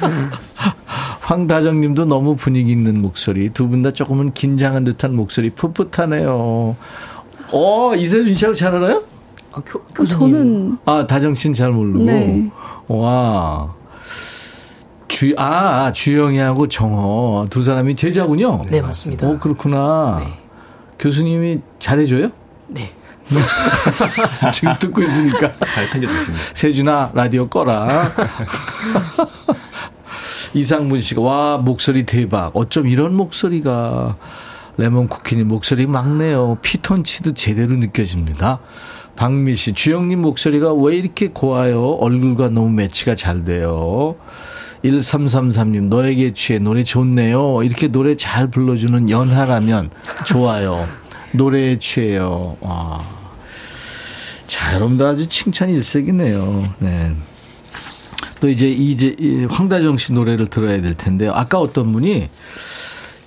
황다정님도 1.21 2.05
너무 2.05 2.35
분위기 2.35 2.71
있는 2.71 3.01
목소리. 3.01 3.49
두 3.49 3.69
분 3.69 3.81
다 3.83 3.91
조금은 3.91 4.33
긴장한 4.33 4.83
듯한 4.83 5.15
목소리. 5.15 5.51
풋풋하네요. 5.51 6.75
어, 7.53 7.95
이세준 7.95 8.33
씨하고 8.33 8.55
잘 8.55 8.73
알아요? 8.75 9.03
아, 9.53 9.61
교, 9.65 9.81
교 9.93 10.05
저는. 10.05 10.79
아, 10.85 11.05
다정 11.07 11.35
씨는 11.35 11.53
잘 11.53 11.71
모르고. 11.71 12.03
네. 12.03 12.49
와. 12.87 13.73
주, 15.09 15.33
아, 15.37 15.87
아, 15.87 15.91
주영이하고 15.91 16.67
정호 16.69 17.47
두 17.49 17.61
사람이 17.61 17.95
제자군요. 17.95 18.61
네, 18.69 18.79
맞습니다. 18.79 19.27
오, 19.27 19.37
그렇구나. 19.39 20.21
네. 20.23 20.33
교수님이 20.99 21.59
잘해줘요? 21.79 22.29
네. 22.67 22.91
지금 24.53 24.73
듣고 24.79 25.01
있으니까. 25.01 25.51
잘 25.73 25.87
챙겨주십니다. 25.89 26.43
세준아, 26.53 27.11
라디오 27.13 27.49
꺼라. 27.49 28.11
이상문 30.53 31.01
씨가, 31.01 31.21
와, 31.21 31.57
목소리 31.57 32.05
대박. 32.05 32.55
어쩜 32.55 32.87
이런 32.87 33.15
목소리가. 33.15 34.15
레몬쿠키님 34.77 35.47
목소리 35.47 35.87
막네요. 35.87 36.59
피톤치드 36.61 37.33
제대로 37.33 37.75
느껴집니다. 37.75 38.59
박미 39.17 39.55
씨, 39.57 39.73
주영님 39.73 40.21
목소리가 40.21 40.73
왜 40.73 40.95
이렇게 40.95 41.27
고와요? 41.27 41.97
얼굴과 41.99 42.49
너무 42.49 42.69
매치가 42.69 43.15
잘 43.15 43.43
돼요. 43.43 44.15
1333님, 44.83 45.89
너에게 45.89 46.33
취해 46.33 46.59
노래 46.59 46.83
좋네요. 46.83 47.63
이렇게 47.63 47.87
노래 47.87 48.15
잘 48.15 48.49
불러주는 48.49 49.09
연하라면 49.09 49.89
좋아요. 50.25 50.87
노래에 51.33 51.79
취해요. 51.79 52.57
와. 52.61 53.03
자, 54.47 54.73
여러분들 54.75 55.05
아주 55.05 55.27
칭찬 55.27 55.69
일색이네요. 55.69 56.73
네. 56.79 57.15
또 58.39 58.49
이제 58.49 58.69
이제 58.69 59.15
황다정 59.49 59.97
씨 59.97 60.13
노래를 60.13 60.47
들어야 60.47 60.81
될 60.81 60.95
텐데요. 60.95 61.33
아까 61.33 61.59
어떤 61.59 61.91
분이 61.91 62.29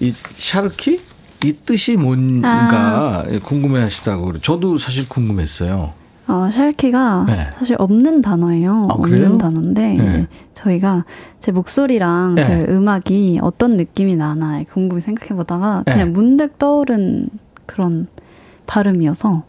이 0.00 0.14
샤르키 0.36 1.00
이 1.44 1.52
뜻이 1.64 1.96
뭔가 1.96 3.24
아. 3.26 3.38
궁금해 3.44 3.82
하시다고. 3.82 4.38
저도 4.38 4.78
사실 4.78 5.08
궁금했어요. 5.08 5.92
어, 6.28 6.48
샤르키가 6.50 7.24
네. 7.26 7.50
사실 7.52 7.76
없는 7.78 8.20
단어예요. 8.20 8.88
아, 8.90 8.94
없는 8.94 9.38
단어인데 9.38 9.94
네. 9.94 10.26
저희가 10.52 11.04
제 11.40 11.52
목소리랑 11.52 12.36
네. 12.36 12.42
제 12.46 12.66
음악이 12.72 13.40
어떤 13.42 13.76
느낌이 13.76 14.16
나나 14.16 14.62
궁금히 14.72 15.00
생각해 15.00 15.34
보다가 15.34 15.82
네. 15.86 15.92
그냥 15.92 16.12
문득 16.12 16.58
떠오른 16.58 17.28
그런 17.66 18.06
발음이어서 18.66 19.42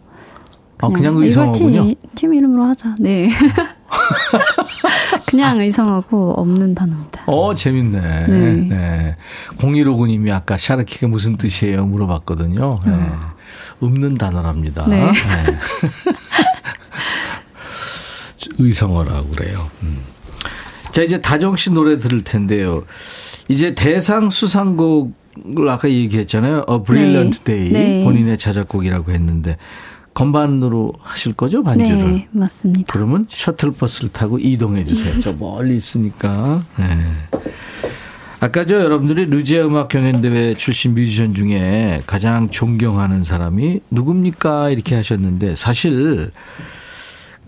그냥, 0.78 0.96
아, 0.96 0.98
그냥 0.98 1.16
의성어군요. 1.18 1.70
이걸 1.70 1.84
팀, 1.86 1.96
팀 2.16 2.34
이름으로 2.34 2.64
하자. 2.64 2.96
네. 3.00 3.30
그냥 5.28 5.60
의성하고 5.60 6.34
없는 6.34 6.76
단어입니다. 6.76 7.24
어, 7.28 7.54
재밌네. 7.54 8.28
네. 8.28 8.56
네. 8.68 9.16
0159님이 9.58 10.34
아까 10.34 10.58
샤르키가 10.58 11.08
무슨 11.08 11.38
뜻이에요? 11.38 11.86
물어봤거든요. 11.86 12.80
네. 12.86 12.92
어. 12.92 13.34
없는 13.82 14.16
단어랍니다. 14.16 14.88
네. 14.88 15.06
네. 15.06 15.12
의성어라고 18.58 19.30
그래요. 19.30 19.70
음. 19.84 19.98
자, 20.92 21.02
이제 21.02 21.20
다정 21.20 21.56
씨 21.56 21.72
노래 21.72 21.98
들을 21.98 22.24
텐데요. 22.24 22.84
이제 23.48 23.74
대상 23.76 24.30
수상곡을 24.30 25.70
아까 25.70 25.90
얘기했잖아요. 25.90 26.66
A 26.70 26.84
Brilliant 26.86 27.44
네. 27.44 27.54
Day. 27.54 27.72
네. 27.72 28.04
본인의 28.04 28.38
자작곡이라고 28.38 29.12
했는데. 29.12 29.58
건반으로 30.14 30.94
하실 31.00 31.34
거죠, 31.34 31.64
반주를? 31.64 31.98
네, 31.98 32.28
맞습니다. 32.32 32.94
그러면 32.94 33.26
셔틀버스를 33.30 34.12
타고 34.12 34.38
이동해 34.38 34.86
주세요. 34.86 35.20
저 35.22 35.34
멀리 35.34 35.76
있으니까. 35.76 36.64
네. 36.78 37.00
아까 38.40 38.66
저 38.66 38.76
여러분들이 38.76 39.26
르지아 39.26 39.66
음악 39.66 39.88
경연 39.88 40.22
대회 40.22 40.54
출신 40.54 40.94
뮤지션 40.94 41.34
중에 41.34 42.02
가장 42.06 42.50
존경하는 42.50 43.24
사람이 43.24 43.80
누굽니까? 43.90 44.70
이렇게 44.70 44.96
하셨는데 44.96 45.56
사실 45.56 46.30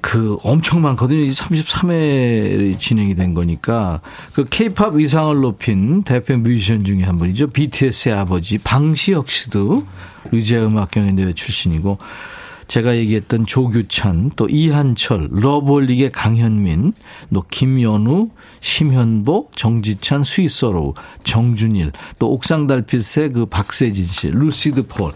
그 0.05 0.37
엄청 0.43 0.83
많거든요. 0.83 1.25
33회 1.25 2.77
진행이 2.77 3.15
된 3.15 3.33
거니까 3.33 4.01
그 4.33 4.45
케이팝 4.47 4.93
위상을 4.93 5.35
높인 5.41 6.03
대표 6.03 6.37
뮤지션 6.37 6.83
중에 6.83 7.01
한 7.01 7.17
분이죠. 7.17 7.47
BTS의 7.47 8.13
아버지 8.13 8.59
방시혁 8.59 9.31
씨도 9.31 9.83
르지아 10.29 10.67
음악 10.67 10.91
경연대회 10.91 11.33
출신이고 11.33 11.97
제가 12.67 12.95
얘기했던 12.97 13.45
조규찬, 13.45 14.33
또 14.35 14.47
이한철, 14.47 15.29
러브홀릭의 15.31 16.11
강현민, 16.11 16.93
또 17.33 17.43
김연우, 17.49 18.29
심현보, 18.59 19.49
정지찬, 19.55 20.23
스윗소로우, 20.23 20.93
정준일, 21.23 21.91
또 22.19 22.31
옥상달빛의 22.31 23.33
그 23.33 23.45
박세진 23.47 24.05
씨, 24.05 24.29
루시드 24.29 24.85
폴. 24.85 25.11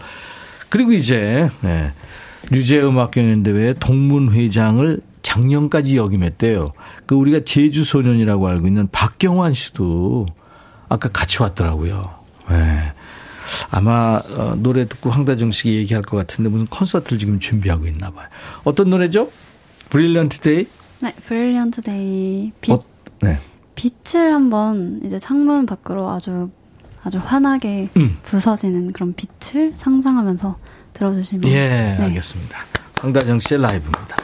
그리고 0.68 0.92
이제, 0.92 1.48
네, 1.60 1.92
유재하음악경연대회 2.50 3.74
동문회장을 3.74 5.00
작년까지 5.22 5.96
역임했대요. 5.96 6.72
그 7.06 7.14
우리가 7.14 7.40
재주소년이라고 7.44 8.48
알고 8.48 8.66
있는 8.66 8.88
박경환 8.90 9.52
씨도 9.52 10.26
아까 10.88 11.08
같이 11.10 11.42
왔더라고요. 11.42 12.10
네. 12.48 12.92
아마 13.70 14.20
어, 14.36 14.54
노래 14.56 14.86
듣고 14.86 15.10
황다정 15.10 15.50
씨가 15.50 15.70
얘기할 15.70 16.02
것 16.02 16.16
같은데 16.16 16.50
무슨 16.50 16.66
콘서트를 16.66 17.18
지금 17.18 17.38
준비하고 17.38 17.86
있나 17.86 18.10
봐요. 18.10 18.28
어떤 18.64 18.90
노래죠? 18.90 19.30
Brilliant 19.90 20.40
Day? 20.40 20.66
네, 21.00 21.14
Brilliant 21.26 21.82
Day. 21.82 22.52
빛, 22.60 22.72
어, 22.72 22.78
네. 23.22 23.38
빛을 23.74 24.32
한번 24.32 25.00
이제 25.04 25.18
창문 25.18 25.66
밖으로 25.66 26.10
아주 26.10 26.50
아주 27.02 27.18
환하게 27.18 27.88
음. 27.96 28.18
부서지는 28.22 28.92
그런 28.92 29.14
빛을 29.14 29.72
상상하면서 29.74 30.58
들어주시면 31.00 31.48
예, 31.48 31.68
네. 31.68 31.96
알겠습니다. 32.04 32.58
황다정 33.00 33.40
씨의 33.40 33.62
라이브입니다. 33.62 34.16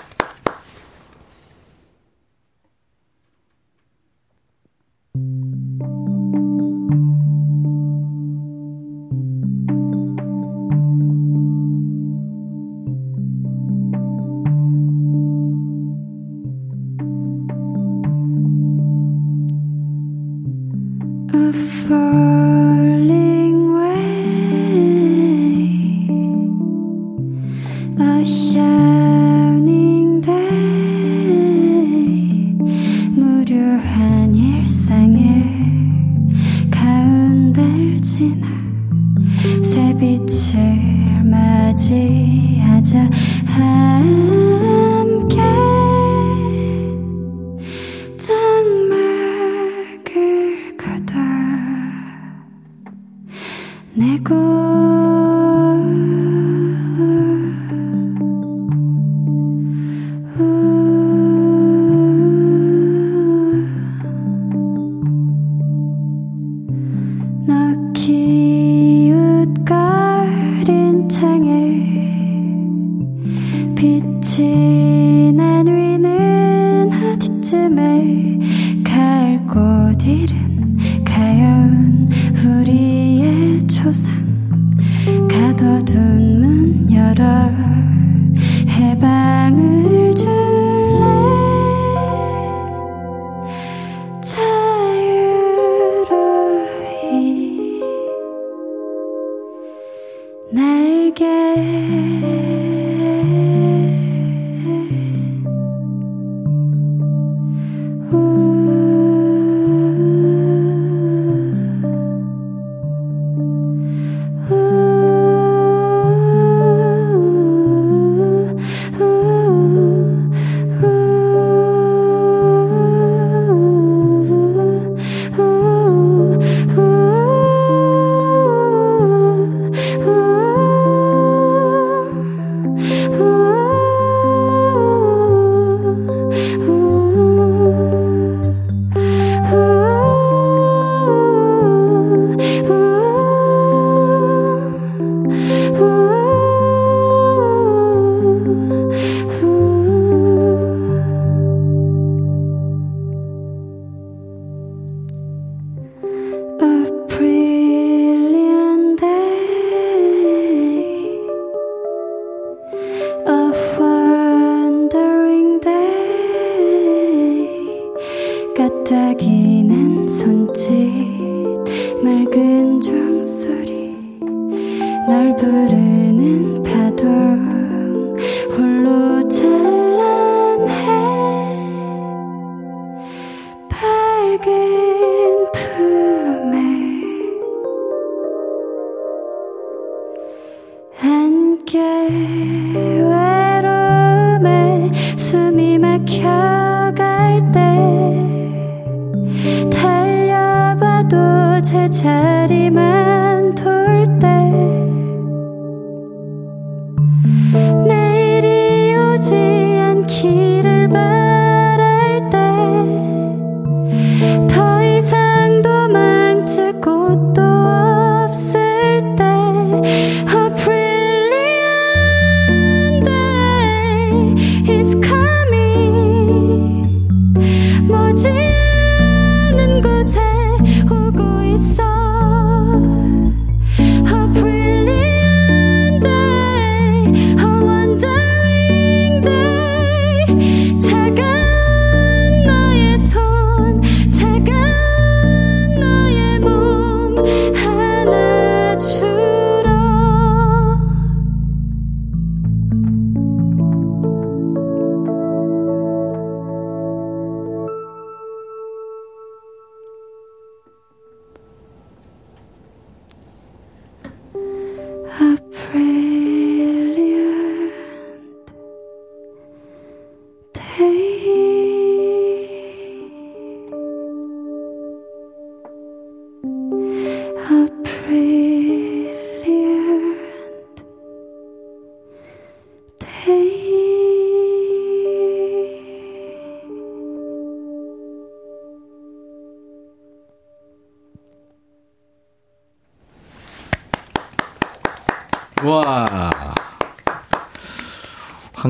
날개. 100.50 101.24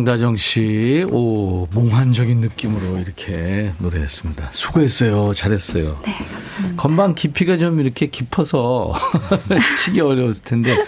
황다정 0.06 0.36
씨, 0.36 1.04
오, 1.10 1.66
몽환적인 1.72 2.38
느낌으로 2.38 2.98
이렇게 2.98 3.72
노래했습니다. 3.78 4.50
수고했어요. 4.52 5.34
잘했어요. 5.34 5.98
네, 6.04 6.12
감사합니다. 6.12 6.80
건반 6.80 7.14
깊이가 7.16 7.56
좀 7.56 7.80
이렇게 7.80 8.06
깊어서 8.06 8.92
치기 9.76 10.00
어려웠을 10.00 10.44
텐데, 10.44 10.78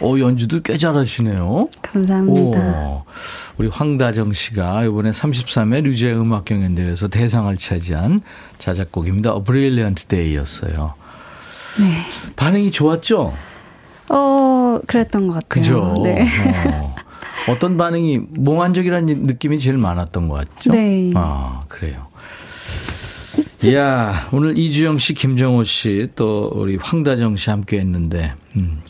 오, 0.00 0.20
연주도 0.20 0.60
꽤 0.60 0.78
잘하시네요. 0.78 1.68
감사합니다. 1.82 2.58
오, 2.60 3.04
우리 3.56 3.66
황다정 3.66 4.32
씨가 4.32 4.84
이번에 4.84 5.10
33회 5.10 5.82
류제 5.82 6.12
음악 6.12 6.44
경연대회에서 6.44 7.08
대상을 7.08 7.54
차지한 7.56 8.22
자작곡입니다. 8.58 9.32
A 9.34 9.42
Brilliant 9.44 10.06
Day였어요. 10.06 10.94
네. 11.80 11.98
반응이 12.36 12.70
좋았죠? 12.70 13.34
어, 14.10 14.78
그랬던 14.86 15.26
것 15.26 15.34
같아요. 15.34 15.48
그죠? 15.48 15.94
네. 16.04 16.28
어. 16.68 16.97
어떤 17.48 17.76
반응이 17.76 18.20
몽환적이라는 18.30 19.22
느낌이 19.24 19.58
제일 19.58 19.78
많았던 19.78 20.28
것 20.28 20.48
같죠? 20.54 20.72
네. 20.72 21.12
아, 21.14 21.62
그래요. 21.68 22.06
이야, 23.62 24.28
오늘 24.32 24.56
이주영 24.56 24.98
씨, 24.98 25.14
김정호 25.14 25.64
씨, 25.64 26.08
또 26.16 26.50
우리 26.54 26.76
황다정 26.76 27.36
씨 27.36 27.50
함께 27.50 27.78
했는데, 27.78 28.34
음. 28.56 28.80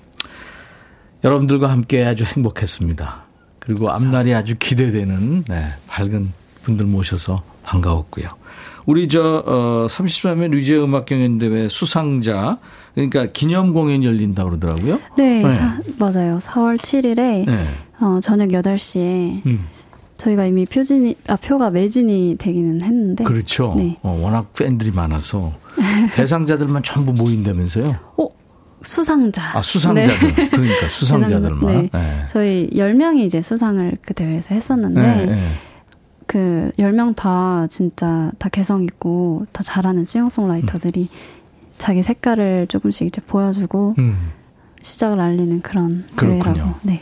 여러분들과 1.24 1.70
함께 1.70 2.04
아주 2.04 2.24
행복했습니다. 2.24 3.24
그리고 3.60 3.90
앞날이 3.90 4.34
아주 4.34 4.56
기대되는, 4.58 5.44
네, 5.48 5.72
밝은 5.86 6.32
분들 6.62 6.86
모셔서 6.86 7.42
반가웠고요. 7.62 8.28
우리 8.86 9.08
저, 9.08 9.42
어, 9.44 9.86
33회 9.88 10.50
류제 10.50 10.76
음악 10.78 11.06
경연대회 11.06 11.68
수상자, 11.68 12.58
그러니까 12.94 13.26
기념 13.26 13.72
공연이 13.72 14.06
열린다 14.06 14.44
그러더라고요. 14.44 14.98
네, 15.16 15.42
네. 15.42 15.50
사, 15.50 15.78
맞아요. 15.98 16.38
4월 16.38 16.78
7일에 16.78 17.46
네. 17.46 17.68
어, 18.00 18.18
저녁 18.20 18.48
8시에 18.48 19.44
음. 19.46 19.66
저희가 20.16 20.46
이미 20.46 20.64
표진이 20.66 21.16
아 21.28 21.36
표가 21.36 21.70
매진이 21.70 22.36
되기는 22.38 22.82
했는데 22.82 23.24
그렇죠. 23.24 23.74
네. 23.76 23.96
어, 24.02 24.18
워낙 24.20 24.52
팬들이 24.52 24.90
많아서 24.90 25.52
대상자들만 26.14 26.82
전부 26.82 27.12
모인다면서요? 27.12 27.94
어, 28.16 28.28
수상자. 28.82 29.56
아, 29.56 29.62
수상자들. 29.62 30.34
네. 30.34 30.48
그러니까 30.50 30.88
수상자들만. 30.90 31.66
네. 31.66 31.90
네. 31.92 32.24
저희 32.28 32.68
10명이 32.72 33.18
이제 33.20 33.40
수상을 33.40 33.96
그 34.02 34.14
대회에서 34.14 34.54
했었는데 34.54 35.00
네, 35.00 35.26
네. 35.26 35.48
그 36.26 36.70
10명 36.78 37.14
다 37.14 37.66
진짜 37.68 38.32
다 38.38 38.48
개성 38.48 38.82
있고 38.84 39.46
다 39.52 39.62
잘하는 39.62 40.04
싱어송라이터들이 40.04 41.02
음. 41.02 41.16
자기 41.78 42.02
색깔을 42.02 42.66
조금씩 42.66 43.06
이제 43.06 43.20
보여주고 43.24 43.94
음. 43.98 44.32
시작을 44.82 45.20
알리는 45.20 45.60
그런 45.62 46.06
그렇군요. 46.16 46.52
대회라고. 46.54 46.74
네. 46.82 47.00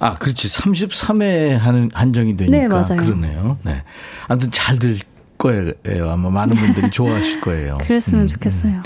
네. 0.00 0.06
아, 0.06 0.14
그렇지. 0.18 0.48
33회 0.48 1.56
하는 1.58 1.90
한정이 1.92 2.36
되니까 2.36 2.56
네, 2.56 2.68
맞아요. 2.68 2.96
그러네요. 2.96 3.58
네. 3.62 3.82
아무튼 4.28 4.50
잘될 4.50 4.98
거예요. 5.38 5.72
아마 6.10 6.30
많은 6.30 6.56
분들이 6.56 6.90
좋아하실 6.90 7.40
거예요. 7.40 7.78
그랬으면 7.84 8.24
음, 8.24 8.26
좋겠어요. 8.26 8.72
음. 8.72 8.82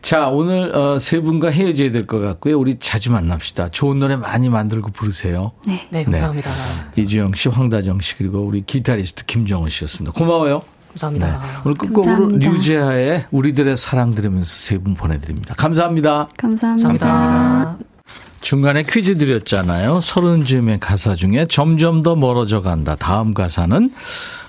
자, 0.00 0.28
오늘 0.28 0.74
어, 0.74 0.98
세 0.98 1.20
분과 1.20 1.50
헤어져야 1.50 1.92
될 1.92 2.06
것 2.08 2.18
같고요. 2.18 2.58
우리 2.58 2.76
자주 2.80 3.12
만납시다. 3.12 3.68
좋은 3.70 4.00
노래 4.00 4.16
많이 4.16 4.48
만들고 4.48 4.90
부르세요. 4.90 5.52
네, 5.66 5.86
네 5.90 6.02
감사합니다. 6.02 6.50
네. 6.94 7.02
이주영 7.02 7.34
씨, 7.34 7.48
황다정 7.48 8.00
씨 8.00 8.16
그리고 8.18 8.40
우리 8.40 8.64
기타리스트 8.66 9.24
김정은 9.26 9.68
씨였습니다. 9.70 10.12
고마워요. 10.18 10.62
감사합니다. 10.88 11.26
네. 11.40 11.48
오늘 11.64 11.76
끝곡으로 11.78 12.26
류재하의 12.36 13.26
우리들의 13.30 13.76
사랑 13.76 14.10
들으면서 14.10 14.50
세 14.52 14.78
분 14.78 14.94
보내드립니다. 14.94 15.54
감사합니다. 15.56 16.28
감사합니다. 16.36 16.88
감사합니다. 16.88 17.91
중간에 18.42 18.82
퀴즈 18.82 19.16
드렸잖아요. 19.16 20.00
서른 20.02 20.44
즈음의 20.44 20.80
가사 20.80 21.14
중에 21.14 21.46
점점 21.48 22.02
더 22.02 22.14
멀어져 22.16 22.60
간다. 22.60 22.96
다음 22.96 23.32
가사는 23.32 23.90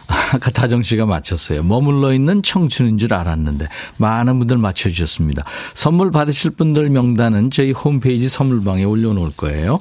아까 0.07 0.51
다정 0.51 0.83
씨가 0.83 1.05
맞췄어요. 1.05 1.63
머물러 1.63 2.13
있는 2.13 2.41
청춘인 2.41 2.97
줄 2.97 3.13
알았는데 3.13 3.67
많은 3.97 4.39
분들 4.39 4.57
맞춰주셨습니다. 4.57 5.45
선물 5.73 6.11
받으실 6.11 6.51
분들 6.51 6.89
명단은 6.89 7.51
저희 7.51 7.71
홈페이지 7.71 8.27
선물방에 8.27 8.83
올려놓을 8.83 9.31
거예요. 9.37 9.79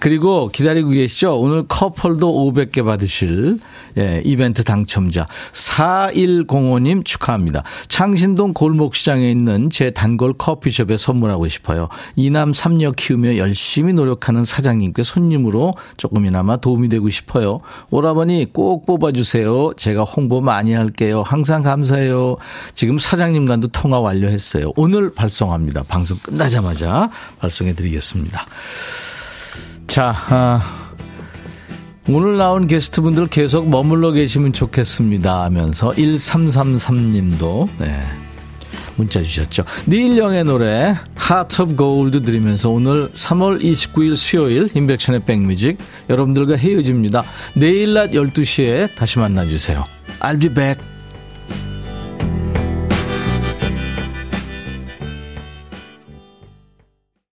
그리고 0.00 0.48
기다리고 0.48 0.90
계시죠? 0.90 1.38
오늘 1.38 1.66
컵홀더 1.68 2.26
500개 2.26 2.84
받으실 2.84 3.58
예, 3.98 4.22
이벤트 4.24 4.64
당첨자 4.64 5.26
4105님 5.52 7.04
축하합니다. 7.04 7.62
창신동 7.88 8.54
골목시장에 8.54 9.30
있는 9.30 9.68
제 9.70 9.90
단골 9.90 10.32
커피숍에 10.32 10.96
선물하고 10.96 11.48
싶어요. 11.48 11.88
이남 12.16 12.54
삼녀 12.54 12.92
키우며 12.92 13.36
열심히 13.36 13.92
노력하는 13.92 14.44
사장님께 14.44 15.02
손님으로 15.02 15.74
조금이나마 15.98 16.56
도움이 16.56 16.88
되고 16.88 17.10
싶어요. 17.10 17.60
오라버니 17.90 18.52
꼭 18.52 18.86
뽑아주세요. 18.86 19.51
제가 19.76 20.04
홍보 20.04 20.40
많이 20.40 20.72
할게요. 20.72 21.22
항상 21.26 21.62
감사해요. 21.62 22.36
지금 22.74 22.98
사장님과도 22.98 23.68
통화 23.68 24.00
완료했어요. 24.00 24.72
오늘 24.76 25.12
발송합니다. 25.12 25.84
방송 25.84 26.18
끝나자마자 26.18 27.10
발송해 27.38 27.74
드리겠습니다. 27.74 28.44
자, 29.86 30.14
아. 30.28 30.82
오늘 32.08 32.36
나온 32.36 32.66
게스트분들 32.66 33.28
계속 33.28 33.68
머물러 33.68 34.10
계시면 34.10 34.52
좋겠습니다 34.52 35.44
하면서 35.44 35.90
1333님도 35.90 37.68
네, 37.78 38.02
문자 38.96 39.22
주셨죠. 39.22 39.64
닐 39.86 40.16
영의 40.16 40.44
노래 40.44 40.94
Heart 41.20 41.62
of 41.62 41.76
Gold 41.76 42.20
들으면서 42.24 42.70
오늘 42.70 43.10
3월 43.12 43.62
29일 43.62 44.16
수요일 44.16 44.68
인백션의 44.74 45.24
백뮤직 45.24 45.78
여러분들과 46.10 46.56
헤어집니다. 46.56 47.24
내일 47.54 47.94
낮 47.94 48.10
12시에 48.10 48.94
다시 48.94 49.18
만나주세요. 49.18 49.84
I'll 50.20 50.40
be 50.40 50.52
back. 50.52 50.91